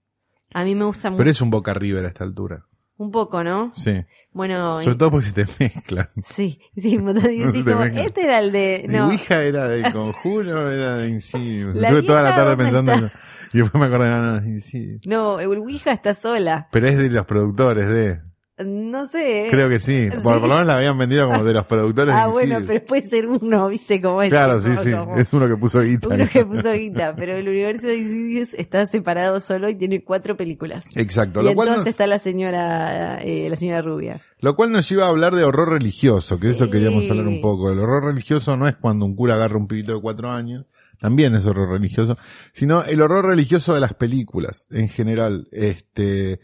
A 0.55 0.64
mí 0.64 0.75
me 0.75 0.85
gusta 0.85 1.11
mucho. 1.11 1.18
Pero 1.18 1.31
es 1.31 1.40
un 1.40 1.51
Boca 1.51 1.75
River 1.75 2.05
a 2.05 2.09
esta 2.09 2.25
altura. 2.25 2.66
Un 2.99 3.11
poco, 3.11 3.44
¿no? 3.44 3.72
Sí. 3.75 4.05
Bueno, 4.33 4.81
Sobre 4.83 4.96
todo 4.96 5.11
porque 5.11 5.27
se 5.27 5.33
te 5.33 5.46
mezclan. 5.59 6.09
sí, 6.25 6.61
sí, 6.77 6.96
No 7.03 7.20
sí, 7.20 7.62
como, 7.64 7.83
este 7.85 8.25
era 8.25 8.38
el 8.40 8.53
de, 8.53 8.85
Mi 8.88 8.96
no, 8.96 9.07
Ouija 9.09 9.42
era 9.42 9.68
del 9.68 9.92
conjuro, 9.92 10.70
era 10.70 10.96
de 10.99 11.09
Insidious. 11.09 11.77
Estuve 11.77 12.03
toda 12.03 12.22
la 12.22 12.35
tarde 12.37 12.51
¿dónde 12.57 12.64
pensando 12.64 12.92
en. 12.92 13.11
Y 13.53 13.59
después 13.59 13.81
me 13.81 13.87
acordé, 13.87 14.09
no, 14.11 14.20
no, 14.22 14.37
es 14.38 14.44
Insidious. 14.46 15.01
no, 15.07 15.40
el 15.40 15.49
Ouija 15.59 15.92
está 15.92 16.14
sola. 16.14 16.68
Pero 16.72 16.88
es 16.88 16.99
de 16.99 17.11
los 17.11 17.25
productores 17.27 17.88
de... 17.88 18.20
No 18.64 19.05
sé. 19.05 19.49
Creo 19.51 19.69
que 19.69 19.79
sí. 19.79 20.09
Por, 20.11 20.23
por 20.23 20.40
lo 20.40 20.49
menos 20.49 20.66
la 20.66 20.77
habían 20.79 20.97
vendido 20.97 21.27
como 21.27 21.45
de 21.45 21.53
los 21.53 21.66
productores 21.66 22.14
Ah, 22.14 22.29
bueno, 22.29 22.61
pero 22.66 22.83
puede 22.87 23.05
ser 23.05 23.27
uno, 23.27 23.69
¿viste? 23.69 24.01
Como 24.01 24.23
este, 24.23 24.31
Claro, 24.31 24.59
sí, 24.61 24.71
sí. 24.83 24.92
como 24.92 25.16
Es 25.16 25.31
uno 25.35 25.47
que 25.47 25.57
puso 25.57 25.83
guita. 25.83 26.09
Uno 26.09 26.27
que 26.27 26.45
puso 26.45 26.73
guita, 26.73 27.14
pero 27.14 27.37
el 27.37 27.47
universo 27.47 27.87
de 27.88 27.99
Insidious 27.99 28.55
está 28.55 28.87
separado 28.87 29.40
solo 29.40 29.69
y 29.69 29.75
tiene 29.75 30.03
cuatro 30.03 30.38
películas. 30.38 30.87
Exacto. 30.97 31.42
Y 31.42 31.45
Lo 31.45 31.55
cual, 31.55 31.69
entonces 31.69 31.87
nos, 31.87 31.90
está 31.90 32.07
la 32.07 32.19
señora, 32.19 33.19
eh, 33.23 33.49
la 33.51 33.57
señora 33.57 33.83
rubia. 33.83 34.23
lo 34.40 34.57
cual 34.57 34.73
nos 34.73 34.88
lleva 34.88 35.05
a 35.05 35.09
hablar 35.09 35.35
de 35.35 35.45
horror 35.45 35.71
religioso, 35.71 36.40
que 36.40 36.47
de 36.47 36.53
eso 36.55 36.71
queríamos 36.71 37.11
hablar 37.11 37.27
un 37.27 37.42
poco. 37.42 37.71
El 37.71 37.79
horror 37.79 38.05
religioso 38.05 38.57
no 38.57 38.66
es 38.66 38.77
cuando 38.77 39.05
un 39.05 39.14
cura 39.14 39.35
agarra 39.35 39.59
un 39.59 39.66
pibito 39.66 39.95
de 39.95 40.01
cuatro 40.01 40.31
años, 40.31 40.64
también 40.99 41.35
es 41.35 41.45
horror 41.45 41.69
religioso, 41.73 42.16
sino 42.55 42.83
el 42.85 43.03
horror 43.03 43.27
religioso 43.27 43.75
de 43.75 43.81
las 43.81 43.92
películas, 43.92 44.66
en 44.71 44.88
general. 44.88 45.47
Este, 45.53 46.40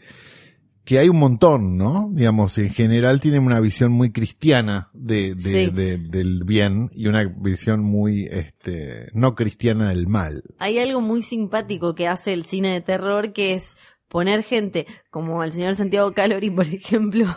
que 0.85 0.99
hay 0.99 1.07
un 1.09 1.17
montón, 1.17 1.77
¿no? 1.77 2.09
Digamos, 2.11 2.57
en 2.57 2.69
general 2.69 3.21
tienen 3.21 3.43
una 3.43 3.59
visión 3.59 3.91
muy 3.91 4.11
cristiana 4.11 4.89
de, 4.93 5.33
de- 5.35 5.41
Sí. 5.41 5.69
de- 5.71 5.97
del 5.97 6.43
bien 6.43 6.89
y 6.93 7.07
una 7.07 7.23
visión 7.23 7.81
muy, 7.83 8.25
este, 8.25 9.09
no 9.13 9.33
cristiana 9.35 9.89
del 9.89 10.07
mal. 10.07 10.43
Hay 10.59 10.79
algo 10.79 10.99
muy 11.01 11.21
simpático 11.21 11.95
que 11.95 12.07
hace 12.07 12.33
el 12.33 12.45
cine 12.45 12.73
de 12.73 12.81
terror 12.81 13.31
que 13.33 13.53
es 13.53 13.77
poner 14.09 14.43
gente 14.43 14.85
como 15.09 15.43
el 15.43 15.53
señor 15.53 15.75
Santiago 15.75 16.11
Calori, 16.13 16.49
por 16.51 16.67
ejemplo, 16.67 17.27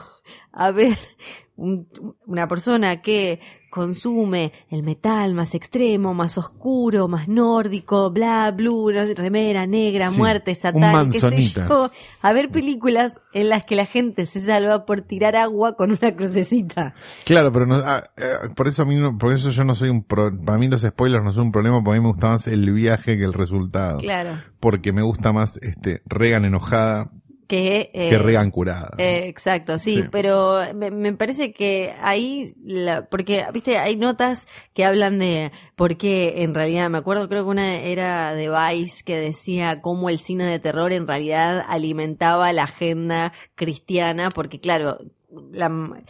a 0.52 0.70
ver 0.72 0.98
un- 1.56 1.88
una 2.26 2.46
persona 2.48 3.00
que 3.02 3.40
consume 3.70 4.52
el 4.70 4.82
metal 4.82 5.34
más 5.34 5.54
extremo, 5.54 6.14
más 6.14 6.38
oscuro, 6.38 7.08
más 7.08 7.28
nórdico, 7.28 8.10
bla, 8.10 8.50
blue, 8.50 8.90
remera 8.90 9.66
negra, 9.66 10.08
Sí, 10.08 10.18
muerte, 10.18 10.54
satán, 10.54 11.10
qué 11.10 11.20
sé 11.20 11.40
yo, 11.40 11.90
a 12.22 12.32
ver 12.32 12.50
películas 12.50 13.20
en 13.34 13.50
las 13.50 13.64
que 13.64 13.76
la 13.76 13.84
gente 13.84 14.24
se 14.24 14.40
salva 14.40 14.86
por 14.86 15.02
tirar 15.02 15.36
agua 15.36 15.76
con 15.76 15.90
una 15.90 16.16
crucecita. 16.16 16.94
Claro, 17.26 17.52
pero 17.52 17.66
no, 17.66 17.74
ah, 17.76 18.02
eh, 18.16 18.48
por 18.54 18.66
eso 18.68 18.82
a 18.82 18.84
mí 18.86 18.94
no, 18.94 19.18
por 19.18 19.32
eso 19.34 19.50
yo 19.50 19.64
no 19.64 19.74
soy 19.74 19.90
un 19.90 20.04
pro, 20.04 20.32
para 20.40 20.56
mí 20.56 20.68
los 20.68 20.80
spoilers 20.82 21.22
no 21.24 21.32
son 21.32 21.46
un 21.46 21.52
problema, 21.52 21.82
porque 21.84 21.98
a 21.98 22.00
mí 22.00 22.06
me 22.06 22.12
gusta 22.12 22.28
más 22.28 22.46
el 22.48 22.72
viaje 22.72 23.18
que 23.18 23.24
el 23.24 23.34
resultado. 23.34 23.98
Claro. 23.98 24.30
Porque 24.58 24.92
me 24.92 25.02
gusta 25.02 25.32
más 25.34 25.58
este 25.62 26.00
Regan 26.06 26.44
enojada 26.46 27.10
Que, 27.46 27.90
eh, 27.94 28.10
que 28.10 28.18
Regan 28.18 28.50
curada. 28.50 28.90
Eh, 28.98 29.26
exacto, 29.28 29.78
sí, 29.78 29.96
Sí. 29.96 30.04
pero 30.10 30.62
me, 30.74 30.90
me 30.90 31.12
parece 31.12 31.52
que 31.52 31.94
ahí, 32.02 32.52
la, 32.64 33.06
porque, 33.06 33.44
viste, 33.52 33.78
hay 33.78 33.94
notas 33.96 34.48
que 34.74 34.84
hablan 34.84 35.18
de 35.20 35.52
por 35.76 35.96
qué 35.96 36.42
en 36.42 36.54
realidad, 36.54 36.90
me 36.90 36.98
acuerdo, 36.98 37.28
creo 37.28 37.44
que 37.44 37.50
una 37.50 37.76
era 37.76 38.34
de 38.34 38.48
Vice 38.50 39.04
que 39.04 39.16
decía 39.16 39.80
cómo 39.80 40.10
el 40.10 40.18
cine 40.18 40.44
de 40.46 40.58
terror 40.58 40.92
en 40.92 41.06
realidad 41.06 41.64
alimentaba 41.68 42.52
la 42.52 42.64
agenda 42.64 43.32
cristiana, 43.54 44.30
porque 44.30 44.58
claro, 44.58 44.98
la- 45.52 46.02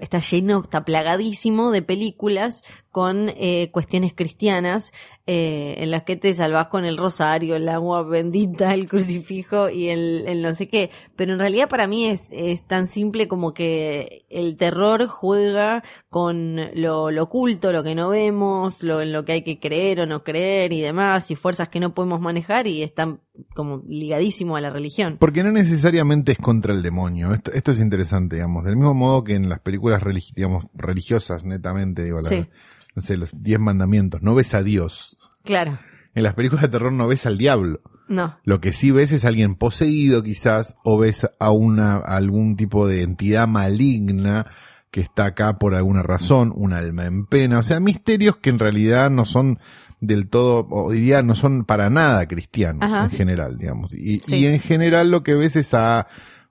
está 0.00 0.20
lleno, 0.20 0.60
está 0.62 0.84
plagadísimo 0.84 1.70
de 1.70 1.82
películas 1.82 2.62
con 2.90 3.30
eh, 3.36 3.70
cuestiones 3.72 4.14
cristianas 4.14 4.92
eh, 5.30 5.74
en 5.82 5.90
las 5.90 6.04
que 6.04 6.16
te 6.16 6.32
salvás 6.32 6.68
con 6.68 6.86
el 6.86 6.96
rosario, 6.96 7.54
el 7.54 7.68
agua 7.68 8.02
bendita, 8.02 8.72
el 8.72 8.88
crucifijo 8.88 9.68
y 9.68 9.90
el, 9.90 10.24
el 10.26 10.40
no 10.40 10.54
sé 10.54 10.68
qué. 10.68 10.88
Pero 11.16 11.34
en 11.34 11.38
realidad 11.38 11.68
para 11.68 11.86
mí 11.86 12.06
es, 12.06 12.22
es 12.32 12.66
tan 12.66 12.86
simple 12.86 13.28
como 13.28 13.52
que 13.52 14.24
el 14.30 14.56
terror 14.56 15.06
juega 15.06 15.84
con 16.08 16.56
lo, 16.74 17.10
lo 17.10 17.24
oculto, 17.24 17.72
lo 17.72 17.84
que 17.84 17.94
no 17.94 18.08
vemos, 18.08 18.82
lo, 18.82 19.02
en 19.02 19.12
lo 19.12 19.26
que 19.26 19.32
hay 19.32 19.42
que 19.42 19.60
creer 19.60 20.00
o 20.00 20.06
no 20.06 20.24
creer 20.24 20.72
y 20.72 20.80
demás, 20.80 21.30
y 21.30 21.36
fuerzas 21.36 21.68
que 21.68 21.78
no 21.78 21.92
podemos 21.92 22.22
manejar 22.22 22.66
y 22.66 22.82
están 22.82 23.20
como 23.54 23.82
ligadísimo 23.86 24.56
a 24.56 24.62
la 24.62 24.70
religión. 24.70 25.18
Porque 25.20 25.42
no 25.42 25.50
necesariamente 25.52 26.32
es 26.32 26.38
contra 26.38 26.72
el 26.72 26.80
demonio. 26.80 27.34
Esto, 27.34 27.52
esto 27.52 27.72
es 27.72 27.80
interesante, 27.80 28.36
digamos. 28.36 28.64
Del 28.64 28.76
mismo 28.76 28.94
modo 28.94 29.22
que 29.24 29.34
en 29.34 29.50
las 29.50 29.60
películas 29.60 30.00
religi- 30.02 30.32
digamos, 30.34 30.64
religiosas, 30.72 31.44
netamente, 31.44 32.02
digo, 32.02 32.16
las- 32.20 32.28
Sí. 32.30 32.46
No 32.94 33.02
sé, 33.02 33.16
los 33.16 33.30
diez 33.34 33.58
mandamientos, 33.60 34.22
no 34.22 34.34
ves 34.34 34.54
a 34.54 34.62
Dios. 34.62 35.16
Claro, 35.44 35.78
En 36.14 36.22
las 36.24 36.34
películas 36.34 36.62
de 36.62 36.68
terror 36.68 36.92
no 36.92 37.06
ves 37.08 37.26
al 37.26 37.38
diablo. 37.38 37.80
no, 38.08 38.38
Lo 38.44 38.60
que 38.60 38.72
sí 38.72 38.90
ves 38.90 39.12
es 39.12 39.24
alguien 39.24 39.54
poseído 39.54 40.22
quizás, 40.22 40.76
o 40.84 40.98
ves 40.98 41.26
a 41.38 41.50
una, 41.50 41.96
a 41.96 42.16
algún 42.16 42.56
tipo 42.56 42.86
de 42.88 43.02
entidad 43.02 43.46
maligna 43.48 44.46
que 44.90 45.00
está 45.02 45.26
acá 45.26 45.56
por 45.58 45.74
alguna 45.74 46.02
razón, 46.02 46.52
un 46.56 46.72
alma 46.72 47.04
en 47.04 47.26
pena. 47.26 47.58
O 47.58 47.62
sea, 47.62 47.78
misterios 47.78 48.38
que 48.38 48.48
en 48.50 48.58
realidad 48.58 49.10
no 49.10 49.24
son 49.26 49.58
del 50.00 50.28
todo, 50.28 50.66
o 50.70 50.90
diría, 50.90 51.22
no 51.22 51.34
son 51.34 51.64
para 51.64 51.90
nada 51.90 52.26
cristianos 52.26 52.82
Ajá. 52.84 53.04
en 53.04 53.10
general, 53.10 53.58
digamos. 53.58 53.92
Y, 53.92 54.20
Sí. 54.20 54.36
y 54.36 54.46
en 54.46 54.60
general 54.60 55.10
lo 55.10 55.22
que 55.22 55.34
ves 55.34 55.56
es 55.56 55.74
a 55.74 56.06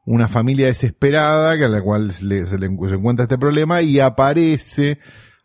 una 0.05 0.27
familia 0.27 0.67
desesperada 0.67 1.57
que 1.57 1.65
a 1.65 1.69
la 1.69 1.81
cual 1.81 2.11
se 2.13 2.25
le, 2.25 2.43
se 2.45 2.59
le 2.59 2.67
encuentra 2.67 3.23
este 3.23 3.37
problema 3.37 3.81
y 3.81 3.99
aparece 3.99 4.99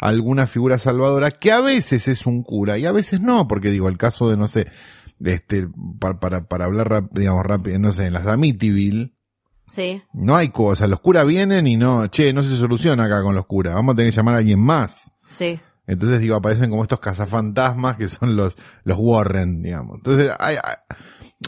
alguna 0.08 0.46
figura 0.46 0.78
salvadora 0.78 1.30
que 1.30 1.52
a 1.52 1.60
veces 1.60 2.08
es 2.08 2.26
un 2.26 2.42
cura 2.42 2.78
y 2.78 2.86
a 2.86 2.92
veces 2.92 3.20
no, 3.20 3.46
porque 3.48 3.70
digo, 3.70 3.88
el 3.88 3.98
caso 3.98 4.28
de, 4.28 4.36
no 4.36 4.48
sé, 4.48 4.66
este, 5.24 5.68
para, 6.00 6.18
para, 6.20 6.48
para 6.48 6.64
hablar, 6.64 6.88
rap- 6.88 7.12
digamos, 7.12 7.44
rápido, 7.44 7.78
no 7.78 7.92
sé, 7.92 8.06
en 8.06 8.12
las 8.14 8.26
Amityville, 8.26 9.14
sí, 9.70 10.02
no 10.12 10.34
hay 10.36 10.48
cosas, 10.48 10.88
los 10.90 11.00
curas 11.00 11.26
vienen 11.26 11.66
y 11.66 11.76
no, 11.76 12.06
che, 12.08 12.32
no 12.32 12.42
se 12.42 12.56
soluciona 12.56 13.04
acá 13.04 13.22
con 13.22 13.34
los 13.34 13.46
curas, 13.46 13.74
vamos 13.74 13.92
a 13.94 13.96
tener 13.96 14.12
que 14.12 14.16
llamar 14.16 14.34
a 14.34 14.38
alguien 14.38 14.60
más. 14.60 15.10
sí. 15.28 15.60
Entonces, 15.84 16.20
digo, 16.20 16.36
aparecen 16.36 16.70
como 16.70 16.82
estos 16.84 17.00
cazafantasmas 17.00 17.96
que 17.96 18.06
son 18.06 18.36
los, 18.36 18.56
los 18.84 18.96
Warren, 19.00 19.62
digamos. 19.62 19.96
Entonces, 19.98 20.30
hay, 20.38 20.54
hay, 20.62 20.74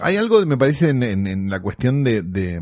hay 0.03 0.17
algo, 0.17 0.45
me 0.45 0.57
parece, 0.59 0.89
en, 0.91 1.05
en, 1.05 1.29
en 1.29 1.49
la 1.49 1.61
cuestión 1.61 2.03
de, 2.03 2.23
de, 2.23 2.61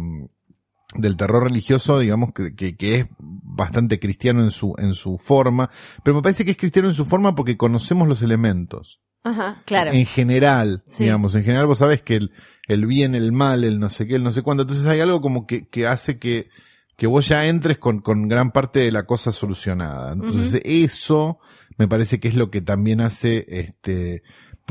del 0.94 1.16
terror 1.16 1.44
religioso, 1.44 1.98
digamos, 1.98 2.32
que, 2.32 2.54
que, 2.54 2.76
que 2.76 2.94
es 2.96 3.06
bastante 3.18 3.98
cristiano 3.98 4.42
en 4.42 4.50
su, 4.50 4.74
en 4.78 4.94
su 4.94 5.18
forma, 5.18 5.70
pero 6.02 6.14
me 6.16 6.22
parece 6.22 6.44
que 6.44 6.50
es 6.52 6.56
cristiano 6.56 6.88
en 6.88 6.94
su 6.94 7.04
forma 7.04 7.34
porque 7.34 7.56
conocemos 7.56 8.06
los 8.08 8.22
elementos. 8.22 9.00
Ajá, 9.24 9.62
claro. 9.66 9.92
En 9.92 10.04
general, 10.06 10.82
Sí. 10.86 11.04
digamos, 11.04 11.34
en 11.34 11.44
general 11.44 11.66
vos 11.66 11.78
sabés 11.78 12.02
que 12.02 12.16
el, 12.16 12.32
el 12.66 12.86
bien, 12.86 13.14
el 13.14 13.30
mal, 13.32 13.62
el 13.64 13.78
no 13.78 13.88
sé 13.88 14.06
qué, 14.06 14.16
el 14.16 14.24
no 14.24 14.32
sé 14.32 14.42
cuánto. 14.42 14.62
Entonces 14.62 14.86
hay 14.86 15.00
algo 15.00 15.20
como 15.20 15.46
que, 15.46 15.68
que 15.68 15.86
hace 15.86 16.18
que, 16.18 16.48
que 16.96 17.06
vos 17.06 17.28
ya 17.28 17.46
entres 17.46 17.78
con, 17.78 18.00
con 18.00 18.26
gran 18.28 18.50
parte 18.50 18.80
de 18.80 18.90
la 18.90 19.04
cosa 19.04 19.30
solucionada. 19.30 20.12
Entonces 20.12 20.60
eso 20.64 21.38
me 21.78 21.86
parece 21.88 22.18
que 22.20 22.28
es 22.28 22.34
lo 22.34 22.50
que 22.50 22.60
también 22.62 23.00
hace, 23.00 23.46
este, 23.48 24.22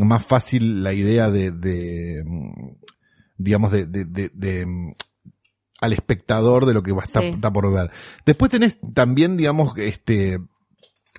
más 0.02 0.26
fácil 0.26 0.84
la 0.84 0.94
idea 0.94 1.32
de, 1.32 1.52
de 1.52 2.24
mm, 2.26 2.76
digamos, 3.38 3.72
de, 3.72 3.86
de, 3.86 4.06
de, 4.06 4.32
de, 4.34 4.66
mm, 4.66 4.92
al 5.82 5.94
espectador 5.94 6.66
de 6.66 6.74
lo 6.74 6.84
que 6.84 6.92
va 6.94 7.02
a 7.02 7.06
estar 7.06 7.22
Sí. 7.24 7.30
está 7.30 7.52
por 7.52 7.72
ver. 7.74 7.92
Después 8.26 8.50
tenés 8.52 8.78
también, 8.94 9.36
digamos, 9.36 9.78
este, 9.78 10.40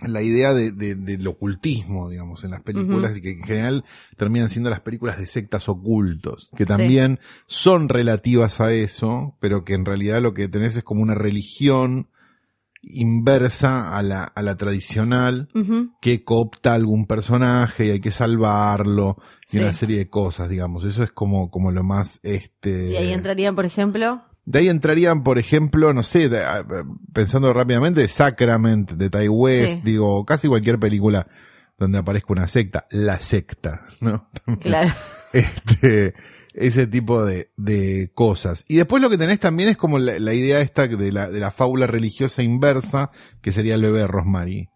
la 0.06 0.22
idea 0.22 0.54
de, 0.54 0.72
de- 0.72 0.94
del 0.96 1.26
ocultismo, 1.28 2.08
digamos, 2.08 2.42
en 2.44 2.50
las 2.52 2.62
películas, 2.62 3.16
y 3.16 3.20
que 3.20 3.30
en 3.32 3.42
general 3.44 3.84
terminan 4.16 4.48
siendo 4.48 4.70
las 4.70 4.80
películas 4.80 5.18
de 5.18 5.26
sectas 5.26 5.68
ocultos, 5.68 6.50
que 6.56 6.64
también 6.66 7.20
son 7.46 7.88
relativas 7.88 8.60
a 8.60 8.72
eso, 8.72 9.36
pero 9.40 9.64
que 9.64 9.74
en 9.74 9.84
realidad 9.84 10.20
lo 10.22 10.32
que 10.34 10.48
tenés 10.48 10.76
es 10.76 10.82
como 10.82 11.02
una 11.02 11.14
religión 11.14 12.08
inversa 12.84 13.96
a 13.96 14.02
la, 14.02 14.24
a 14.24 14.42
la 14.42 14.56
tradicional, 14.56 15.48
que 16.00 16.24
coopta 16.24 16.74
algún 16.74 17.06
personaje 17.06 17.86
y 17.86 17.90
hay 17.90 18.00
que 18.00 18.10
salvarlo, 18.10 19.16
y 19.46 19.52
Sí. 19.52 19.58
una 19.58 19.72
serie 19.72 19.98
de 19.98 20.08
cosas, 20.10 20.48
digamos. 20.48 20.84
Eso 20.84 21.02
es 21.04 21.12
como, 21.12 21.50
como 21.50 21.70
lo 21.70 21.84
más, 21.84 22.18
este... 22.22 22.90
Y 22.90 22.96
ahí 22.96 23.12
entrarían, 23.12 23.54
por 23.54 23.64
ejemplo, 23.66 24.22
De 24.44 24.58
ahí 24.58 24.68
entrarían, 24.68 25.22
por 25.22 25.38
ejemplo, 25.38 25.92
no 25.92 26.02
sé, 26.02 26.28
de- 26.28 26.44
a- 26.44 26.64
pensando 27.12 27.52
rápidamente, 27.52 28.06
Sacrament 28.08 28.92
de 28.92 29.08
Ty 29.10 29.28
West, 29.28 29.74
Sí. 29.74 29.80
digo, 29.84 30.24
casi 30.24 30.48
cualquier 30.48 30.78
película 30.78 31.26
donde 31.78 31.98
aparezca 31.98 32.32
una 32.32 32.48
secta, 32.48 32.86
la 32.90 33.18
secta, 33.18 33.82
¿no? 34.00 34.28
claro. 34.60 34.90
Este, 35.32 36.14
ese 36.54 36.86
tipo 36.86 37.24
de, 37.24 37.50
de 37.56 38.10
cosas. 38.14 38.64
Y 38.68 38.76
después 38.76 39.00
lo 39.02 39.08
que 39.08 39.16
tenés 39.16 39.40
también 39.40 39.68
es 39.70 39.76
como 39.76 39.98
la, 39.98 40.18
la 40.18 40.34
idea 40.34 40.60
esta 40.60 40.86
de 40.86 41.10
la, 41.10 41.30
de 41.30 41.40
la 41.40 41.50
fábula 41.50 41.86
religiosa 41.86 42.42
inversa, 42.42 43.10
que 43.40 43.52
sería 43.52 43.74
el 43.76 43.82
bebé 43.82 44.00
de 44.00 44.06
Rosemary. 44.06 44.68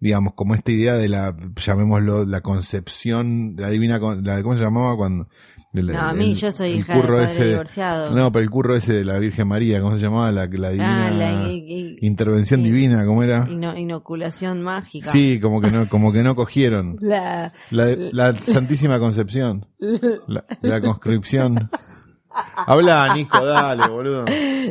Digamos, 0.00 0.34
como 0.34 0.54
esta 0.54 0.72
idea 0.72 0.94
de 0.94 1.08
la, 1.08 1.36
llamémoslo, 1.56 2.24
la 2.26 2.40
concepción, 2.40 3.54
la 3.56 3.68
divina, 3.70 3.98
la, 4.00 4.42
¿cómo 4.42 4.56
se 4.56 4.62
llamaba 4.62 4.96
cuando? 4.96 5.28
No, 5.74 6.00
a 6.00 6.12
mí 6.12 6.32
el- 6.32 6.36
yo 6.36 6.52
soy 6.52 6.70
hija 6.72 6.94
de 6.96 7.00
padre 7.02 7.24
ese 7.24 7.44
divorciado. 7.46 8.10
no, 8.14 8.30
pero 8.30 8.42
el 8.42 8.50
curro 8.50 8.74
ese 8.76 8.92
de 8.92 9.04
la 9.06 9.18
Virgen 9.18 9.48
María, 9.48 9.80
¿cómo 9.80 9.96
se 9.96 10.02
llamaba? 10.02 10.30
La, 10.30 10.46
la 10.46 10.68
divina 10.70 11.06
ah, 11.06 11.10
la 11.10 11.32
i- 11.50 11.96
i- 12.00 12.06
intervención 12.06 12.62
divina, 12.62 13.04
¿cómo 13.06 13.22
era? 13.22 13.46
ino- 13.50 13.76
inoculación 13.76 14.62
mágica. 14.62 15.10
Sí, 15.10 15.40
como 15.40 15.60
que 15.62 15.70
no, 15.70 15.88
como 15.88 16.12
que 16.12 16.22
no 16.22 16.34
cogieron. 16.34 16.96
La, 17.00 17.52
La, 17.70 17.96
la 18.12 18.36
Santísima 18.36 18.98
Concepción. 18.98 19.66
La, 20.26 20.44
la 20.60 20.80
conscripción. 20.80 21.70
Habla, 22.66 23.14
Nico, 23.14 23.44
dale, 23.44 23.86
boludo. 23.88 24.24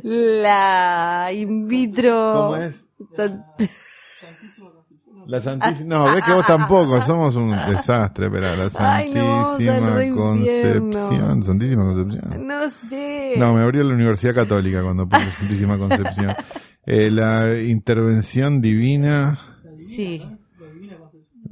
la 0.03 1.29
in 1.33 1.67
vitro. 1.67 2.33
¿Cómo 2.33 2.55
es? 2.57 2.83
San- 3.15 3.43
La 5.27 5.41
Santísima, 5.41 5.95
no, 5.95 6.13
ves 6.15 6.25
que 6.25 6.33
vos 6.33 6.45
tampoco, 6.45 7.01
somos 7.01 7.35
un 7.35 7.51
desastre, 7.51 8.29
pero 8.29 8.47
la 8.55 8.69
Ay, 8.79 9.11
no, 9.13 9.47
Santísima 9.57 9.89
re 9.95 10.05
infierno. 10.07 10.21
Concepción, 10.21 11.43
Santísima 11.43 11.83
Concepción. 11.85 12.47
No 12.47 12.69
sé. 12.69 13.33
No, 13.37 13.53
me 13.53 13.61
abrió 13.61 13.83
la 13.83 13.93
Universidad 13.93 14.33
Católica 14.35 14.81
cuando 14.83 15.07
puse 15.07 15.25
Santísima 15.31 15.77
Concepción. 15.77 16.33
Eh, 16.83 17.11
la 17.11 17.61
intervención 17.61 18.59
divina, 18.59 19.37
Sí. 19.77 20.19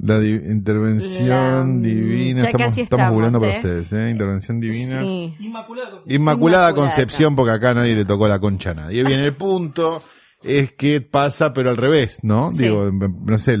la 0.00 0.18
di- 0.18 0.32
intervención 0.34 1.82
La- 1.82 1.88
divina, 1.88 2.42
estamos, 2.46 2.66
estamos 2.66 2.78
estamos, 2.78 3.12
googleando 3.12 3.38
para 3.40 3.52
¿eh? 3.52 3.56
ustedes, 3.58 3.92
¿eh? 3.92 4.10
Intervención 4.10 4.60
divina. 4.60 5.00
Sí. 5.02 5.36
Inmaculada 5.38 5.90
Concepción. 5.90 6.20
Inmaculada 6.20 6.74
Concepción, 6.74 7.36
porque 7.36 7.52
acá 7.52 7.74
nadie 7.74 7.94
le 7.94 8.04
tocó 8.04 8.26
la 8.26 8.40
concha 8.40 8.70
a 8.70 8.74
nadie. 8.74 9.04
Bien, 9.04 9.20
el 9.20 9.34
punto 9.36 10.02
es 10.42 10.72
que 10.72 11.00
pasa, 11.00 11.52
pero 11.52 11.70
al 11.70 11.76
revés, 11.76 12.18
¿no? 12.22 12.52
Sí. 12.52 12.64
Digo, 12.64 12.90
no 12.92 13.38
sé, 13.38 13.54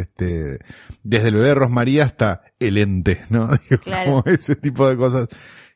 este, 0.00 0.58
desde 1.02 1.28
el 1.28 1.34
bebé 1.36 1.54
Rosmaría 1.54 2.04
hasta 2.04 2.42
el 2.58 2.78
ente, 2.78 3.22
¿no? 3.30 3.48
Digo, 3.70 3.80
Claro. 3.82 4.10
como 4.22 4.24
ese 4.34 4.56
tipo 4.56 4.88
de 4.88 4.96
cosas 4.96 5.28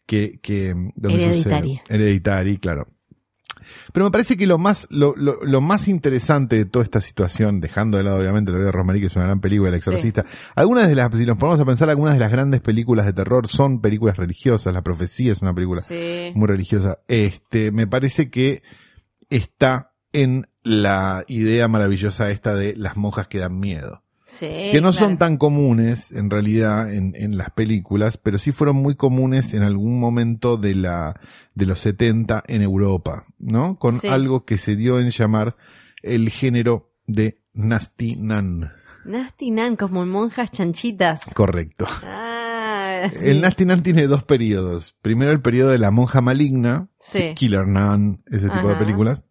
que, 0.06 0.38
que 0.42 0.74
donde 0.96 1.24
Hereditaria. 1.26 1.82
Hereditaria, 1.88 2.58
claro. 2.58 2.88
Pero 3.92 4.06
me 4.06 4.10
parece 4.10 4.36
que 4.36 4.46
lo 4.48 4.58
más, 4.58 4.88
lo, 4.90 5.14
lo, 5.16 5.38
lo 5.44 5.60
más 5.60 5.86
interesante 5.86 6.56
de 6.56 6.64
toda 6.64 6.82
esta 6.84 7.00
situación, 7.00 7.60
dejando 7.60 7.98
de 7.98 8.04
lado 8.04 8.18
obviamente 8.18 8.50
el 8.50 8.58
bebé 8.58 8.72
Rosmarie, 8.72 9.00
que 9.00 9.06
es 9.06 9.14
una 9.16 9.26
gran 9.26 9.40
película, 9.40 9.68
El 9.68 9.76
Exorcista, 9.76 10.24
algunas 10.56 10.88
de 10.88 10.94
las, 10.96 11.12
si 11.16 11.24
nos 11.24 11.36
ponemos 11.38 11.60
a 11.60 11.64
pensar, 11.64 11.88
algunas 11.88 12.14
de 12.14 12.20
las 12.20 12.32
grandes 12.32 12.60
películas 12.62 13.06
de 13.06 13.12
terror 13.12 13.46
son 13.46 13.80
películas 13.80 14.16
religiosas, 14.16 14.74
La 14.74 14.82
Profecía 14.82 15.30
es 15.32 15.40
una 15.42 15.54
película 15.54 15.82
Sí. 15.82 16.32
muy 16.34 16.48
religiosa. 16.48 16.98
Este, 17.06 17.70
me 17.70 17.86
parece 17.86 18.28
que 18.30 18.62
está 19.28 19.92
en 20.12 20.48
la 20.62 21.24
idea 21.28 21.68
maravillosa 21.68 22.30
esta 22.30 22.54
de 22.54 22.74
las 22.76 22.96
monjas 22.96 23.28
que 23.28 23.38
dan 23.38 23.58
miedo. 23.58 24.02
Sí, 24.26 24.46
que 24.70 24.80
no 24.80 24.92
claro. 24.92 25.06
son 25.08 25.16
tan 25.18 25.36
comunes 25.38 26.12
en 26.12 26.30
realidad 26.30 26.92
en, 26.92 27.14
en 27.16 27.36
las 27.36 27.50
películas, 27.50 28.16
pero 28.16 28.38
sí 28.38 28.52
fueron 28.52 28.76
muy 28.76 28.94
comunes 28.94 29.54
en 29.54 29.64
algún 29.64 29.98
momento 29.98 30.56
de 30.56 30.76
la, 30.76 31.18
de 31.56 31.66
los 31.66 31.80
70 31.80 32.44
en 32.46 32.62
Europa, 32.62 33.24
¿no? 33.40 33.76
Con 33.76 33.98
Sí. 33.98 34.06
algo 34.06 34.44
que 34.44 34.56
se 34.56 34.76
dio 34.76 35.00
en 35.00 35.10
llamar 35.10 35.56
el 36.02 36.30
género 36.30 36.92
de 37.08 37.42
Nasty 37.54 38.14
Nan. 38.14 38.70
Nasty 39.04 39.50
Nan, 39.50 39.74
como 39.74 40.06
monjas 40.06 40.52
chanchitas. 40.52 41.22
Correcto. 41.34 41.86
Ah, 42.04 43.10
sí. 43.12 43.30
El 43.30 43.40
Nasty 43.40 43.64
Nan 43.64 43.82
tiene 43.82 44.06
dos 44.06 44.22
periodos. 44.22 44.94
Primero 45.02 45.32
el 45.32 45.40
periodo 45.40 45.70
de 45.70 45.78
la 45.78 45.90
monja 45.90 46.20
maligna, 46.20 46.88
Sí. 47.00 47.32
Killer 47.34 47.66
Nun, 47.66 48.22
ese 48.30 48.48
tipo 48.48 48.68
de 48.68 48.76
películas. 48.76 49.24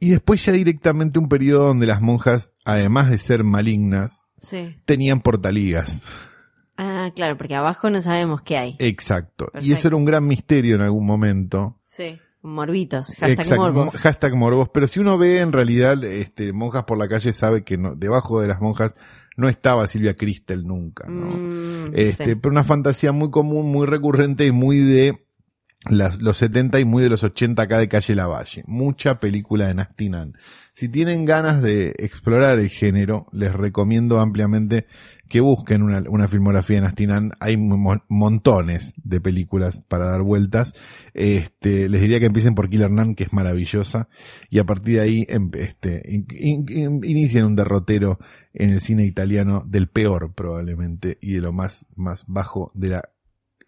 Y 0.00 0.10
después 0.10 0.44
ya 0.44 0.52
directamente 0.52 1.18
un 1.18 1.28
periodo 1.28 1.66
donde 1.66 1.86
las 1.86 2.00
monjas, 2.00 2.54
además 2.64 3.10
de 3.10 3.18
ser 3.18 3.42
malignas, 3.44 4.20
Sí. 4.38 4.76
tenían 4.84 5.20
portaligas. 5.20 6.04
Ah, 6.76 7.10
claro, 7.16 7.36
porque 7.36 7.56
abajo 7.56 7.90
no 7.90 8.00
sabemos 8.00 8.42
qué 8.42 8.56
hay. 8.56 8.76
Exacto. 8.78 9.50
Y 9.60 9.72
eso 9.72 9.88
era 9.88 9.96
un 9.96 10.04
gran 10.04 10.26
misterio 10.26 10.76
en 10.76 10.82
algún 10.82 11.04
momento. 11.06 11.80
Sí. 11.84 12.18
Morbitos. 12.40 13.08
Hashtag 13.18 13.30
Exacto, 13.40 13.56
morbos. 13.64 13.84
mo- 13.86 13.90
hashtag 14.00 14.34
morbos. 14.36 14.68
Pero 14.72 14.86
si 14.86 15.00
uno 15.00 15.18
ve 15.18 15.40
en 15.40 15.50
realidad 15.52 16.02
este, 16.04 16.52
monjas 16.52 16.84
por 16.84 16.96
la 16.96 17.08
calle, 17.08 17.32
sabe 17.32 17.64
que 17.64 17.76
no, 17.76 17.96
debajo 17.96 18.40
de 18.40 18.46
las 18.46 18.60
monjas 18.60 18.94
no 19.36 19.48
estaba 19.48 19.88
Silvia 19.88 20.14
Cristel 20.14 20.64
nunca. 20.64 21.08
¿no? 21.08 21.26
Mm, 21.36 21.90
Este, 21.94 22.24
sí. 22.26 22.34
pero 22.36 22.52
una 22.52 22.62
fantasía 22.62 23.10
muy 23.10 23.30
común, 23.32 23.72
muy 23.72 23.86
recurrente 23.88 24.46
y 24.46 24.52
muy 24.52 24.78
de 24.78 25.26
los 25.88 26.36
70 26.36 26.80
y 26.80 26.84
muy 26.84 27.02
de 27.04 27.08
los 27.08 27.22
80 27.22 27.62
acá 27.62 27.78
de 27.78 27.88
Calle 27.88 28.14
Lavalle. 28.14 28.64
Mucha 28.66 29.20
película 29.20 29.68
de 29.68 29.74
Nasty 29.74 30.08
Nan. 30.08 30.34
Si 30.74 30.88
tienen 30.88 31.24
ganas 31.24 31.62
de 31.62 31.94
explorar 31.98 32.58
el 32.58 32.68
género, 32.68 33.26
les 33.32 33.52
recomiendo 33.52 34.20
ampliamente 34.20 34.86
que 35.28 35.40
busquen 35.40 35.82
una, 35.82 36.28
filmografía 36.28 36.76
de 36.76 36.82
Nasty 36.82 37.06
Nan. 37.06 37.30
Hay 37.38 37.56
mo- 37.56 38.02
montones 38.08 38.92
de 38.96 39.20
películas 39.20 39.84
para 39.88 40.06
dar 40.10 40.22
vueltas. 40.22 40.74
Este, 41.14 41.88
les 41.88 42.00
diría 42.00 42.18
que 42.18 42.26
empiecen 42.26 42.54
por 42.54 42.68
Killer 42.68 42.90
Nan, 42.90 43.14
que 43.14 43.24
es 43.24 43.32
maravillosa, 43.32 44.08
y 44.50 44.58
a 44.58 44.64
partir 44.64 44.96
de 44.96 45.00
ahí, 45.00 45.26
em- 45.28 45.50
este, 45.54 46.02
in- 46.08 46.26
in- 46.30 46.66
in- 46.70 47.04
inicien 47.04 47.44
un 47.44 47.56
derrotero 47.56 48.18
en 48.52 48.70
el 48.70 48.80
cine 48.80 49.04
italiano 49.04 49.62
del 49.66 49.88
peor 49.88 50.34
probablemente 50.34 51.18
y 51.20 51.34
de 51.34 51.40
lo 51.40 51.52
más, 51.52 51.86
más 51.94 52.24
bajo 52.26 52.72
de 52.74 52.88
la 52.88 53.02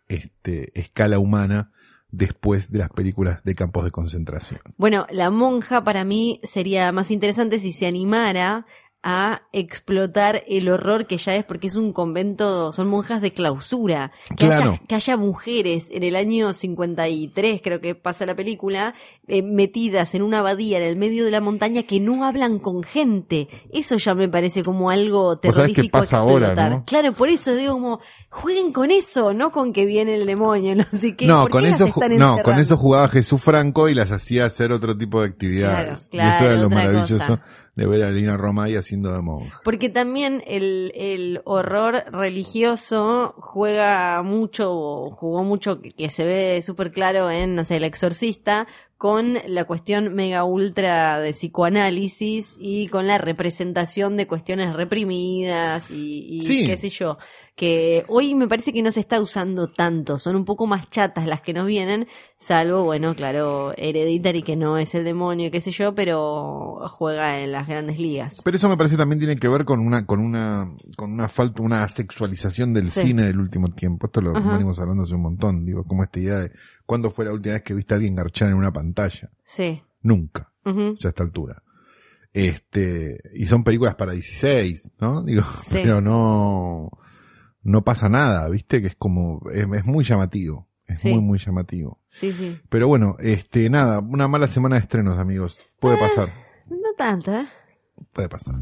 este, 0.08 0.78
escala 0.78 1.18
humana 1.20 1.70
después 2.12 2.70
de 2.70 2.78
las 2.78 2.90
películas 2.90 3.42
de 3.44 3.54
campos 3.54 3.84
de 3.84 3.90
concentración. 3.90 4.60
Bueno, 4.76 5.06
la 5.10 5.30
monja 5.30 5.84
para 5.84 6.04
mí 6.04 6.40
sería 6.42 6.92
más 6.92 7.10
interesante 7.10 7.60
si 7.60 7.72
se 7.72 7.86
animara 7.86 8.66
a 9.02 9.42
explotar 9.52 10.42
el 10.46 10.68
horror 10.68 11.06
que 11.06 11.16
ya 11.16 11.34
es, 11.34 11.44
porque 11.44 11.68
es 11.68 11.76
un 11.76 11.92
convento, 11.92 12.70
son 12.70 12.88
monjas 12.88 13.22
de 13.22 13.32
clausura. 13.32 14.12
Que, 14.36 14.46
Claro. 14.46 14.72
haya, 14.72 14.80
que 14.86 14.94
haya 14.94 15.16
mujeres 15.16 15.88
en 15.90 16.02
el 16.02 16.16
año 16.16 16.52
53, 16.52 17.60
creo 17.62 17.80
que 17.80 17.94
pasa 17.94 18.26
la 18.26 18.36
película, 18.36 18.94
eh, 19.26 19.42
metidas 19.42 20.14
en 20.14 20.22
una 20.22 20.40
abadía 20.40 20.76
en 20.76 20.84
el 20.84 20.96
medio 20.96 21.24
de 21.24 21.30
la 21.30 21.40
montaña 21.40 21.82
que 21.84 21.98
no 21.98 22.24
hablan 22.24 22.58
con 22.58 22.82
gente. 22.82 23.48
Eso 23.72 23.96
ya 23.96 24.14
me 24.14 24.28
parece 24.28 24.62
como 24.62 24.90
algo 24.90 25.38
terrorífico. 25.38 25.82
qué 25.82 25.88
pasa 25.90 26.18
ahora, 26.18 26.48
explotar. 26.48 26.70
¿no? 26.70 26.84
Claro, 26.84 27.12
por 27.12 27.30
eso 27.30 27.54
digo 27.54 27.72
como, 27.74 28.00
jueguen 28.28 28.70
con 28.70 28.90
eso, 28.90 29.32
no 29.32 29.50
con 29.50 29.72
que 29.72 29.86
viene 29.86 30.14
el 30.14 30.26
demonio, 30.26 30.74
no 30.76 30.84
sé 30.92 31.16
qué. 31.16 31.26
no, 31.26 31.42
¿Por 31.42 31.52
con 31.52 31.62
qué 31.62 31.70
eso, 31.70 31.86
no, 32.18 32.38
con 32.42 32.58
eso 32.58 32.76
jugaba 32.76 33.08
Jesús 33.08 33.40
Franco 33.40 33.88
y 33.88 33.94
las 33.94 34.10
hacía 34.10 34.44
hacer 34.44 34.72
otro 34.72 34.96
tipo 34.96 35.22
de 35.22 35.28
actividades. 35.28 36.08
Claro, 36.10 36.28
y 36.28 36.34
eso 36.34 36.44
era 36.44 36.54
claro, 36.54 36.62
lo 36.62 36.70
maravilloso 36.70 37.18
cosa. 37.18 37.40
De 37.76 37.86
ver 37.86 38.02
a 38.02 38.10
Lina 38.10 38.36
Romay 38.36 38.76
haciendo 38.76 39.12
de 39.12 39.20
monja. 39.22 39.60
Porque 39.64 39.88
también 39.88 40.42
el, 40.46 40.92
el 40.94 41.40
horror 41.44 42.04
religioso 42.12 43.34
juega 43.38 44.22
mucho, 44.22 45.10
jugó 45.10 45.44
mucho, 45.44 45.80
que, 45.80 45.92
que 45.92 46.10
se 46.10 46.24
ve 46.24 46.60
súper 46.62 46.92
claro 46.92 47.30
en, 47.30 47.54
no 47.54 47.64
sé, 47.64 47.76
El 47.76 47.84
Exorcista, 47.84 48.66
con 48.98 49.38
la 49.46 49.64
cuestión 49.64 50.14
mega 50.14 50.44
ultra 50.44 51.20
de 51.20 51.30
psicoanálisis 51.32 52.56
y 52.60 52.88
con 52.88 53.06
la 53.06 53.16
representación 53.16 54.16
de 54.18 54.26
cuestiones 54.26 54.74
reprimidas 54.74 55.90
y, 55.90 56.26
y 56.40 56.44
Sí. 56.44 56.66
qué 56.66 56.76
sé 56.76 56.90
yo. 56.90 57.16
Que 57.60 58.06
hoy 58.08 58.34
me 58.34 58.48
parece 58.48 58.72
que 58.72 58.80
no 58.80 58.90
se 58.90 59.00
está 59.00 59.20
usando 59.20 59.68
tanto, 59.68 60.16
son 60.18 60.34
un 60.34 60.46
poco 60.46 60.66
más 60.66 60.88
chatas 60.88 61.26
las 61.26 61.42
que 61.42 61.52
nos 61.52 61.66
vienen, 61.66 62.08
salvo, 62.38 62.84
bueno, 62.84 63.14
claro, 63.14 63.74
Hereditary 63.76 64.42
que 64.42 64.56
no 64.56 64.78
es 64.78 64.94
el 64.94 65.04
demonio, 65.04 65.50
qué 65.50 65.60
sé 65.60 65.70
yo, 65.70 65.94
pero 65.94 66.76
juega 66.88 67.40
en 67.40 67.52
las 67.52 67.68
grandes 67.68 67.98
ligas. 67.98 68.40
Pero 68.42 68.56
eso 68.56 68.66
me 68.66 68.78
parece 68.78 68.96
también 68.96 69.18
tiene 69.18 69.36
que 69.36 69.46
ver 69.46 69.66
con 69.66 69.80
una, 69.80 70.06
con 70.06 70.20
una, 70.20 70.72
con 70.96 71.12
una 71.12 71.28
falta, 71.28 71.60
una 71.60 71.86
sexualización 71.86 72.72
del 72.72 72.88
Sí. 72.90 73.08
cine 73.08 73.24
del 73.24 73.38
último 73.38 73.68
tiempo. 73.70 74.06
Esto 74.06 74.22
lo 74.22 74.34
Ajá. 74.34 74.52
venimos 74.52 74.78
hablando 74.78 75.02
hace 75.02 75.14
un 75.14 75.20
montón. 75.20 75.66
Digo, 75.66 75.84
como 75.84 76.02
esta 76.02 76.18
idea 76.18 76.38
de 76.38 76.52
cuándo 76.86 77.10
fue 77.10 77.26
la 77.26 77.32
última 77.34 77.52
vez 77.52 77.62
que 77.62 77.74
viste 77.74 77.92
a 77.92 77.96
alguien 77.96 78.16
garchar 78.16 78.48
en 78.48 78.54
una 78.54 78.72
pantalla. 78.72 79.28
Sí. 79.44 79.82
Nunca. 80.00 80.50
Ujú. 80.64 80.94
ya 80.98 81.08
a 81.08 81.10
esta 81.10 81.22
altura. 81.24 81.62
Este, 82.32 83.18
y 83.34 83.46
son 83.46 83.64
películas 83.64 83.96
para 83.96 84.12
16, 84.12 84.92
¿no? 84.98 85.22
Digo, 85.22 85.42
Sí. 85.62 85.70
pero 85.82 86.00
no, 86.00 86.88
no 87.62 87.82
pasa 87.84 88.08
nada, 88.08 88.48
¿viste? 88.48 88.80
Que 88.80 88.88
es 88.88 88.96
como, 88.96 89.40
es, 89.52 89.66
es 89.72 89.86
muy 89.86 90.04
llamativo. 90.04 90.68
Es 90.86 90.98
Sí. 91.00 91.10
muy, 91.12 91.20
muy 91.20 91.38
llamativo. 91.38 92.00
Sí, 92.10 92.32
sí. 92.32 92.58
Pero 92.68 92.88
bueno, 92.88 93.14
este, 93.20 93.70
nada, 93.70 94.00
una 94.00 94.26
mala 94.26 94.48
semana 94.48 94.76
de 94.76 94.80
estrenos, 94.82 95.18
amigos. 95.18 95.56
Puede 95.78 95.96
Ah. 95.96 96.08
pasar, 96.08 96.32
No 96.68 96.92
tanto, 96.96 97.32
¿eh? 97.32 97.46
puede 98.12 98.28
pasar. 98.28 98.56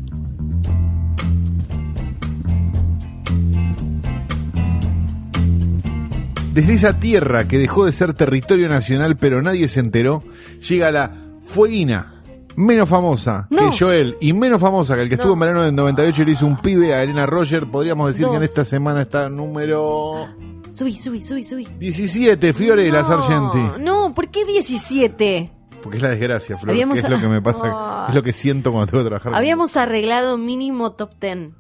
Desde 6.53 6.75
esa 6.75 6.99
tierra 6.99 7.47
que 7.47 7.59
dejó 7.59 7.85
de 7.85 7.93
ser 7.93 8.15
territorio 8.15 8.69
nacional, 8.69 9.17
pero 9.17 9.43
nadie 9.43 9.69
se 9.69 9.81
enteró, 9.81 10.21
llega 10.69 10.91
la 10.91 11.13
Fueguina, 11.43 12.18
menos 12.59 12.89
famosa 12.89 13.47
No. 13.51 13.71
que 13.71 13.79
Joel 13.79 14.17
y 14.21 14.33
menos 14.33 14.61
famosa 14.61 14.95
que 14.97 15.03
el 15.03 15.09
que 15.09 15.17
No. 15.17 15.23
estuvo 15.23 15.35
en 15.35 15.41
verano 15.41 15.63
del 15.63 15.75
98 15.75 16.23
y 16.23 16.25
le 16.27 16.33
hizo 16.33 16.47
un 16.47 16.57
pibe 16.57 16.93
a 16.95 17.03
Elena 17.03 17.25
Roger. 17.27 17.67
Podríamos 17.71 18.09
decir 18.09 18.23
Dos. 18.25 18.33
que 18.33 18.37
en 18.39 18.43
esta 18.43 18.65
semana 18.65 19.03
está 19.03 19.29
número 19.29 20.29
Subí, 20.73 20.97
subí, 20.97 21.23
subí, 21.23 21.45
subí. 21.45 21.67
17, 21.79 22.53
Fiorella 22.53 23.03
no, 23.03 23.09
Sargenti. 23.09 23.83
No, 23.83 24.15
¿por 24.15 24.29
qué 24.31 24.45
17? 24.45 25.51
Porque 25.83 25.97
es 25.97 26.03
la 26.03 26.11
desgracia, 26.11 26.57
Flor, 26.59 26.71
Habíamos- 26.73 26.95
que 26.95 27.01
es 27.07 27.11
lo 27.11 27.21
que 27.21 27.27
me 27.29 27.41
pasa, 27.43 28.07
es 28.09 28.15
lo 28.15 28.23
que 28.23 28.33
siento 28.33 28.71
cuando 28.71 28.91
tengo 28.91 29.03
que 29.05 29.09
trabajar. 29.09 29.33
con- 29.33 29.39
Habíamos 29.39 29.77
arreglado 29.77 30.37
mínimo 30.39 30.93
top 30.93 31.11
10. 31.21 31.51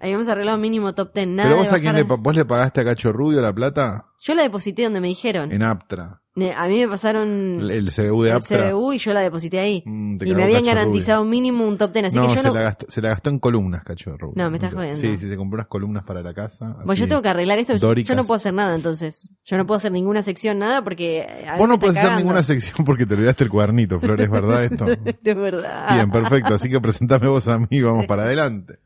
Habíamos 0.00 0.28
arreglado 0.28 0.56
mínimo 0.58 0.94
top 0.94 1.12
10. 1.14 1.26
Nada 1.28 1.48
Pero 1.48 1.60
de 1.62 1.64
vos 1.64 1.72
a 1.72 1.80
quién 1.80 1.94
le, 1.94 2.04
de- 2.04 2.16
vos 2.16 2.34
le 2.36 2.44
pagaste 2.44 2.80
a 2.80 2.84
Cacho 2.84 3.12
Rubio 3.12 3.40
la 3.40 3.52
plata 3.52 4.06
Yo 4.22 4.34
la 4.34 4.42
deposité 4.42 4.84
donde 4.84 5.00
me 5.00 5.08
dijeron. 5.08 5.50
en 5.52 5.62
Aptra. 5.62 6.19
A 6.56 6.68
mí 6.68 6.78
me 6.78 6.88
pasaron 6.88 7.68
El, 7.70 7.90
CBU 7.90 8.22
de 8.22 8.30
el 8.30 8.36
Aptra. 8.36 8.70
CBU 8.70 8.92
y 8.92 8.98
yo 8.98 9.12
la 9.12 9.20
deposité 9.20 9.58
ahí. 9.58 9.82
Mm, 9.84 10.18
Y 10.24 10.34
me 10.34 10.44
habían 10.44 10.64
garantizado 10.64 11.24
mínimo 11.24 11.66
un 11.66 11.76
top 11.76 11.90
ten, 11.92 12.04
así 12.04 12.14
no, 12.16 12.28
que 12.28 12.34
yo 12.36 12.40
se, 12.40 12.46
no... 12.46 12.54
la 12.54 12.62
gastó, 12.62 12.86
se 12.88 13.02
la 13.02 13.08
gastó 13.08 13.30
en 13.30 13.40
columnas, 13.40 13.82
cacho 13.82 14.16
Rubio. 14.16 14.34
No, 14.36 14.48
me 14.48 14.58
estás 14.58 14.72
jodiendo. 14.72 14.96
Sí, 14.96 15.18
sí, 15.18 15.28
se 15.28 15.36
compró 15.36 15.56
unas 15.56 15.66
columnas 15.66 16.04
para 16.04 16.22
la 16.22 16.32
casa. 16.32 16.74
Bueno, 16.76 16.92
así. 16.92 17.00
yo 17.02 17.08
tengo 17.08 17.20
que 17.22 17.28
arreglar 17.30 17.58
esto. 17.58 17.76
Yo- 17.76 18.14
no 18.14 18.22
puedo 18.24 18.36
hacer 18.36 18.54
nada, 18.54 18.76
entonces. 18.76 19.34
Yo 19.44 19.56
no 19.56 19.66
puedo 19.66 19.78
hacer 19.78 19.90
ninguna 19.90 20.22
sección, 20.22 20.60
nada, 20.60 20.84
porque... 20.84 21.26
mí 21.52 21.58
Vos 21.58 21.68
no 21.68 21.78
puedes 21.80 21.96
está 21.96 22.08
hacer 22.08 22.18
ninguna 22.24 22.42
sección 22.44 22.84
porque 22.86 23.06
te 23.06 23.14
olvidaste 23.14 23.44
el 23.44 23.50
cuadernito, 23.50 23.98
Flores, 24.00 24.30
¿verdad 24.30 24.64
esto? 24.64 24.86
De 25.22 25.34
verdad. 25.34 25.94
Bien, 25.94 26.10
perfecto. 26.10 26.54
Así 26.54 26.70
que 26.70 26.80
presentame 26.80 27.26
vos 27.26 27.48
a 27.48 27.58
mí 27.58 27.66
y 27.70 27.82
vamos 27.82 28.06
para 28.06 28.22
adelante. 28.22 28.78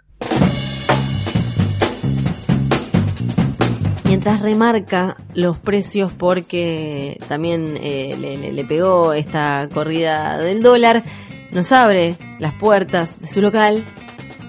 Mientras 4.14 4.42
remarca 4.42 5.16
los 5.34 5.58
precios 5.58 6.12
porque 6.12 7.18
también 7.26 7.76
eh, 7.82 8.14
le, 8.52 8.64
pegó 8.64 9.12
esta 9.12 9.68
corrida 9.74 10.38
del 10.38 10.62
dólar, 10.62 11.02
nos 11.50 11.72
abre 11.72 12.14
las 12.38 12.54
puertas 12.54 13.20
de 13.20 13.26
su 13.26 13.42
local 13.42 13.84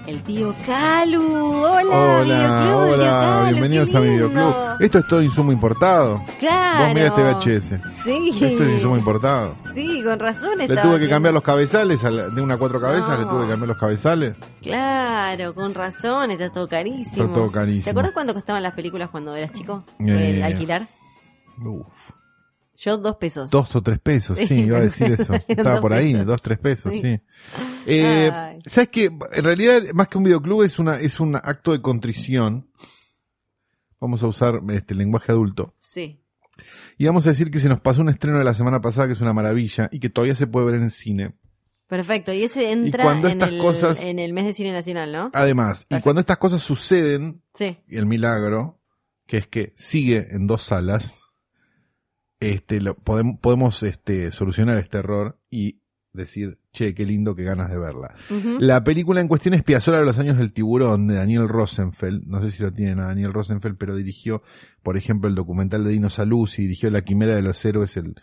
el 0.06 0.22
tío 0.22 0.54
Calu. 0.64 1.20
Hola, 1.64 1.80
Hola, 1.80 2.22
videoclub, 2.22 2.62
tío 2.62 2.78
hola, 2.94 3.06
Calu, 3.10 3.46
bienvenidos 3.50 3.94
a 3.94 4.00
mi 4.00 4.08
videoclub. 4.10 4.54
Esto 4.80 4.98
es 4.98 5.08
todo 5.08 5.22
insumo 5.22 5.52
importado. 5.52 6.22
Claro. 6.38 6.84
Vos 6.84 6.94
mirá 6.94 7.06
este 7.06 7.22
VHS. 7.22 7.80
Sí. 8.04 8.30
Esto 8.44 8.64
es 8.64 8.74
insumo 8.76 8.96
importado. 8.96 9.54
Sí, 9.74 10.02
con 10.04 10.18
razón 10.20 10.58
Le 10.58 10.68
tuve 10.76 10.98
que 11.00 11.08
cambiar 11.08 11.34
los 11.34 11.42
cabezales, 11.42 12.04
a 12.04 12.10
la- 12.10 12.28
de 12.28 12.40
una 12.40 12.54
a 12.54 12.56
cuatro 12.58 12.80
cabezas, 12.80 13.10
No. 13.10 13.18
le 13.18 13.24
tuve 13.26 13.44
que 13.44 13.50
cambiar 13.50 13.68
los 13.68 13.78
cabezales. 13.78 14.36
Claro, 14.62 15.54
con 15.54 15.74
razón, 15.74 16.30
está 16.30 16.50
todo 16.52 16.68
carísimo. 16.68 17.24
Está 17.24 17.34
todo 17.34 17.50
carísimo. 17.50 17.84
¿Te 17.84 17.90
acuerdas 17.90 18.12
cuánto 18.12 18.34
costaban 18.34 18.62
las 18.62 18.74
películas 18.74 19.10
cuando 19.10 19.34
eras 19.34 19.52
chico? 19.52 19.84
Eh. 20.00 20.34
El 20.36 20.42
alquilar. 20.42 20.86
Uf, 21.64 21.86
Yo 22.78 22.96
dos 22.98 23.16
pesos. 23.16 23.50
dos 23.50 23.74
o 23.74 23.82
tres 23.82 23.98
pesos, 24.00 24.36
sí, 24.36 24.46
Sí. 24.46 24.54
iba 24.60 24.78
a 24.78 24.82
decir 24.82 25.06
eso. 25.12 25.34
Estaba 25.48 25.80
por 25.80 25.92
ahí, 25.92 26.12
pesos. 26.12 26.26
dos, 26.26 26.42
tres 26.42 26.58
pesos, 26.58 26.92
sí. 26.92 27.00
Sí. 27.00 27.20
Eh, 27.86 28.30
Ay. 28.32 28.58
¿Sabes 28.66 28.88
qué? 28.90 29.04
En 29.32 29.44
realidad, 29.44 29.82
más 29.94 30.08
que 30.08 30.18
un 30.18 30.24
videoclub, 30.24 30.62
es, 30.62 30.78
una, 30.78 30.98
es 31.00 31.18
un 31.20 31.36
acto 31.36 31.72
de 31.72 31.80
contrición. 31.82 32.68
Vamos 34.00 34.22
a 34.22 34.26
usar 34.26 34.60
este 34.70 34.94
lenguaje 34.94 35.32
adulto. 35.32 35.74
Sí. 35.80 36.20
Y 36.98 37.06
vamos 37.06 37.26
a 37.26 37.30
decir 37.30 37.50
que 37.50 37.58
se 37.58 37.68
nos 37.68 37.80
pasó 37.80 38.00
un 38.00 38.08
estreno 38.08 38.38
de 38.38 38.44
la 38.44 38.54
semana 38.54 38.80
pasada 38.80 39.06
que 39.06 39.12
es 39.14 39.20
una 39.20 39.32
maravilla 39.32 39.88
y 39.92 39.98
que 40.00 40.08
todavía 40.10 40.34
se 40.34 40.46
puede 40.46 40.66
ver 40.66 40.74
en 40.76 40.82
el 40.84 40.90
cine. 40.90 41.34
Perfecto, 41.86 42.32
y 42.32 42.42
ese 42.42 42.72
entra 42.72 43.04
cuando 43.04 43.28
en, 43.28 43.34
estas 43.34 43.48
el, 43.54 43.60
cosas- 43.60 44.00
en 44.00 44.18
el 44.18 44.32
mes 44.32 44.44
de 44.46 44.54
cine 44.54 44.72
nacional, 44.72 45.12
¿no? 45.12 45.30
Además, 45.34 45.86
y 45.88 46.00
cuando 46.00 46.20
estas 46.20 46.38
cosas 46.38 46.60
suceden, 46.60 47.42
Sí. 47.54 47.76
el 47.88 48.06
milagro, 48.06 48.80
que 49.26 49.36
es 49.36 49.46
que 49.46 49.72
sigue 49.76 50.26
en 50.34 50.46
dos 50.48 50.64
salas, 50.64 51.20
este, 52.50 52.80
lo, 52.80 52.94
podemos, 52.94 53.38
podemos 53.40 53.82
este, 53.82 54.30
solucionar 54.30 54.78
este 54.78 54.98
error 54.98 55.38
y 55.50 55.80
decir, 56.12 56.58
che, 56.72 56.94
qué 56.94 57.04
lindo, 57.04 57.34
qué 57.34 57.44
ganas 57.44 57.70
de 57.70 57.78
verla. 57.78 58.14
La 58.58 58.82
película 58.82 59.20
en 59.20 59.28
cuestión 59.28 59.54
es 59.54 59.62
Piazzolla 59.62 59.98
de 59.98 60.04
los 60.04 60.18
años 60.18 60.38
del 60.38 60.52
tiburón, 60.52 61.06
de 61.06 61.16
Daniel 61.16 61.48
Rosenfeld. 61.48 62.24
No 62.26 62.42
sé 62.42 62.50
si 62.50 62.62
lo 62.62 62.72
tienen 62.72 63.00
a 63.00 63.06
Daniel 63.06 63.32
Rosenfeld, 63.32 63.76
pero 63.76 63.94
dirigió, 63.94 64.42
por 64.82 64.96
ejemplo, 64.96 65.28
el 65.28 65.34
documental 65.34 65.84
de 65.84 65.90
Dino 65.90 66.10
Saluzzi, 66.10 66.62
dirigió 66.62 66.90
La 66.90 67.02
Quimera 67.02 67.34
de 67.34 67.42
los 67.42 67.62
Héroes, 67.64 67.96
el, 67.96 68.16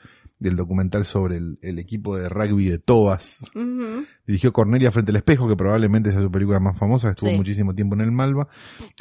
del 0.43 0.55
documental 0.55 1.05
sobre 1.05 1.37
el, 1.37 1.57
el 1.61 1.79
equipo 1.79 2.17
de 2.17 2.29
rugby 2.29 2.69
de 2.69 2.77
Tobas. 2.77 3.37
Dirigió 4.27 4.53
Cornelia 4.53 4.91
frente 4.91 5.11
al 5.11 5.15
espejo, 5.15 5.47
que 5.47 5.55
probablemente 5.55 6.11
sea 6.11 6.21
su 6.21 6.29
película 6.31 6.59
más 6.59 6.77
famosa, 6.77 7.07
que 7.07 7.11
estuvo 7.11 7.29
Sí. 7.31 7.35
muchísimo 7.37 7.73
tiempo 7.73 7.95
en 7.95 8.01
el 8.01 8.11
Malva. 8.11 8.47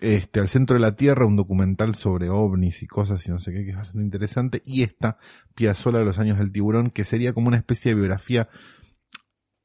Este, 0.00 0.40
Al 0.40 0.48
centro 0.48 0.74
de 0.74 0.80
la 0.80 0.96
Tierra, 0.96 1.26
un 1.26 1.36
documental 1.36 1.94
sobre 1.94 2.30
ovnis 2.30 2.82
y 2.82 2.86
cosas 2.86 3.26
y 3.26 3.30
no 3.30 3.38
sé 3.38 3.52
qué, 3.52 3.64
que 3.64 3.70
es 3.70 3.76
bastante 3.76 4.02
interesante. 4.04 4.62
Y 4.64 4.82
esta, 4.82 5.18
Piazzolla 5.54 5.98
de 5.98 6.04
los 6.06 6.18
años 6.18 6.38
del 6.38 6.50
tiburón, 6.52 6.90
que 6.90 7.04
sería 7.04 7.32
como 7.32 7.48
una 7.48 7.58
especie 7.58 7.90
de 7.90 7.96
biografía 8.00 8.48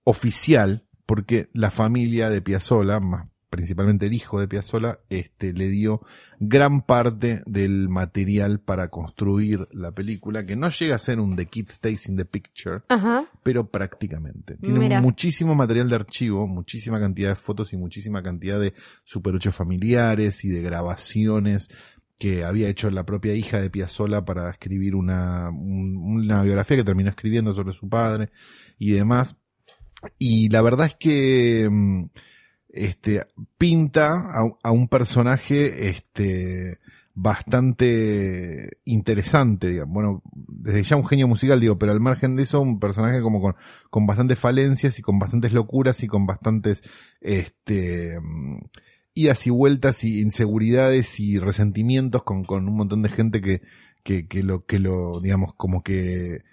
oficial, 0.03 0.85
porque 1.05 1.49
la 1.53 1.71
familia 1.71 2.29
de 2.29 2.41
Piazzolla, 2.41 2.99
más 2.99 3.27
principalmente 3.49 4.05
el 4.07 4.13
hijo 4.13 4.39
de 4.39 4.47
Piazzolla, 4.47 4.99
este, 5.09 5.53
le 5.53 5.67
dio 5.69 6.01
gran 6.39 6.81
parte 6.81 7.41
del 7.45 7.87
material 7.89 8.59
para 8.59 8.89
construir 8.89 9.67
la 9.71 9.91
película, 9.93 10.45
que 10.45 10.55
no 10.55 10.69
llega 10.69 10.95
a 10.95 10.99
ser 10.99 11.19
un 11.19 11.35
The 11.35 11.45
Kid 11.45 11.69
Stays 11.69 12.07
in 12.09 12.17
the 12.17 12.25
Picture, 12.25 12.81
Ajá. 12.89 13.25
pero 13.43 13.69
prácticamente. 13.69 14.57
Tiene 14.57 14.79
Mira. 14.79 15.01
muchísimo 15.01 15.55
material 15.55 15.89
de 15.89 15.95
archivo, 15.95 16.45
muchísima 16.47 16.99
cantidad 16.99 17.29
de 17.29 17.35
fotos 17.35 17.71
y 17.73 17.77
muchísima 17.77 18.21
cantidad 18.21 18.59
de 18.59 18.73
super 19.03 19.33
ocho 19.35 19.51
familiares 19.51 20.43
y 20.43 20.49
de 20.49 20.61
grabaciones 20.61 21.69
que 22.19 22.43
había 22.43 22.67
hecho 22.67 22.89
la 22.89 23.05
propia 23.05 23.35
hija 23.35 23.61
de 23.61 23.69
Piazzolla 23.69 24.25
para 24.25 24.49
escribir 24.49 24.95
una, 24.95 25.49
un- 25.51 25.97
una 25.97 26.41
biografía 26.41 26.77
que 26.77 26.83
terminó 26.83 27.09
escribiendo 27.11 27.53
sobre 27.53 27.73
su 27.73 27.87
padre 27.87 28.29
y 28.79 28.91
demás. 28.91 29.35
Y 30.19 30.49
la 30.49 30.61
verdad 30.61 30.87
es 30.87 30.95
que 30.95 31.67
mm, 31.71 32.05
este 32.69 33.25
pinta 33.57 34.31
a, 34.63 34.71
un 34.71 34.87
personaje 34.87 35.89
este 35.89 36.79
bastante 37.13 38.69
interesante, 38.85 39.69
digamos. 39.69 39.93
Bueno, 39.93 40.21
desde 40.33 40.83
ya 40.83 40.95
un 40.95 41.07
genio 41.07 41.27
musical, 41.27 41.59
digo, 41.59 41.79
pero 41.79 41.91
al 41.91 41.99
margen 41.99 42.35
de 42.35 42.43
eso, 42.43 42.61
un 42.61 42.79
personaje 42.79 43.21
como 43.21 43.41
con, 43.41 43.55
con 43.89 44.05
bastantes 44.05 44.37
falencias 44.37 44.99
y 44.99 45.01
con 45.01 45.17
bastantes 45.17 45.51
locuras 45.51 46.03
y 46.03 46.07
con 46.07 46.27
bastantes, 46.27 46.83
este, 47.21 48.19
idas 49.15 49.47
y 49.47 49.49
vueltas 49.49 50.03
y 50.03 50.21
inseguridades 50.21 51.19
y 51.19 51.39
resentimientos 51.39 52.23
con, 52.23 52.43
con 52.43 52.67
un 52.67 52.77
montón 52.77 53.01
de 53.01 53.09
gente 53.09 53.41
que, 53.41 53.63
que, 54.03 54.27
que 54.27 54.43
lo, 54.43 54.65
que 54.65 54.77
lo, 54.77 55.19
digamos, 55.19 55.55
como 55.55 55.81
que 55.81 56.43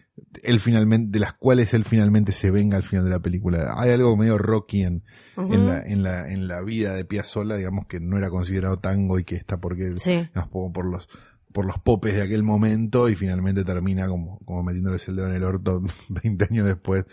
él 0.43 0.61
finalmente, 0.61 1.11
de 1.13 1.21
las 1.21 1.33
cuales 1.35 1.75
él 1.75 1.85
finalmente 1.85 2.33
se 2.33 2.51
venga 2.51 2.77
al 2.77 2.83
final 2.85 3.05
de 3.05 3.11
la 3.11 3.21
película. 3.21 3.75
Hay 3.77 3.91
algo 3.91 4.17
medio 4.17 4.39
rocky 4.39 4.83
en, 4.83 5.03
la, 5.37 5.83
en 5.83 6.03
la, 6.03 6.31
en 6.31 6.47
la 6.49 6.63
vida 6.63 6.95
de 6.95 7.05
Piazzolla, 7.05 7.57
digamos 7.57 7.87
que 7.87 8.01
no 8.01 8.17
era 8.19 8.31
considerado 8.31 8.79
tango 8.79 9.19
y 9.19 9.25
que 9.25 9.35
está 9.37 9.59
porque 9.61 9.87
él, 9.87 9.99
Sí. 9.99 10.11
digamos, 10.11 10.49
por, 10.51 10.73
por 10.73 10.87
los, 10.87 11.09
por 11.53 11.65
los 11.67 11.79
popes 11.79 12.15
de 12.15 12.23
aquel 12.23 12.43
momento 12.43 13.09
y 13.09 13.15
finalmente 13.15 13.65
termina 13.65 14.07
como, 14.09 14.39
como 14.45 14.63
metiéndoles 14.63 15.07
el 15.09 15.17
dedo 15.17 15.29
en 15.29 15.35
el 15.35 15.45
orto 15.45 15.83
20 16.23 16.47
años 16.51 16.67
después, 16.67 17.05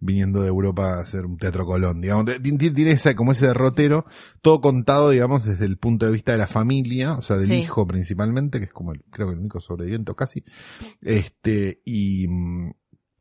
viniendo 0.00 0.40
de 0.40 0.48
Europa 0.48 0.94
a 0.98 1.00
hacer 1.02 1.26
un 1.26 1.36
teatro 1.36 1.66
Colón, 1.66 2.00
digamos, 2.00 2.24
Ti- 2.24 2.56
ti- 2.56 2.70
tiene 2.70 2.92
esa, 2.92 3.14
como 3.14 3.32
ese 3.32 3.46
derrotero, 3.46 4.06
todo 4.42 4.60
contado, 4.62 5.10
digamos, 5.10 5.44
desde 5.44 5.66
el 5.66 5.76
punto 5.76 6.06
de 6.06 6.12
vista 6.12 6.32
de 6.32 6.38
la 6.38 6.46
familia, 6.46 7.12
o 7.14 7.22
sea, 7.22 7.36
del 7.36 7.48
Sí. 7.48 7.54
hijo 7.54 7.86
principalmente, 7.86 8.58
que 8.58 8.64
es 8.64 8.72
como 8.72 8.92
el, 8.92 9.02
creo 9.10 9.26
que 9.28 9.34
el 9.34 9.40
único 9.40 9.60
sobreviviente 9.60 10.10
o 10.12 10.16
casi, 10.16 10.42
este, 11.02 11.80
y, 11.84 12.26
mm, 12.28 12.70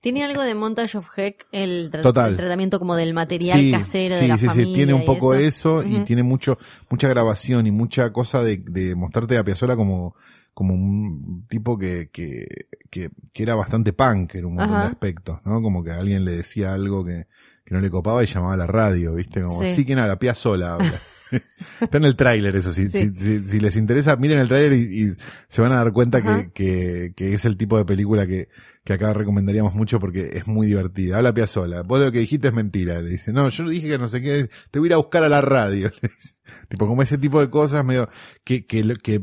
Tiene 0.02 0.24
algo 0.24 0.42
de 0.44 0.56
Montage 0.56 0.98
of 0.98 1.10
Heck, 1.18 1.46
el, 1.52 1.92
tra- 1.92 2.04
Total. 2.04 2.32
el 2.32 2.38
tratamiento 2.38 2.80
como 2.80 2.96
del 2.96 3.14
material 3.14 3.60
Sí, 3.60 3.70
casero 3.72 4.16
sí, 4.16 4.22
de 4.22 4.28
la 4.30 4.38
sí, 4.38 4.44
sí, 4.44 4.48
familia. 4.48 4.74
tiene 4.74 4.94
un 4.94 5.04
poco 5.04 5.34
eso, 5.36 5.84
y 5.84 6.00
tiene 6.06 6.24
mucho, 6.24 6.58
mucha 6.90 7.10
grabación 7.10 7.68
y 7.68 7.72
mucha 7.72 8.14
cosa 8.14 8.42
de, 8.42 8.62
de 8.66 8.96
mostrarte 8.96 9.38
a 9.38 9.44
Piazzolla 9.44 9.76
como, 9.76 10.16
como 10.60 10.74
un 10.74 11.46
tipo 11.48 11.78
que, 11.78 12.10
que, 12.12 12.46
que, 12.90 13.12
que 13.32 13.44
era 13.44 13.56
bastante 13.56 13.94
punk 13.94 14.36
en 14.36 14.44
un 14.44 14.56
montón 14.56 14.76
Ajá. 14.76 14.84
de 14.88 14.92
aspectos, 14.92 15.40
¿no? 15.46 15.62
Como 15.62 15.86
que 15.86 15.92
alguien 15.92 16.26
le 16.26 16.32
decía 16.32 16.74
algo 16.74 17.06
que, 17.06 17.28
que 17.64 17.74
no 17.74 17.80
le 17.80 17.90
copaba 17.90 18.22
y 18.22 18.26
llamaba 18.26 18.56
a 18.56 18.58
la 18.58 18.68
radio, 18.68 19.16
¿viste? 19.16 19.42
Como, 19.42 19.62
Sí. 19.62 19.74
sí, 19.74 19.86
que 19.86 19.96
nada, 19.96 20.20
Piazzolla 20.20 20.74
habla. 20.74 21.00
Está 21.80 21.98
en 21.98 22.04
el 22.04 22.18
tráiler 22.18 22.54
eso, 22.58 22.74
si, 22.74 22.90
Sí. 22.90 23.10
si, 23.18 23.22
si, 23.40 23.48
si 23.48 23.60
les 23.62 23.78
interesa, 23.78 24.18
miren 24.18 24.40
el 24.40 24.50
tráiler 24.50 24.74
y, 24.74 25.04
y 25.06 25.14
se 25.48 25.62
van 25.62 25.72
a 25.72 25.76
dar 25.76 25.94
cuenta 25.94 26.22
que, 26.22 26.52
que, 26.52 27.14
que 27.16 27.34
es 27.34 27.46
el 27.46 27.56
tipo 27.56 27.78
de 27.78 27.86
película 27.86 28.28
que, 28.28 28.50
que 28.84 28.92
acá 28.92 29.14
recomendaríamos 29.14 29.74
mucho 29.76 29.98
porque 29.98 30.32
es 30.34 30.46
muy 30.46 30.68
divertida. 30.68 31.20
Habla 31.20 31.34
Piazzolla, 31.34 31.84
vos 31.84 32.02
lo 32.02 32.12
que 32.12 32.20
dijiste 32.20 32.50
es 32.50 32.54
mentira, 32.54 33.02
le 33.02 33.12
dice. 33.12 33.32
No, 33.32 33.48
yo 33.48 33.70
dije 33.70 33.88
que 33.88 33.98
no 33.98 34.10
sé 34.10 34.22
qué, 34.22 34.50
te 34.72 34.80
voy 34.80 34.88
a 34.88 34.90
ir 34.90 34.94
a 34.96 34.98
buscar 34.98 35.24
a 35.24 35.30
la 35.30 35.40
radio. 35.40 35.90
le 36.02 36.10
dice. 36.10 36.34
Tipo, 36.68 36.86
como 36.86 37.02
ese 37.02 37.18
tipo 37.18 37.40
de 37.40 37.50
cosas 37.50 37.86
medio 37.86 38.10
que, 38.44 38.66
que, 38.66 38.84
que 39.02 39.22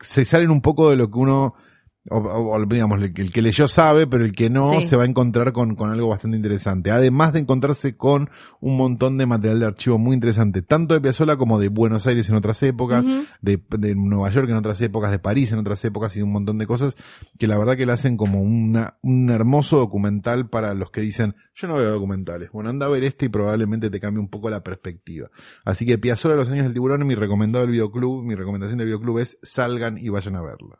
se 0.00 0.24
salen 0.24 0.50
un 0.50 0.60
poco 0.60 0.90
de 0.90 0.96
lo 0.96 1.10
que 1.10 1.18
uno, 1.18 1.54
o, 2.10 2.18
o- 2.18 2.66
digamos, 2.66 3.00
el, 3.02 3.12
que- 3.12 3.22
el 3.22 3.32
que 3.32 3.42
leyó 3.42 3.68
sabe, 3.68 4.06
pero 4.06 4.24
el 4.24 4.32
que 4.32 4.50
no 4.50 4.68
Sí. 4.68 4.88
se 4.88 4.96
va 4.96 5.04
a 5.04 5.06
encontrar 5.06 5.52
con, 5.52 5.74
con 5.76 5.90
algo 5.90 6.08
bastante 6.08 6.36
interesante. 6.36 6.90
Además 6.90 7.32
de 7.32 7.40
encontrarse 7.40 7.96
con 7.96 8.30
un 8.60 8.76
montón 8.76 9.16
de 9.18 9.26
material 9.26 9.60
de 9.60 9.66
archivo 9.66 9.98
muy 9.98 10.14
interesante, 10.14 10.62
tanto 10.62 10.94
de 10.94 11.00
Piazzolla 11.00 11.36
como 11.36 11.58
de 11.58 11.68
Buenos 11.68 12.06
Aires 12.06 12.28
en 12.28 12.34
otras 12.36 12.62
épocas, 12.62 13.04
de, 13.40 13.62
de 13.78 13.94
Nueva 13.94 14.30
York 14.30 14.48
en 14.50 14.56
otras 14.56 14.80
épocas, 14.80 15.10
de 15.10 15.18
París 15.18 15.52
en 15.52 15.58
otras 15.58 15.84
épocas 15.84 16.16
y 16.16 16.22
un 16.22 16.32
montón 16.32 16.58
de 16.58 16.66
cosas 16.66 16.94
que 17.38 17.46
la 17.46 17.56
verdad 17.58 17.76
que 17.76 17.86
le 17.86 17.92
hacen 17.92 18.16
como 18.16 18.40
una, 18.42 18.98
un 19.02 19.30
hermoso 19.30 19.78
documental 19.78 20.48
para 20.48 20.74
los 20.74 20.90
que 20.90 21.00
dicen, 21.00 21.34
yo 21.54 21.68
no 21.68 21.76
veo 21.76 21.90
documentales. 21.90 22.50
Bueno, 22.52 22.70
anda 22.70 22.86
a 22.86 22.88
ver 22.88 23.04
este 23.04 23.26
y 23.26 23.28
probablemente 23.28 23.90
te 23.90 24.00
cambie 24.00 24.20
un 24.20 24.28
poco 24.28 24.50
la 24.50 24.62
perspectiva. 24.62 25.28
Así 25.64 25.84
que 25.86 25.98
Piazzolla 25.98 26.34
los 26.36 26.48
años 26.48 26.64
del 26.64 26.74
tiburón, 26.74 27.06
mi 27.06 27.14
recomendado 27.14 27.64
del 27.64 27.72
videoclub, 27.72 28.24
mi 28.24 28.34
recomendación 28.34 28.78
del 28.78 28.86
videoclub 28.86 29.18
es 29.18 29.38
salgan 29.42 29.98
y 29.98 30.08
vayan 30.08 30.36
a 30.36 30.42
verla. 30.42 30.78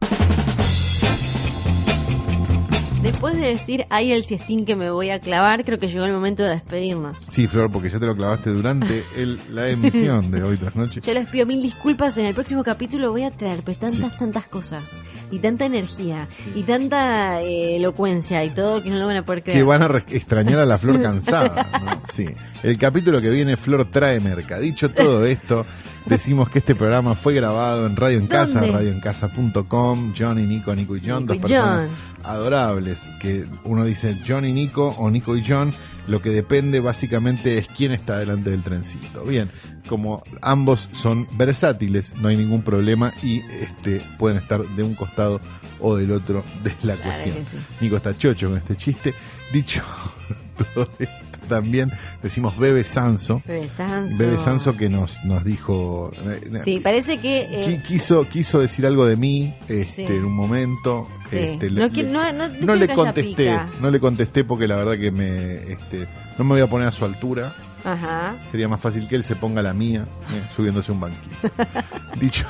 Después 3.03 3.34
de 3.36 3.46
decir, 3.48 3.86
hay 3.88 4.12
el 4.12 4.24
siestín 4.24 4.66
que 4.66 4.76
me 4.76 4.90
voy 4.90 5.09
a 5.09 5.20
clavar, 5.20 5.64
creo 5.64 5.78
que 5.78 5.88
llegó 5.88 6.05
el 6.05 6.12
momento 6.12 6.42
de 6.42 6.51
despedirnos. 6.51 7.18
Sí, 7.30 7.46
Flor, 7.46 7.70
porque 7.70 7.88
ya 7.88 7.98
te 7.98 8.05
lo 8.05 8.14
clavaste 8.14 8.51
durante 8.51 9.03
el- 9.16 9.38
la 9.53 9.68
emisión 9.70 10.30
de 10.30 10.42
hoy 10.42 10.57
tras 10.59 10.76
noche. 10.76 11.01
Yo 11.07 11.14
les 11.14 11.26
pido 11.28 11.46
mil 11.46 11.62
disculpas, 11.62 12.18
en 12.18 12.26
el 12.26 12.34
próximo 12.34 12.62
capítulo 12.62 13.11
voy 13.11 13.22
a 13.24 13.30
traer 13.30 13.62
pues 13.62 13.78
tantas, 13.78 14.12
Sí. 14.12 14.18
tantas 14.18 14.44
cosas, 14.46 14.84
y 15.30 15.38
tanta 15.38 15.64
energía, 15.64 16.28
y 16.55 16.62
tanta 16.64 17.40
eh, 17.42 17.76
elocuencia, 17.76 18.44
y 18.44 18.51
todo 18.51 18.82
que 18.82 18.90
no 18.90 18.98
lo 18.98 19.07
van 19.07 19.16
a 19.16 19.24
poder 19.24 19.42
creer. 19.44 19.59
Que 19.59 19.64
van 19.64 19.82
a 19.82 19.88
re- 19.88 20.05
extrañar 20.11 20.59
a 20.59 20.66
la 20.66 20.78
Flor 20.78 21.01
cansada. 21.03 21.68
¿no? 21.82 22.03
Sí. 22.12 22.26
El 22.62 22.76
capítulo 22.76 23.20
que 23.22 23.30
viene, 23.30 23.57
Flor 23.57 23.90
trae 23.90 24.20
merca. 24.20 24.59
Dicho 24.59 24.90
todo 24.90 25.24
esto, 25.24 25.64
decimos 26.07 26.48
que 26.51 26.59
este 26.61 26.74
programa 26.74 27.14
fue 27.14 27.34
grabado 27.34 27.86
en 27.86 27.96
Radio 27.96 28.18
en 28.18 28.26
Casa, 28.26 28.61
radioencasa.com. 28.61 30.14
Johnny, 30.18 30.42
Nico, 30.46 30.74
Nico 30.74 30.96
y 30.96 31.01
John, 31.01 31.22
Nico 31.22 31.34
dos 31.34 31.36
y 31.36 31.38
personas 31.40 31.88
John. 31.88 32.24
adorables. 32.24 33.01
Que 33.20 33.44
uno 33.64 33.84
dice 33.84 34.16
John 34.26 34.44
y 34.44 34.53
Nico 34.53 34.88
o 34.98 35.11
Nico 35.11 35.36
y 35.36 35.44
John. 35.46 35.72
Lo 36.07 36.20
que 36.22 36.30
depende 36.30 36.80
básicamente 36.80 37.59
es 37.59 37.68
quién 37.68 37.92
está 37.92 38.18
delante 38.18 38.51
del 38.51 38.62
trencito. 38.62 39.22
Bien, 39.24 39.48
como 39.86 40.24
ambos 40.42 40.88
son 40.92 41.28
versátiles, 41.36 42.16
no 42.16 42.28
hay 42.28 42.36
ningún 42.36 42.62
problema 42.62 43.12
y 43.22 43.40
este 43.61 44.03
pueden 44.18 44.38
estar 44.38 44.62
de 44.64 44.82
un 44.82 44.94
costado 44.94 45.40
o 45.78 45.96
del 45.96 46.11
otro 46.12 46.42
de 46.64 46.70
la 46.82 46.94
Claro 46.96 47.03
cuestión. 47.22 47.36
sí. 47.48 47.57
Nico 47.80 47.96
está 47.96 48.16
chocho 48.16 48.48
con 48.48 48.57
este 48.59 48.76
chiste. 48.76 49.14
Dicho 49.53 49.82
todo 50.74 50.88
esto, 50.98 51.30
también 51.51 51.92
decimos 52.22 52.57
Bebe 52.59 52.84
Sanso. 52.84 53.42
Bebe 53.46 53.68
Sanso. 53.68 54.16
Bebe 54.16 54.38
Sanso 54.38 54.76
que 54.76 54.88
nos, 54.88 55.22
nos 55.26 55.44
dijo. 55.44 56.11
eh, 56.24 56.62
Sí, 56.64 56.80
parece 56.80 57.18
que... 57.18 57.40
eh, 57.51 57.82
quiso, 57.86 58.26
quiso 58.28 58.59
decir 58.61 58.86
algo 58.86 59.05
de 59.05 59.16
mí 59.16 59.55
este, 59.68 60.07
Sí. 60.07 60.12
en 60.14 60.24
un 60.24 60.32
momento. 60.34 61.07
sí. 61.30 61.36
este, 61.36 61.70
no, 61.70 61.86
le- 61.88 62.05
no, 62.05 62.48
no- 62.62 62.74
le 62.74 62.88
contesté, 62.88 63.55
no 63.82 63.90
le 63.90 64.01
contesté 64.01 64.44
porque 64.44 64.66
la 64.66 64.76
verdad 64.76 64.96
que 64.96 65.11
me, 65.11 65.55
este, 65.72 66.07
no 66.38 66.44
me 66.44 66.53
voy 66.55 66.61
a 66.62 66.66
poner 66.66 66.88
a 66.88 66.92
su 66.92 67.05
altura. 67.05 67.55
Ajá. 67.84 68.34
Sería 68.51 68.68
más 68.68 68.80
fácil 68.80 69.07
que 69.09 69.16
él 69.16 69.24
se 69.24 69.36
ponga 69.36 69.62
la 69.62 69.72
mía, 69.74 70.05
eh, 70.32 70.42
subiéndose 70.57 70.92
un 70.92 71.01
banquito. 71.01 71.51
Dicho, 72.20 72.44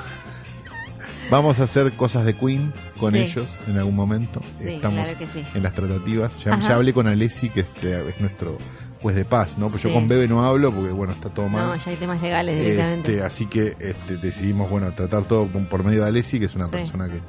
vamos 1.30 1.60
a 1.60 1.64
hacer 1.64 1.92
cosas 1.92 2.24
de 2.24 2.34
Queen 2.34 2.72
con 2.98 3.12
Sí. 3.12 3.18
ellos 3.20 3.46
en 3.68 3.78
algún 3.78 3.94
momento. 3.94 4.42
Sí, 4.58 4.70
Estamos 4.70 5.04
claro 5.04 5.18
que 5.18 5.26
sí. 5.28 5.44
en 5.54 5.62
las 5.62 5.72
tratativas. 5.72 6.36
Ya, 6.44 6.54
hablé 6.74 6.92
con 6.92 7.06
Alessi, 7.06 7.48
que 7.48 7.60
este, 7.60 8.08
es 8.08 8.20
nuestro 8.20 8.58
juez 9.02 9.16
de 9.16 9.24
paz, 9.24 9.56
¿no? 9.58 9.68
Pues 9.68 9.82
Sí. 9.82 9.88
yo 9.88 9.94
con 9.94 10.08
Bebe 10.08 10.28
no 10.28 10.44
hablo 10.46 10.72
porque, 10.72 10.92
bueno, 10.92 11.12
está 11.12 11.28
todo 11.30 11.48
mal. 11.48 11.66
No, 11.68 11.76
ya 11.76 11.90
hay 11.90 11.96
temas 11.96 12.20
legales 12.20 12.58
directamente. 12.58 13.12
Este, 13.14 13.24
así 13.24 13.46
que 13.46 13.76
este, 13.80 14.16
decidimos, 14.18 14.68
bueno, 14.70 14.92
tratar 14.92 15.24
todo 15.24 15.46
por- 15.46 15.84
medio 15.84 16.02
de 16.02 16.08
Alessi, 16.08 16.38
que 16.38 16.46
es 16.46 16.54
una 16.54 16.66
Sí. 16.66 16.72
persona 16.72 17.08
que, 17.08 17.20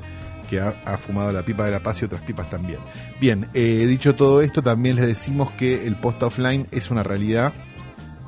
que 0.50 0.60
ha, 0.60 0.74
ha 0.86 0.98
fumado 0.98 1.32
la 1.32 1.44
pipa 1.44 1.64
de 1.66 1.72
la 1.72 1.80
paz 1.80 2.02
y 2.02 2.06
otras 2.06 2.22
pipas 2.22 2.50
también. 2.50 2.80
Bien, 3.22 3.48
eh, 3.54 3.86
dicho 3.88 4.16
todo 4.16 4.42
esto, 4.42 4.62
también 4.62 4.98
les 4.98 5.08
decimos 5.08 5.52
que 5.54 5.88
el 5.88 5.96
post 5.96 6.22
offline 6.24 6.68
es 6.72 6.92
una 6.92 7.04
realidad. 7.04 7.54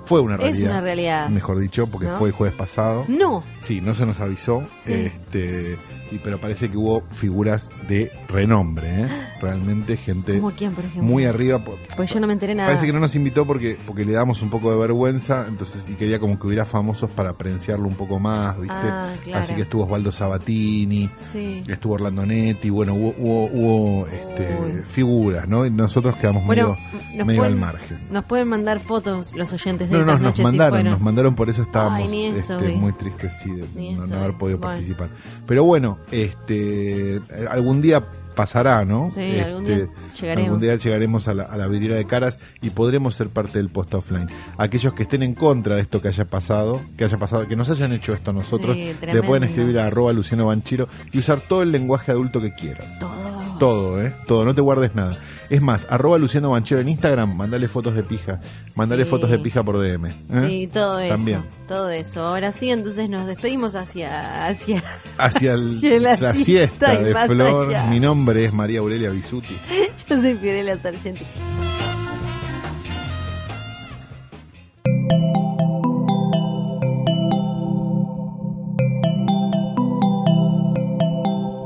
Fue 0.05 0.19
una 0.21 0.35
es 0.35 0.41
realidad. 0.41 0.71
una 0.71 0.81
realidad. 0.81 1.29
Mejor 1.29 1.59
dicho, 1.59 1.87
porque 1.87 2.07
¿No? 2.07 2.17
fue 2.17 2.29
el 2.29 2.35
jueves 2.35 2.55
pasado. 2.55 3.05
No. 3.07 3.43
Sí, 3.61 3.81
no 3.81 3.95
se 3.95 4.05
nos 4.05 4.19
avisó, 4.19 4.63
Sí. 4.81 4.93
este, 4.93 5.77
y, 6.11 6.17
pero 6.17 6.37
parece 6.39 6.69
que 6.69 6.77
hubo 6.77 7.01
figuras 7.11 7.69
de 7.87 8.11
renombre, 8.27 8.87
¿eh? 9.03 9.07
realmente 9.41 9.95
gente 9.97 10.39
¿Cómo 10.39 10.51
quién, 10.51 10.73
por 10.73 10.83
ejemplo? 10.85 11.03
muy 11.03 11.25
arriba. 11.25 11.59
Pues 11.95 12.13
yo 12.13 12.19
no 12.19 12.27
me 12.27 12.33
enteré 12.33 12.53
nada. 12.53 12.67
Parece 12.67 12.85
que 12.85 12.93
no 12.93 12.99
nos 12.99 13.15
invitó 13.15 13.45
porque, 13.45 13.77
porque 13.87 14.05
le 14.05 14.11
damos 14.13 14.41
un 14.41 14.49
poco 14.49 14.69
de 14.71 14.77
vergüenza, 14.77 15.45
entonces 15.47 15.83
y 15.89 15.93
quería 15.95 16.19
como 16.19 16.37
que 16.37 16.45
hubiera 16.47 16.65
famosos 16.65 17.09
para 17.11 17.29
apreciarlo 17.31 17.87
un 17.87 17.95
poco 17.95 18.19
más, 18.19 18.59
¿viste? 18.59 18.75
Ah, 18.77 19.13
claro. 19.23 19.39
Así 19.43 19.55
que 19.55 19.61
estuvo 19.63 19.83
Osvaldo 19.85 20.11
Sabatini, 20.11 21.09
Sí. 21.31 21.61
estuvo 21.67 21.93
Orlando 21.93 22.25
Netti, 22.25 22.69
bueno, 22.69 22.93
hubo, 22.93 23.13
hubo, 23.17 23.45
hubo, 23.53 24.07
este, 24.07 24.83
figuras, 24.87 25.47
¿no? 25.47 25.65
Y 25.65 25.71
nosotros 25.71 26.15
quedamos 26.17 26.45
Bueno, 26.45 26.77
medio, 27.11 27.25
medio 27.25 27.43
al 27.43 27.55
margen. 27.55 27.99
nos 28.11 28.25
pueden 28.25 28.47
mandar 28.49 28.79
fotos 28.81 29.33
los 29.35 29.51
oyentes 29.53 29.89
de 29.89 29.92
No, 29.99 30.05
no, 30.05 30.17
nos 30.19 30.39
mandaron, 30.39 30.83
nos 30.83 31.01
mandaron, 31.01 31.35
por 31.35 31.49
eso 31.49 31.61
estábamos 31.61 32.09
Ay, 32.11 32.25
eso 32.27 32.59
este, 32.59 32.73
muy 32.75 32.93
tristes 32.93 33.31
sí, 33.41 33.49
de 33.51 33.65
Ni 33.75 33.93
no, 33.93 34.03
eso 34.03 34.13
no 34.13 34.19
haber 34.21 34.33
podido 34.37 34.57
Bueno. 34.59 34.73
participar. 34.73 35.09
Pero 35.47 35.63
bueno, 35.63 35.97
este 36.11 37.19
algún 37.49 37.81
día 37.81 38.03
pasará, 38.35 38.83
¿no? 38.83 39.11
Sí, 39.13 39.21
Este, 39.21 39.43
algún 39.43 39.63
día 39.65 39.87
llegaremos. 40.19 40.45
algún 40.47 40.59
día 40.59 40.75
llegaremos 40.75 41.27
a 41.27 41.33
la, 41.35 41.43
a 41.43 41.55
la 41.55 41.67
vidriera 41.67 41.95
de 41.95 42.05
caras 42.05 42.39
y 42.63 42.71
podremos 42.71 43.13
ser 43.13 43.29
parte 43.29 43.59
del 43.59 43.69
post 43.69 43.93
offline. 43.93 44.27
Aquellos 44.57 44.93
que 44.93 45.03
estén 45.03 45.21
en 45.21 45.35
contra 45.35 45.75
de 45.75 45.81
esto 45.81 46.01
que 46.01 46.07
haya 46.07 46.25
pasado, 46.25 46.81
que 46.97 47.03
haya 47.05 47.17
pasado, 47.17 47.47
que 47.47 47.55
nos 47.55 47.69
hayan 47.69 47.93
hecho 47.93 48.11
esto 48.13 48.31
a 48.31 48.33
nosotros, 48.33 48.75
Sí, 48.75 48.91
le 49.05 49.21
pueden 49.21 49.43
escribir 49.43 49.77
a 49.77 49.85
arroba 49.85 50.13
Luciano 50.13 50.47
Banchiro 50.47 50.87
y 51.11 51.19
usar 51.19 51.41
todo 51.41 51.61
el 51.61 51.71
lenguaje 51.71 52.11
adulto 52.11 52.41
que 52.41 52.51
quieran. 52.55 52.87
Todo. 52.99 53.32
Todo, 53.59 54.01
¿eh? 54.01 54.13
Todo, 54.27 54.45
no 54.45 54.53
te 54.55 54.61
guardes 54.61 54.95
nada. 54.95 55.17
Es 55.49 55.61
más, 55.61 55.85
arroba 55.89 56.17
Luciano 56.17 56.49
Banchero 56.51 56.81
en 56.81 56.89
Instagram, 56.89 57.35
mandale 57.35 57.67
fotos 57.67 57.93
de 57.95 58.03
pija. 58.03 58.39
Mandale 58.75 59.03
Sí. 59.03 59.09
fotos 59.09 59.29
de 59.29 59.37
pija 59.39 59.63
por 59.63 59.77
DM. 59.79 60.07
¿eh? 60.07 60.13
Sí, 60.47 60.69
todo 60.73 60.99
eso. 60.99 61.15
También. 61.15 61.43
Todo 61.67 61.89
eso. 61.89 62.21
Ahora 62.25 62.51
sí, 62.51 62.71
entonces 62.71 63.09
nos 63.09 63.27
despedimos 63.27 63.75
hacia. 63.75 64.47
hacia 64.47 64.83
Hacia 65.17 65.53
el- 65.53 65.77
Hacia 65.83 65.99
la 65.99 66.15
la, 66.17 66.33
siesta 66.33 66.95
de 66.97 67.13
Flor. 67.27 67.69
allá. 67.69 67.85
Mi 67.87 67.99
nombre 67.99 68.45
es 68.45 68.53
María 68.53 68.79
Aurelia 68.79 69.09
Bisuti. 69.11 69.55
Yo 70.09 70.21
soy 70.21 70.35
Fiorella 70.35 70.77
Sargenti. 70.77 71.25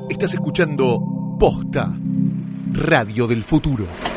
Estás 0.10 0.34
escuchando 0.34 1.00
Posta, 1.38 1.96
Radio 2.74 3.28
del 3.28 3.44
Futuro. 3.44 4.17